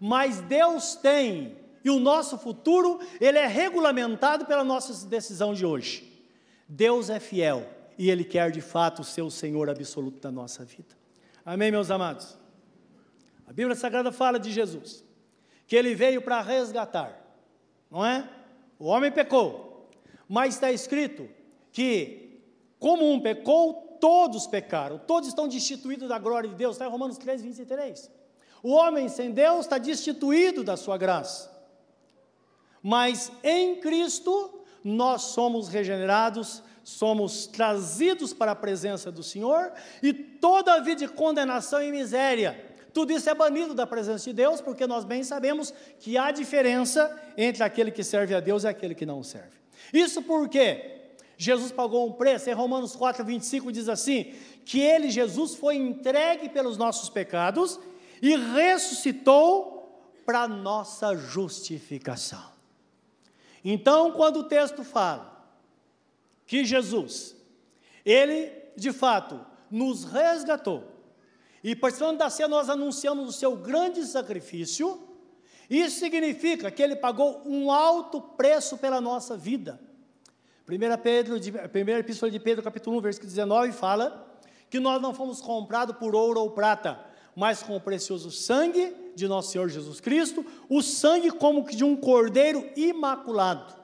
mas 0.00 0.40
Deus 0.40 0.96
tem 0.96 1.56
e 1.84 1.90
o 1.90 1.98
nosso 1.98 2.36
futuro, 2.38 3.00
ele 3.20 3.38
é 3.38 3.46
regulamentado 3.46 4.46
pela 4.46 4.64
nossa 4.64 5.06
decisão 5.06 5.54
de 5.54 5.64
hoje. 5.64 6.08
Deus 6.68 7.08
é 7.08 7.20
fiel 7.20 7.66
e 7.96 8.10
ele 8.10 8.24
quer 8.24 8.50
de 8.50 8.60
fato 8.60 9.02
ser 9.02 9.22
o 9.22 9.30
Senhor 9.30 9.68
absoluto 9.70 10.20
da 10.20 10.30
nossa 10.30 10.64
vida. 10.64 10.96
Amém, 11.44 11.70
meus 11.70 11.90
amados? 11.90 12.36
A 13.46 13.52
Bíblia 13.52 13.74
Sagrada 13.74 14.12
fala 14.12 14.38
de 14.38 14.52
Jesus, 14.52 15.04
que 15.66 15.74
ele 15.74 15.94
veio 15.94 16.20
para 16.20 16.40
resgatar, 16.42 17.18
não 17.90 18.04
é? 18.04 18.28
O 18.78 18.86
homem 18.86 19.10
pecou, 19.10 19.88
mas 20.28 20.54
está 20.54 20.70
escrito 20.70 21.28
que, 21.72 22.42
como 22.78 23.10
um 23.10 23.18
pecou, 23.18 23.96
todos 23.98 24.46
pecaram, 24.46 24.98
todos 24.98 25.28
estão 25.28 25.48
destituídos 25.48 26.08
da 26.08 26.18
glória 26.18 26.48
de 26.48 26.54
Deus, 26.54 26.76
está 26.76 26.86
em 26.86 26.90
Romanos 26.90 27.18
3, 27.18 27.42
23. 27.42 28.10
O 28.62 28.72
homem 28.72 29.08
sem 29.08 29.30
Deus 29.30 29.60
está 29.60 29.78
destituído 29.78 30.62
da 30.62 30.76
sua 30.76 30.96
graça. 30.96 31.57
Mas 32.82 33.30
em 33.42 33.76
Cristo 33.76 34.62
nós 34.82 35.22
somos 35.22 35.68
regenerados, 35.68 36.62
somos 36.84 37.46
trazidos 37.46 38.32
para 38.32 38.52
a 38.52 38.56
presença 38.56 39.12
do 39.12 39.22
Senhor 39.22 39.72
e 40.02 40.12
toda 40.12 40.74
a 40.74 40.80
vida 40.80 41.06
de 41.06 41.08
condenação 41.08 41.82
e 41.82 41.90
miséria. 41.90 42.66
Tudo 42.92 43.12
isso 43.12 43.28
é 43.28 43.34
banido 43.34 43.74
da 43.74 43.86
presença 43.86 44.24
de 44.24 44.32
Deus, 44.32 44.60
porque 44.60 44.86
nós 44.86 45.04
bem 45.04 45.22
sabemos 45.22 45.72
que 46.00 46.16
há 46.16 46.30
diferença 46.30 47.14
entre 47.36 47.62
aquele 47.62 47.90
que 47.90 48.02
serve 48.02 48.34
a 48.34 48.40
Deus 48.40 48.64
e 48.64 48.68
aquele 48.68 48.94
que 48.94 49.06
não 49.06 49.22
serve. 49.22 49.58
Isso 49.92 50.22
porque 50.22 50.98
Jesus 51.36 51.70
pagou 51.70 52.06
um 52.08 52.12
preço, 52.12 52.50
em 52.50 52.54
Romanos 52.54 52.96
4, 52.96 53.24
25 53.24 53.70
diz 53.70 53.88
assim: 53.88 54.34
que 54.64 54.80
ele, 54.80 55.10
Jesus, 55.10 55.54
foi 55.54 55.76
entregue 55.76 56.48
pelos 56.48 56.76
nossos 56.76 57.08
pecados 57.08 57.78
e 58.20 58.36
ressuscitou 58.36 60.02
para 60.26 60.48
nossa 60.48 61.14
justificação. 61.16 62.57
Então, 63.70 64.12
quando 64.12 64.38
o 64.38 64.44
texto 64.44 64.82
fala 64.82 65.46
que 66.46 66.64
Jesus, 66.64 67.36
ele 68.02 68.50
de 68.74 68.90
fato 68.92 69.44
nos 69.70 70.04
resgatou, 70.04 70.84
e 71.62 71.76
participando 71.76 72.16
da 72.16 72.30
ceia 72.30 72.48
nós 72.48 72.70
anunciamos 72.70 73.28
o 73.28 73.32
seu 73.38 73.54
grande 73.56 74.06
sacrifício, 74.06 75.06
isso 75.68 75.98
significa 75.98 76.70
que 76.70 76.82
ele 76.82 76.96
pagou 76.96 77.42
um 77.44 77.70
alto 77.70 78.22
preço 78.22 78.78
pela 78.78 79.02
nossa 79.02 79.36
vida. 79.36 79.78
1 80.66 81.02
Pedro, 81.02 81.36
1 81.36 81.98
Epístola 81.98 82.32
de 82.32 82.40
Pedro, 82.40 82.64
capítulo 82.64 82.96
1, 82.96 83.00
versículo 83.02 83.28
19, 83.28 83.72
fala 83.72 84.34
que 84.70 84.80
nós 84.80 84.98
não 85.02 85.12
fomos 85.12 85.42
comprados 85.42 85.94
por 85.98 86.14
ouro 86.14 86.40
ou 86.40 86.52
prata, 86.52 86.98
mas 87.36 87.62
com 87.62 87.76
o 87.76 87.80
precioso 87.82 88.30
sangue 88.30 88.96
de 89.18 89.28
nosso 89.28 89.50
Senhor 89.50 89.68
Jesus 89.68 90.00
Cristo, 90.00 90.44
o 90.68 90.80
sangue 90.80 91.30
como 91.30 91.64
que 91.64 91.76
de 91.76 91.84
um 91.84 91.96
cordeiro 91.96 92.68
imaculado. 92.76 93.74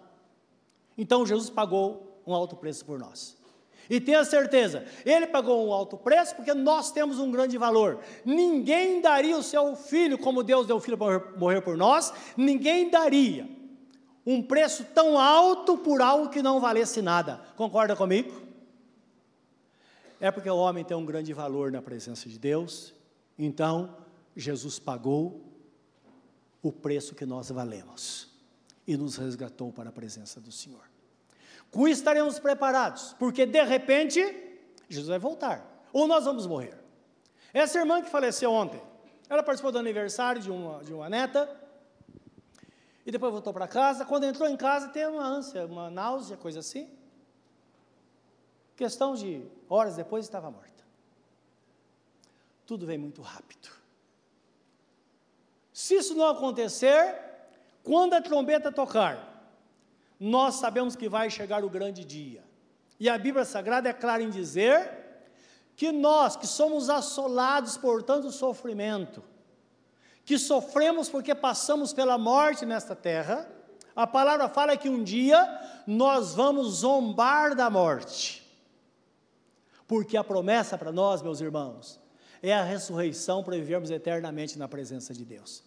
Então 0.96 1.26
Jesus 1.26 1.50
pagou 1.50 2.22
um 2.26 2.32
alto 2.32 2.56
preço 2.56 2.84
por 2.84 2.98
nós. 2.98 3.36
E 3.90 4.00
tenha 4.00 4.24
certeza, 4.24 4.86
ele 5.04 5.26
pagou 5.26 5.66
um 5.66 5.72
alto 5.72 5.98
preço 5.98 6.34
porque 6.36 6.54
nós 6.54 6.90
temos 6.90 7.18
um 7.18 7.30
grande 7.30 7.58
valor. 7.58 8.00
Ninguém 8.24 9.02
daria 9.02 9.36
o 9.36 9.42
seu 9.42 9.76
filho 9.76 10.16
como 10.16 10.42
Deus 10.42 10.66
deu 10.66 10.76
o 10.76 10.80
filho 10.80 10.96
para 10.96 11.20
morrer 11.36 11.60
por 11.60 11.76
nós, 11.76 12.12
ninguém 12.36 12.88
daria 12.88 13.46
um 14.24 14.42
preço 14.42 14.84
tão 14.94 15.18
alto 15.18 15.76
por 15.76 16.00
algo 16.00 16.30
que 16.30 16.40
não 16.42 16.60
valesse 16.60 17.02
nada. 17.02 17.42
Concorda 17.56 17.94
comigo? 17.94 18.42
É 20.18 20.30
porque 20.30 20.48
o 20.48 20.56
homem 20.56 20.82
tem 20.82 20.96
um 20.96 21.04
grande 21.04 21.34
valor 21.34 21.70
na 21.70 21.82
presença 21.82 22.26
de 22.26 22.38
Deus 22.38 22.94
então, 23.38 23.96
Jesus 24.36 24.78
pagou 24.78 25.42
o 26.62 26.72
preço 26.72 27.14
que 27.14 27.26
nós 27.26 27.50
valemos 27.50 28.28
e 28.86 28.96
nos 28.96 29.16
resgatou 29.16 29.72
para 29.72 29.90
a 29.90 29.92
presença 29.92 30.40
do 30.40 30.50
Senhor. 30.50 30.82
Com 31.70 31.88
isso 31.88 32.00
estaremos 32.00 32.38
preparados, 32.38 33.14
porque 33.18 33.46
de 33.46 33.62
repente 33.64 34.20
Jesus 34.88 35.08
vai 35.08 35.18
voltar, 35.18 35.86
ou 35.92 36.06
nós 36.06 36.24
vamos 36.24 36.46
morrer. 36.46 36.78
Essa 37.52 37.78
irmã 37.78 38.02
que 38.02 38.10
faleceu 38.10 38.50
ontem, 38.50 38.80
ela 39.28 39.42
participou 39.42 39.72
do 39.72 39.78
aniversário 39.78 40.40
de 40.40 40.50
uma, 40.50 40.82
de 40.84 40.92
uma 40.92 41.08
neta, 41.08 41.48
e 43.06 43.10
depois 43.10 43.32
voltou 43.32 43.52
para 43.52 43.68
casa. 43.68 44.04
Quando 44.04 44.24
entrou 44.24 44.48
em 44.48 44.56
casa, 44.56 44.88
teve 44.88 45.10
uma 45.10 45.26
ânsia, 45.26 45.66
uma 45.66 45.90
náusea, 45.90 46.36
coisa 46.36 46.60
assim. 46.60 46.88
Questão 48.76 49.14
de 49.14 49.46
horas 49.68 49.96
depois 49.96 50.24
estava 50.24 50.50
morta 50.50 50.74
tudo 52.66 52.86
vem 52.86 52.98
muito 52.98 53.22
rápido. 53.22 53.68
Se 55.74 55.96
isso 55.96 56.14
não 56.14 56.28
acontecer, 56.28 57.20
quando 57.82 58.14
a 58.14 58.22
trombeta 58.22 58.70
tocar, 58.70 59.52
nós 60.20 60.54
sabemos 60.54 60.94
que 60.94 61.08
vai 61.08 61.28
chegar 61.28 61.64
o 61.64 61.68
grande 61.68 62.04
dia. 62.04 62.44
E 62.98 63.08
a 63.08 63.18
Bíblia 63.18 63.44
Sagrada 63.44 63.88
é 63.88 63.92
clara 63.92 64.22
em 64.22 64.30
dizer 64.30 64.88
que 65.74 65.90
nós, 65.90 66.36
que 66.36 66.46
somos 66.46 66.88
assolados 66.88 67.76
por 67.76 68.04
tanto 68.04 68.30
sofrimento, 68.30 69.20
que 70.24 70.38
sofremos 70.38 71.08
porque 71.08 71.34
passamos 71.34 71.92
pela 71.92 72.16
morte 72.16 72.64
nesta 72.64 72.94
terra, 72.94 73.50
a 73.96 74.06
palavra 74.06 74.48
fala 74.48 74.76
que 74.76 74.88
um 74.88 75.02
dia 75.02 75.60
nós 75.88 76.34
vamos 76.36 76.68
zombar 76.68 77.56
da 77.56 77.68
morte. 77.68 78.48
Porque 79.88 80.16
a 80.16 80.22
promessa 80.22 80.78
para 80.78 80.92
nós, 80.92 81.20
meus 81.20 81.40
irmãos, 81.40 82.00
é 82.50 82.54
a 82.54 82.62
ressurreição 82.62 83.42
para 83.42 83.56
vivermos 83.56 83.90
eternamente 83.90 84.58
na 84.58 84.68
presença 84.68 85.14
de 85.14 85.24
Deus. 85.24 85.64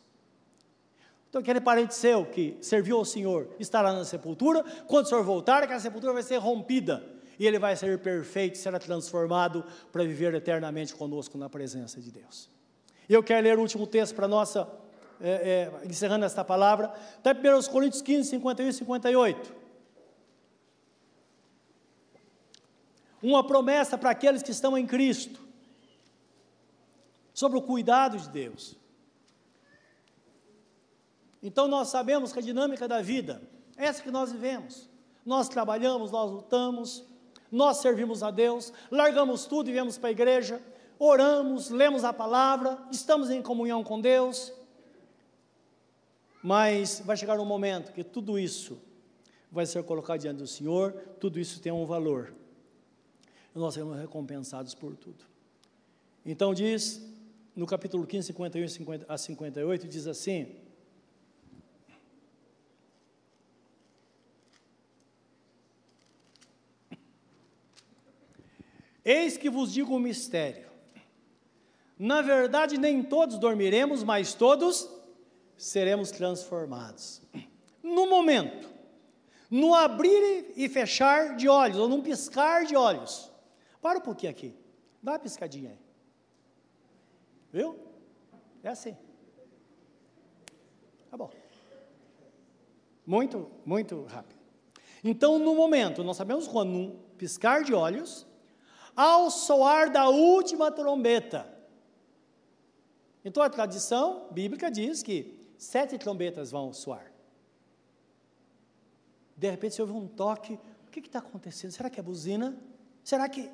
Então, 1.27 1.41
aquele 1.41 1.59
parente 1.59 1.95
seu 1.95 2.23
que 2.23 2.55
serviu 2.61 2.97
ao 2.97 3.03
Senhor 3.03 3.49
estará 3.59 3.91
na 3.91 4.05
sepultura, 4.05 4.63
quando 4.85 5.05
o 5.05 5.09
Senhor 5.09 5.23
voltar, 5.23 5.63
aquela 5.63 5.79
sepultura 5.79 6.13
vai 6.13 6.21
ser 6.21 6.37
rompida 6.37 7.03
e 7.39 7.47
ele 7.47 7.57
vai 7.57 7.75
ser 7.75 7.97
perfeito, 7.99 8.59
será 8.59 8.77
transformado 8.77 9.65
para 9.91 10.03
viver 10.03 10.35
eternamente 10.35 10.93
conosco 10.93 11.35
na 11.35 11.49
presença 11.49 11.99
de 11.99 12.11
Deus. 12.11 12.47
E 13.09 13.13
eu 13.13 13.23
quero 13.23 13.43
ler 13.43 13.57
o 13.57 13.61
último 13.61 13.87
texto 13.87 14.13
para 14.13 14.27
nossa, 14.27 14.67
é, 15.19 15.71
é, 15.83 15.87
encerrando 15.87 16.25
esta 16.25 16.45
palavra, 16.45 16.93
está 17.17 17.31
em 17.31 17.55
1 17.55 17.71
Coríntios 17.71 18.03
15, 18.03 18.29
51 18.29 18.69
e 18.69 18.73
58. 18.73 19.55
Uma 23.23 23.45
promessa 23.45 23.97
para 23.97 24.11
aqueles 24.11 24.43
que 24.43 24.51
estão 24.51 24.77
em 24.77 24.85
Cristo 24.85 25.46
sobre 27.37 27.55
o 27.55 27.61
cuidado 27.61 28.17
de 28.17 28.27
Deus. 28.29 28.75
Então 31.43 31.67
nós 31.67 31.89
sabemos 31.89 32.33
que 32.33 32.39
a 32.39 32.41
dinâmica 32.41 32.87
da 32.87 32.99
vida 32.99 33.39
é 33.77 33.85
essa 33.85 34.01
que 34.01 34.09
nós 34.09 34.31
vivemos. 34.31 34.89
Nós 35.23 35.47
trabalhamos, 35.47 36.09
nós 36.09 36.31
lutamos, 36.31 37.03
nós 37.51 37.77
servimos 37.77 38.23
a 38.23 38.31
Deus, 38.31 38.73
largamos 38.89 39.45
tudo 39.45 39.69
e 39.69 39.71
viemos 39.71 39.99
para 39.99 40.09
a 40.09 40.11
igreja, 40.11 40.59
oramos, 40.97 41.69
lemos 41.69 42.03
a 42.03 42.11
palavra, 42.11 42.75
estamos 42.91 43.29
em 43.29 43.39
comunhão 43.39 43.83
com 43.83 44.01
Deus. 44.01 44.51
Mas 46.41 47.03
vai 47.05 47.15
chegar 47.15 47.39
um 47.39 47.45
momento 47.45 47.93
que 47.93 48.03
tudo 48.03 48.39
isso 48.39 48.81
vai 49.51 49.67
ser 49.67 49.83
colocado 49.83 50.21
diante 50.21 50.39
do 50.39 50.47
Senhor, 50.47 50.91
tudo 51.19 51.39
isso 51.39 51.61
tem 51.61 51.71
um 51.71 51.85
valor. 51.85 52.33
Nós 53.53 53.75
seremos 53.75 53.99
recompensados 53.99 54.73
por 54.73 54.95
tudo. 54.95 55.23
Então 56.25 56.51
diz 56.51 57.15
no 57.57 57.65
capítulo 57.65 58.05
15, 58.05 58.27
51 58.27 59.05
a 59.09 59.17
58, 59.17 59.87
diz 59.87 60.05
assim: 60.05 60.55
Eis 69.03 69.37
que 69.37 69.49
vos 69.49 69.73
digo 69.73 69.95
um 69.95 69.99
mistério. 69.99 70.67
Na 71.97 72.21
verdade, 72.21 72.77
nem 72.77 73.01
todos 73.01 73.39
dormiremos, 73.39 74.03
mas 74.03 74.35
todos 74.35 74.87
seremos 75.57 76.11
transformados. 76.11 77.23
No 77.81 78.07
momento, 78.07 78.69
no 79.49 79.73
abrir 79.73 80.53
e 80.55 80.69
fechar 80.69 81.35
de 81.35 81.49
olhos, 81.49 81.79
ou 81.79 81.89
num 81.89 82.03
piscar 82.03 82.65
de 82.65 82.75
olhos. 82.75 83.31
Para 83.81 83.97
um 83.97 84.01
pouquinho 84.01 84.31
aqui. 84.31 84.53
Dá 85.01 85.13
uma 85.13 85.19
piscadinha 85.19 85.71
aí. 85.71 85.86
Viu? 87.57 87.75
É 88.61 88.69
assim. 88.69 88.95
Tá 91.09 91.17
bom. 91.17 91.31
Muito, 93.03 93.49
muito 93.65 94.03
rápido. 94.03 94.39
Então, 95.03 95.39
no 95.39 95.55
momento, 95.55 96.03
nós 96.03 96.17
sabemos 96.17 96.47
quando, 96.47 96.69
num 96.69 96.99
piscar 97.17 97.63
de 97.63 97.73
olhos, 97.73 98.27
ao 98.95 99.31
soar 99.31 99.91
da 99.91 100.07
última 100.07 100.71
trombeta. 100.71 101.51
Então, 103.25 103.41
a 103.41 103.49
tradição 103.49 104.27
bíblica 104.29 104.69
diz 104.69 105.01
que 105.01 105.35
sete 105.57 105.97
trombetas 105.97 106.51
vão 106.51 106.71
soar. 106.71 107.11
De 109.35 109.49
repente, 109.49 109.73
você 109.73 109.81
ouve 109.81 109.93
um 109.93 110.07
toque. 110.07 110.59
O 110.85 110.91
que 110.91 110.99
está 110.99 111.17
acontecendo? 111.17 111.71
Será 111.71 111.89
que 111.89 111.99
é 111.99 112.03
buzina? 112.03 112.55
Será 113.03 113.27
que. 113.27 113.49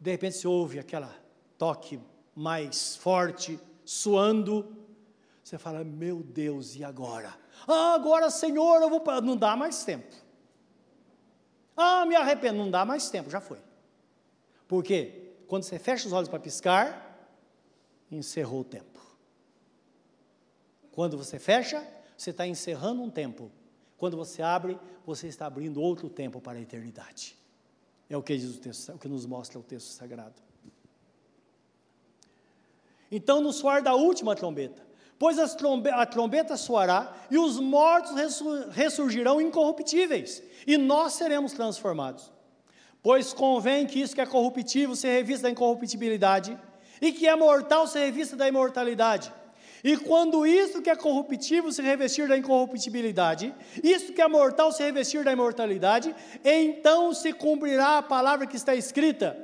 De 0.00 0.10
repente, 0.10 0.38
você 0.38 0.48
ouve 0.48 0.78
aquela 0.78 1.14
toque 1.58 2.00
mais 2.34 2.96
forte, 2.96 3.58
suando. 3.84 4.76
Você 5.42 5.58
fala, 5.58 5.84
meu 5.84 6.22
Deus, 6.22 6.74
e 6.76 6.84
agora? 6.84 7.34
Ah, 7.68 7.94
agora, 7.94 8.30
Senhor, 8.30 8.80
eu 8.82 8.90
vou. 8.90 9.02
Não 9.22 9.36
dá 9.36 9.56
mais 9.56 9.84
tempo. 9.84 10.14
Ah, 11.76 12.04
me 12.06 12.16
arrependo. 12.16 12.58
Não 12.58 12.70
dá 12.70 12.84
mais 12.84 13.10
tempo, 13.10 13.30
já 13.30 13.40
foi. 13.40 13.58
Por 14.66 14.82
quê? 14.82 15.32
Quando 15.46 15.62
você 15.64 15.78
fecha 15.78 16.06
os 16.06 16.12
olhos 16.12 16.28
para 16.28 16.38
piscar, 16.40 17.28
encerrou 18.10 18.60
o 18.60 18.64
tempo. 18.64 19.00
Quando 20.90 21.18
você 21.18 21.38
fecha, 21.38 21.86
você 22.16 22.30
está 22.30 22.46
encerrando 22.46 23.02
um 23.02 23.10
tempo. 23.10 23.50
Quando 23.96 24.16
você 24.16 24.42
abre, 24.42 24.78
você 25.04 25.26
está 25.26 25.46
abrindo 25.46 25.80
outro 25.80 26.08
tempo 26.08 26.40
para 26.40 26.58
a 26.58 26.62
eternidade. 26.62 27.36
É 28.08 28.16
o 28.16 28.22
que 28.22 28.36
diz 28.36 28.56
o 28.56 28.60
texto, 28.60 28.92
é 28.92 28.94
o 28.94 28.98
que 28.98 29.08
nos 29.08 29.26
mostra 29.26 29.58
o 29.58 29.62
texto 29.62 29.88
sagrado. 29.88 30.40
Então, 33.10 33.40
no 33.40 33.52
soar 33.52 33.82
da 33.82 33.94
última 33.94 34.34
trombeta, 34.34 34.82
pois 35.18 35.54
trombe 35.54 35.90
a 35.90 36.04
trombeta 36.04 36.56
soará 36.56 37.12
e 37.30 37.38
os 37.38 37.58
mortos 37.60 38.14
ressurgirão 38.70 39.40
incorruptíveis, 39.40 40.42
e 40.66 40.76
nós 40.76 41.14
seremos 41.14 41.52
transformados. 41.52 42.32
Pois 43.02 43.32
convém 43.32 43.86
que 43.86 44.00
isso 44.00 44.14
que 44.14 44.20
é 44.20 44.26
corruptível 44.26 44.96
se 44.96 45.06
revista 45.06 45.44
da 45.44 45.50
incorruptibilidade, 45.50 46.58
e 47.00 47.12
que 47.12 47.28
é 47.28 47.36
mortal 47.36 47.86
se 47.86 47.98
revista 47.98 48.36
da 48.36 48.48
imortalidade. 48.48 49.32
E 49.82 49.98
quando 49.98 50.46
isso 50.46 50.80
que 50.80 50.88
é 50.88 50.96
corruptível 50.96 51.70
se 51.70 51.82
revestir 51.82 52.26
da 52.26 52.38
incorruptibilidade, 52.38 53.54
isso 53.82 54.14
que 54.14 54.22
é 54.22 54.26
mortal 54.26 54.72
se 54.72 54.82
revestir 54.82 55.22
da 55.22 55.32
imortalidade, 55.32 56.16
então 56.42 57.12
se 57.12 57.34
cumprirá 57.34 57.98
a 57.98 58.02
palavra 58.02 58.46
que 58.46 58.56
está 58.56 58.74
escrita: 58.74 59.36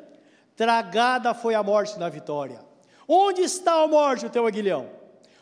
tragada 0.57 1.35
foi 1.35 1.55
a 1.55 1.63
morte 1.63 1.99
na 1.99 2.09
vitória. 2.09 2.70
Onde 3.13 3.43
está 3.43 3.83
a 3.83 3.89
morte, 3.89 4.25
o 4.25 4.31
teu 4.31 4.47
aguilhão? 4.47 4.89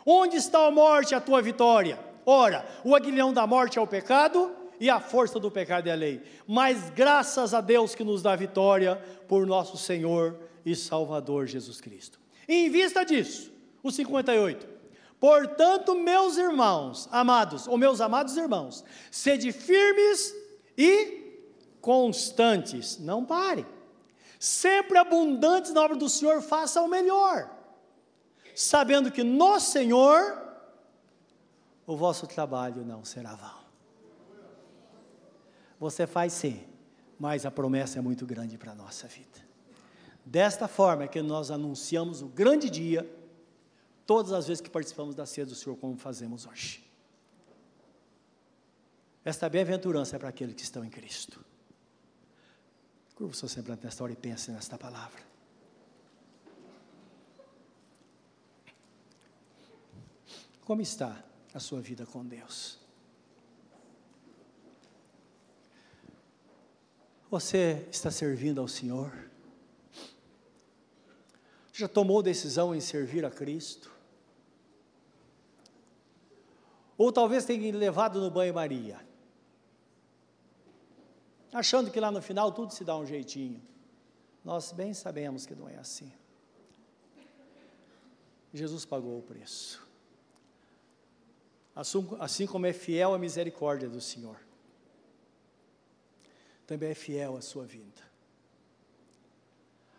Onde 0.07 0.37
está 0.37 0.67
a 0.67 0.71
morte, 0.71 1.15
a 1.15 1.21
tua 1.21 1.43
vitória? 1.43 1.99
Ora, 2.25 2.67
o 2.83 2.97
aguilhão 2.97 3.31
da 3.31 3.47
morte 3.47 3.79
é 3.79 3.83
o 3.83 3.87
pecado 3.87 4.51
e 4.81 4.89
a 4.89 4.99
força 4.99 5.39
do 5.39 5.51
pecado 5.51 5.87
é 5.87 5.93
a 5.93 5.95
lei. 5.95 6.23
Mas 6.47 6.89
graças 6.89 7.53
a 7.53 7.61
Deus 7.61 7.95
que 7.95 8.03
nos 8.03 8.23
dá 8.23 8.35
vitória 8.35 8.97
por 9.29 9.47
nosso 9.47 9.77
Senhor 9.77 10.41
e 10.65 10.75
Salvador 10.75 11.47
Jesus 11.47 11.79
Cristo. 11.79 12.19
E 12.49 12.55
em 12.55 12.71
vista 12.71 13.05
disso, 13.05 13.53
o 13.83 13.91
58. 13.91 14.67
Portanto, 15.21 15.95
meus 15.95 16.39
irmãos, 16.39 17.07
amados, 17.13 17.69
ou 17.69 17.77
meus 17.77 18.01
amados 18.01 18.35
irmãos, 18.39 18.83
sede 19.11 19.53
firmes 19.53 20.35
e 20.75 21.35
constantes, 21.83 22.99
não 22.99 23.27
parem. 23.27 23.67
Sempre 24.39 24.97
abundantes 24.97 25.75
na 25.75 25.83
obra 25.83 25.97
do 25.99 26.09
Senhor, 26.09 26.41
faça 26.41 26.81
o 26.81 26.89
melhor 26.89 27.58
sabendo 28.59 29.13
que 29.13 29.23
no 29.23 29.61
Senhor 29.61 30.37
o 31.87 31.97
vosso 31.97 32.27
trabalho 32.27 32.85
não 32.85 33.05
será 33.05 33.37
vão. 33.37 33.61
Você 35.79 36.09
faz 36.09 36.33
sim, 36.33 36.67
mas 37.21 37.47
a 37.47 37.53
promessa 37.53 38.01
é 38.01 38.03
muito 38.03 38.27
grande 38.27 38.59
para 38.59 38.73
a 38.73 38.75
nossa 38.75 39.07
vida. 39.07 39.47
Desta 40.25 40.67
forma 40.67 41.05
é 41.05 41.09
que 41.09 41.23
nós 41.23 41.53
anunciamos 41.53 42.21
o 42.21 42.27
grande 42.27 42.69
dia, 42.69 43.09
todas 44.05 44.33
as 44.33 44.49
vezes 44.49 44.61
que 44.61 44.69
participamos 44.69 45.15
da 45.15 45.25
ceia 45.25 45.47
do 45.47 45.55
Senhor, 45.55 45.77
como 45.77 45.97
fazemos 45.97 46.45
hoje. 46.45 46.85
Esta 49.25 49.49
bem-aventurança 49.49 50.17
é 50.17 50.19
para 50.19 50.31
aqueles 50.31 50.57
que 50.57 50.63
estão 50.63 50.85
em 50.85 50.91
Cristo. 50.91 51.45
Curva 53.15 53.33
o 53.33 53.37
seu 53.37 53.49
semblante 53.49 53.85
nesta 53.85 54.03
hora 54.03 54.13
e 54.13 54.17
pense 54.17 54.51
nesta 54.51 54.77
palavra. 54.77 55.28
Como 60.69 60.83
está 60.83 61.25
a 61.55 61.59
sua 61.59 61.81
vida 61.81 62.05
com 62.05 62.23
Deus? 62.23 62.79
Você 67.31 67.89
está 67.91 68.11
servindo 68.11 68.61
ao 68.61 68.69
Senhor? 68.69 69.31
Já 71.73 71.89
tomou 71.89 72.23
decisão 72.23 72.75
em 72.75 72.83
servir 72.83 73.25
a 73.25 73.31
Cristo? 73.31 73.91
Ou 76.99 77.11
talvez 77.11 77.47
tenha 77.47 77.75
levado 77.75 78.21
no 78.21 78.31
banho-maria, 78.31 79.01
achando 81.51 81.91
que 81.91 81.99
lá 81.99 82.11
no 82.11 82.21
final 82.21 82.53
tudo 82.53 82.75
se 82.75 82.85
dá 82.85 82.95
um 82.95 83.07
jeitinho. 83.07 83.63
Nós 84.45 84.71
bem 84.73 84.93
sabemos 84.93 85.47
que 85.47 85.55
não 85.55 85.67
é 85.67 85.79
assim. 85.79 86.13
Jesus 88.53 88.85
pagou 88.85 89.19
o 89.19 89.23
preço 89.23 89.88
assim 92.19 92.45
como 92.45 92.67
é 92.67 92.73
fiel 92.73 93.15
a 93.15 93.19
misericórdia 93.19 93.89
do 93.89 94.01
Senhor, 94.01 94.37
também 96.67 96.91
é 96.91 96.95
fiel 96.95 97.37
a 97.37 97.41
sua 97.41 97.65
vinda. 97.65 98.03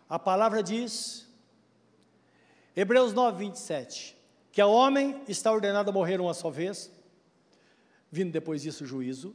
A 0.06 0.18
palavra 0.18 0.62
diz, 0.62 1.26
Hebreus 2.76 3.14
9, 3.14 3.38
27, 3.38 4.16
que 4.52 4.62
o 4.62 4.70
homem 4.70 5.22
está 5.26 5.50
ordenado 5.50 5.88
a 5.88 5.92
morrer 5.92 6.20
uma 6.20 6.34
só 6.34 6.50
vez, 6.50 6.92
vindo 8.10 8.30
depois 8.30 8.60
disso 8.60 8.84
o 8.84 8.86
juízo. 8.86 9.34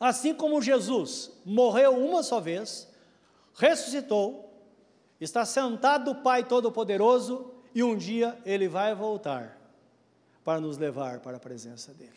Assim 0.00 0.34
como 0.34 0.62
Jesus 0.62 1.30
morreu 1.44 1.94
uma 1.94 2.22
só 2.22 2.40
vez, 2.40 2.88
ressuscitou, 3.54 4.50
está 5.20 5.44
sentado 5.44 6.14
do 6.14 6.22
Pai 6.22 6.42
Todo-Poderoso 6.42 7.52
e 7.74 7.82
um 7.82 7.96
dia 7.96 8.40
ele 8.46 8.66
vai 8.66 8.94
voltar 8.94 9.63
para 10.44 10.60
nos 10.60 10.76
levar 10.76 11.20
para 11.20 11.38
a 11.38 11.40
presença 11.40 11.92
dEle. 11.94 12.12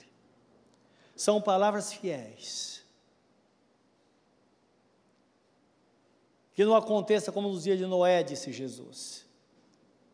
São 1.15 1.41
palavras 1.41 1.93
fiéis. 1.93 2.83
Que 6.53 6.65
não 6.65 6.75
aconteça 6.75 7.31
como 7.31 7.49
nos 7.49 7.63
dias 7.63 7.77
de 7.77 7.85
Noé, 7.85 8.21
disse 8.23 8.51
Jesus. 8.51 9.25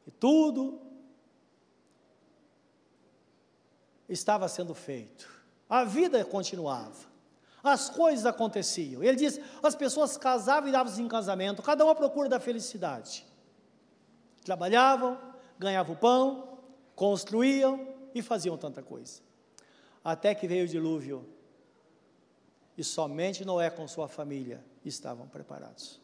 E 0.05 0.11
tudo 0.11 0.79
estava 4.07 4.47
sendo 4.47 4.73
feito. 4.75 5.27
A 5.69 5.83
vida 5.83 6.23
continuava. 6.23 7.11
As 7.63 7.89
coisas 7.89 8.25
aconteciam. 8.25 9.01
Ele 9.01 9.15
diz: 9.15 9.39
as 9.63 9.73
pessoas 9.73 10.17
casavam 10.17 10.69
e 10.69 10.71
davam-se 10.71 11.01
em 11.01 11.07
casamento, 11.07 11.61
cada 11.61 11.85
um 11.85 11.89
à 11.89 11.95
procura 11.95 12.27
da 12.27 12.39
felicidade. 12.39 13.25
Trabalhavam, 14.43 15.17
ganhavam 15.57 15.95
pão, 15.95 16.59
construíam, 16.93 17.92
e 18.13 18.21
faziam 18.21 18.57
tanta 18.57 18.81
coisa. 18.81 19.21
Até 20.03 20.35
que 20.35 20.47
veio 20.47 20.65
o 20.65 20.67
dilúvio 20.67 21.27
e 22.77 22.83
somente 22.83 23.45
Noé 23.45 23.69
com 23.69 23.87
sua 23.87 24.07
família 24.07 24.63
estavam 24.83 25.27
preparados. 25.27 25.99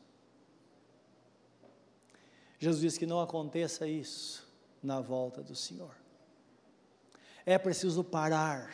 Jesus 2.60 2.82
disse 2.82 2.99
que 2.99 3.05
não 3.05 3.22
aconteça 3.22 3.88
isso 3.88 4.47
na 4.84 4.99
volta 4.99 5.41
do 5.41 5.55
Senhor. 5.55 5.95
É 7.45 7.57
preciso 7.57 8.03
parar, 8.03 8.70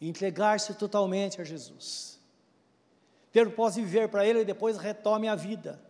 entregar-se 0.00 0.74
totalmente 0.74 1.40
a 1.40 1.44
Jesus, 1.44 2.20
ter 3.32 3.46
o 3.46 3.52
pós 3.52 3.74
viver 3.74 4.08
para 4.08 4.26
Ele 4.26 4.40
e 4.40 4.44
depois 4.44 4.76
retome 4.76 5.26
a 5.26 5.34
vida. 5.34 5.80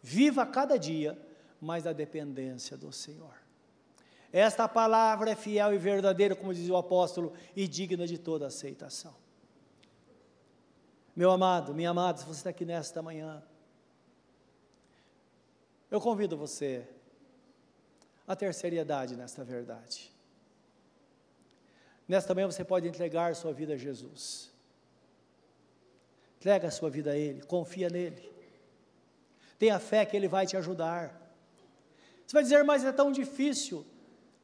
Viva 0.00 0.46
cada 0.46 0.78
dia 0.78 1.18
mais 1.60 1.86
a 1.86 1.92
dependência 1.92 2.76
do 2.76 2.92
Senhor. 2.92 3.43
Esta 4.34 4.66
palavra 4.66 5.30
é 5.30 5.36
fiel 5.36 5.72
e 5.72 5.78
verdadeira, 5.78 6.34
como 6.34 6.52
diz 6.52 6.68
o 6.68 6.76
apóstolo, 6.76 7.32
e 7.54 7.68
digna 7.68 8.04
de 8.04 8.18
toda 8.18 8.48
aceitação. 8.48 9.14
Meu 11.14 11.30
amado, 11.30 11.72
minha 11.72 11.90
amada, 11.90 12.18
se 12.18 12.24
você 12.24 12.40
está 12.40 12.50
aqui 12.50 12.64
nesta 12.64 13.00
manhã, 13.00 13.40
eu 15.88 16.00
convido 16.00 16.36
você 16.36 16.84
a 18.26 18.34
ter 18.34 18.52
seriedade 18.52 19.14
nesta 19.14 19.44
verdade. 19.44 20.12
Nesta 22.08 22.34
manhã 22.34 22.50
você 22.50 22.64
pode 22.64 22.88
entregar 22.88 23.36
sua 23.36 23.52
vida 23.52 23.74
a 23.74 23.76
Jesus. 23.76 24.50
Entrega 26.38 26.66
a 26.66 26.72
sua 26.72 26.90
vida 26.90 27.12
a 27.12 27.16
Ele, 27.16 27.40
confia 27.42 27.88
nele. 27.88 28.32
Tenha 29.60 29.78
fé 29.78 30.04
que 30.04 30.16
Ele 30.16 30.26
vai 30.26 30.44
te 30.44 30.56
ajudar. 30.56 31.22
Você 32.26 32.32
vai 32.32 32.42
dizer, 32.42 32.64
mas 32.64 32.84
é 32.84 32.90
tão 32.90 33.12
difícil. 33.12 33.86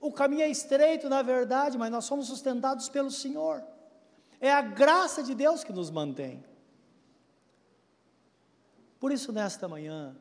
O 0.00 0.10
caminho 0.10 0.42
é 0.42 0.48
estreito, 0.48 1.08
na 1.08 1.20
verdade, 1.22 1.76
mas 1.76 1.90
nós 1.90 2.06
somos 2.06 2.26
sustentados 2.26 2.88
pelo 2.88 3.10
Senhor. 3.10 3.62
É 4.40 4.50
a 4.50 4.62
graça 4.62 5.22
de 5.22 5.34
Deus 5.34 5.62
que 5.62 5.72
nos 5.72 5.90
mantém. 5.90 6.42
Por 8.98 9.12
isso, 9.12 9.30
nesta 9.32 9.68
manhã, 9.68 10.16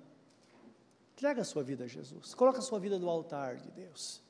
entrega 1.13 1.41
a 1.41 1.45
sua 1.45 1.63
vida 1.63 1.86
a 1.86 1.88
Jesus. 1.88 2.34
Coloca 2.34 2.59
a 2.59 2.61
sua 2.61 2.80
vida 2.80 2.99
no 2.99 3.09
altar 3.09 3.55
de 3.55 3.71
Deus. 3.71 4.21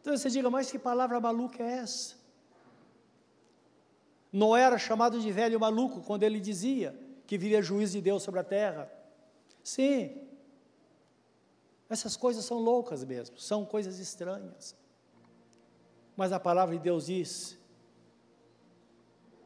Então 0.00 0.16
você 0.16 0.30
diga, 0.30 0.48
mas 0.48 0.70
que 0.70 0.78
palavra 0.78 1.20
maluca 1.20 1.62
é 1.62 1.78
essa? 1.78 2.14
Noé 4.32 4.62
era 4.62 4.78
chamado 4.78 5.20
de 5.20 5.32
velho 5.32 5.58
maluco 5.58 6.00
quando 6.00 6.22
ele 6.22 6.38
dizia 6.38 6.94
que 7.26 7.36
viria 7.36 7.60
juízo 7.60 7.94
de 7.94 8.02
Deus 8.02 8.22
sobre 8.22 8.40
a 8.40 8.44
terra. 8.44 8.90
Sim, 9.62 10.25
essas 11.88 12.16
coisas 12.16 12.44
são 12.44 12.58
loucas 12.58 13.04
mesmo, 13.04 13.38
são 13.38 13.64
coisas 13.64 13.98
estranhas. 13.98 14.74
Mas 16.16 16.32
a 16.32 16.40
palavra 16.40 16.76
de 16.76 16.82
Deus 16.82 17.06
diz 17.06 17.58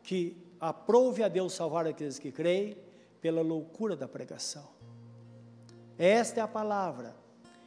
que 0.03 0.37
aprove 0.59 1.23
a 1.23 1.29
Deus 1.29 1.53
salvar 1.53 1.87
aqueles 1.87 2.19
que 2.19 2.33
creem 2.33 2.77
pela 3.21 3.43
loucura 3.43 3.97
da 3.97 4.09
pregação. 4.09 4.69
Esta 5.99 6.41
é 6.41 6.43
a 6.43 6.49
palavra 6.49 7.15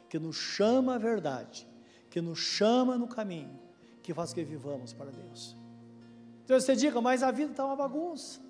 que 0.08 0.18
nos 0.18 0.36
chama 0.36 0.96
à 0.96 0.98
verdade, 0.98 1.68
que 2.10 2.20
nos 2.20 2.38
chama 2.38 2.98
no 2.98 3.06
caminho, 3.06 3.58
que 4.02 4.12
faz 4.12 4.32
que 4.32 4.42
vivamos 4.42 4.92
para 4.92 5.10
Deus. 5.10 5.56
Então 6.44 6.58
você 6.58 6.74
diga, 6.74 7.00
mas 7.00 7.22
a 7.22 7.30
vida 7.30 7.52
está 7.52 7.64
uma 7.64 7.76
bagunça. 7.76 8.40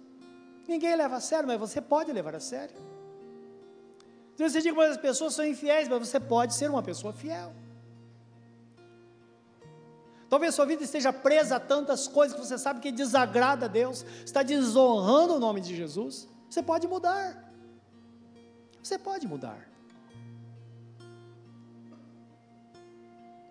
Ninguém 0.66 0.96
leva 0.96 1.16
a 1.16 1.20
sério, 1.20 1.46
mas 1.46 1.58
você 1.58 1.80
pode 1.80 2.10
levar 2.12 2.34
a 2.34 2.40
sério. 2.40 2.74
Então 4.34 4.48
você 4.48 4.60
diz 4.60 4.72
que 4.72 4.80
as 4.80 4.96
pessoas 4.96 5.34
são 5.34 5.46
infiéis, 5.46 5.88
mas 5.88 6.08
você 6.08 6.18
pode 6.18 6.54
ser 6.54 6.68
uma 6.68 6.82
pessoa 6.82 7.12
fiel. 7.12 7.52
Talvez 10.28 10.54
sua 10.54 10.66
vida 10.66 10.82
esteja 10.82 11.12
presa 11.12 11.56
a 11.56 11.60
tantas 11.60 12.08
coisas 12.08 12.36
que 12.36 12.44
você 12.44 12.58
sabe 12.58 12.80
que 12.80 12.90
desagrada 12.90 13.66
a 13.66 13.68
Deus, 13.68 14.04
está 14.24 14.42
desonrando 14.42 15.34
o 15.34 15.38
nome 15.38 15.60
de 15.60 15.76
Jesus. 15.76 16.28
Você 16.50 16.62
pode 16.62 16.88
mudar. 16.88 17.52
Você 18.82 18.98
pode 18.98 19.28
mudar. 19.28 19.68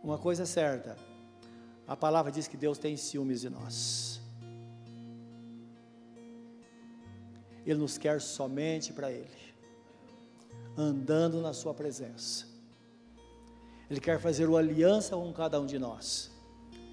Uma 0.04 0.18
coisa 0.18 0.44
é 0.44 0.46
certa: 0.46 0.98
a 1.88 1.96
palavra 1.96 2.30
diz 2.30 2.46
que 2.46 2.58
Deus 2.58 2.78
tem 2.78 2.98
ciúmes 2.98 3.40
de 3.40 3.50
nós. 3.50 4.20
Ele 7.66 7.80
nos 7.80 7.98
quer 7.98 8.20
somente 8.20 8.92
para 8.92 9.10
Ele 9.10 9.43
andando 10.78 11.42
na 11.42 11.54
Sua 11.54 11.74
presença. 11.74 12.46
Ele 13.90 14.00
quer 14.00 14.20
fazer 14.20 14.48
uma 14.48 14.60
aliança 14.60 15.16
com 15.16 15.32
cada 15.34 15.60
um 15.60 15.66
de 15.66 15.78
nós, 15.78 16.32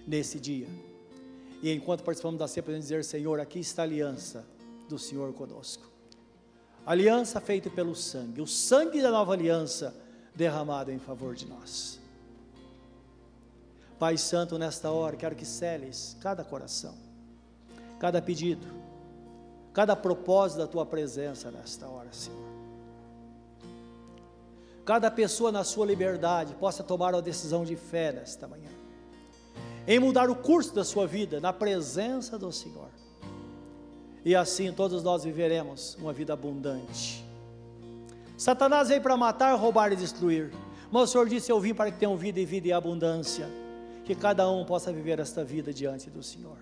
nesse 0.06 0.38
dia. 0.38 0.68
E 1.62 1.72
enquanto 1.72 2.02
participamos 2.02 2.38
da 2.38 2.48
ceia, 2.48 2.62
podemos 2.62 2.84
dizer: 2.84 3.04
Senhor, 3.04 3.40
aqui 3.40 3.60
está 3.60 3.82
a 3.82 3.84
aliança 3.84 4.44
do 4.88 4.98
Senhor 4.98 5.32
conosco. 5.32 5.88
Aliança 6.84 7.40
feita 7.40 7.70
pelo 7.70 7.94
sangue, 7.94 8.40
o 8.40 8.46
sangue 8.46 9.00
da 9.00 9.10
nova 9.10 9.32
aliança 9.32 9.94
derramado 10.34 10.90
em 10.90 10.98
favor 10.98 11.34
de 11.34 11.46
nós. 11.46 12.00
Pai 13.98 14.16
Santo, 14.16 14.58
nesta 14.58 14.90
hora, 14.90 15.16
quero 15.16 15.36
que 15.36 15.44
seles 15.44 16.16
cada 16.20 16.42
coração, 16.42 16.94
cada 17.98 18.20
pedido, 18.22 18.66
cada 19.74 19.94
propósito 19.94 20.58
da 20.58 20.66
tua 20.66 20.86
presença 20.86 21.50
nesta 21.50 21.86
hora, 21.86 22.10
Senhor 22.10 22.49
cada 24.90 25.08
pessoa 25.08 25.52
na 25.52 25.62
sua 25.62 25.86
liberdade 25.86 26.52
possa 26.54 26.82
tomar 26.82 27.14
uma 27.14 27.22
decisão 27.22 27.64
de 27.64 27.76
fé 27.76 28.10
nesta 28.10 28.48
manhã, 28.48 28.70
em 29.86 30.00
mudar 30.00 30.28
o 30.28 30.34
curso 30.34 30.74
da 30.74 30.82
sua 30.82 31.06
vida 31.06 31.38
na 31.38 31.52
presença 31.52 32.36
do 32.36 32.50
Senhor. 32.50 32.88
E 34.24 34.34
assim 34.34 34.72
todos 34.72 35.04
nós 35.04 35.22
viveremos 35.22 35.94
uma 35.94 36.12
vida 36.12 36.32
abundante. 36.32 37.24
Satanás 38.36 38.88
veio 38.88 39.00
para 39.00 39.16
matar, 39.16 39.54
roubar 39.54 39.92
e 39.92 39.96
destruir. 39.96 40.50
Mas 40.90 41.02
o 41.04 41.06
Senhor 41.06 41.28
disse: 41.28 41.52
Eu 41.52 41.60
vim 41.60 41.72
para 41.72 41.92
que 41.92 41.98
tenham 42.00 42.16
vida 42.16 42.40
e 42.40 42.44
vida 42.44 42.66
em 42.66 42.72
abundância. 42.72 43.48
Que 44.04 44.16
cada 44.16 44.50
um 44.50 44.64
possa 44.64 44.92
viver 44.92 45.20
esta 45.20 45.44
vida 45.44 45.72
diante 45.72 46.10
do 46.10 46.20
Senhor. 46.20 46.58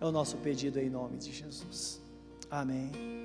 É 0.00 0.04
o 0.04 0.10
nosso 0.10 0.36
pedido 0.38 0.80
em 0.80 0.90
nome 0.90 1.16
de 1.16 1.30
Jesus. 1.30 2.02
Amém. 2.50 3.19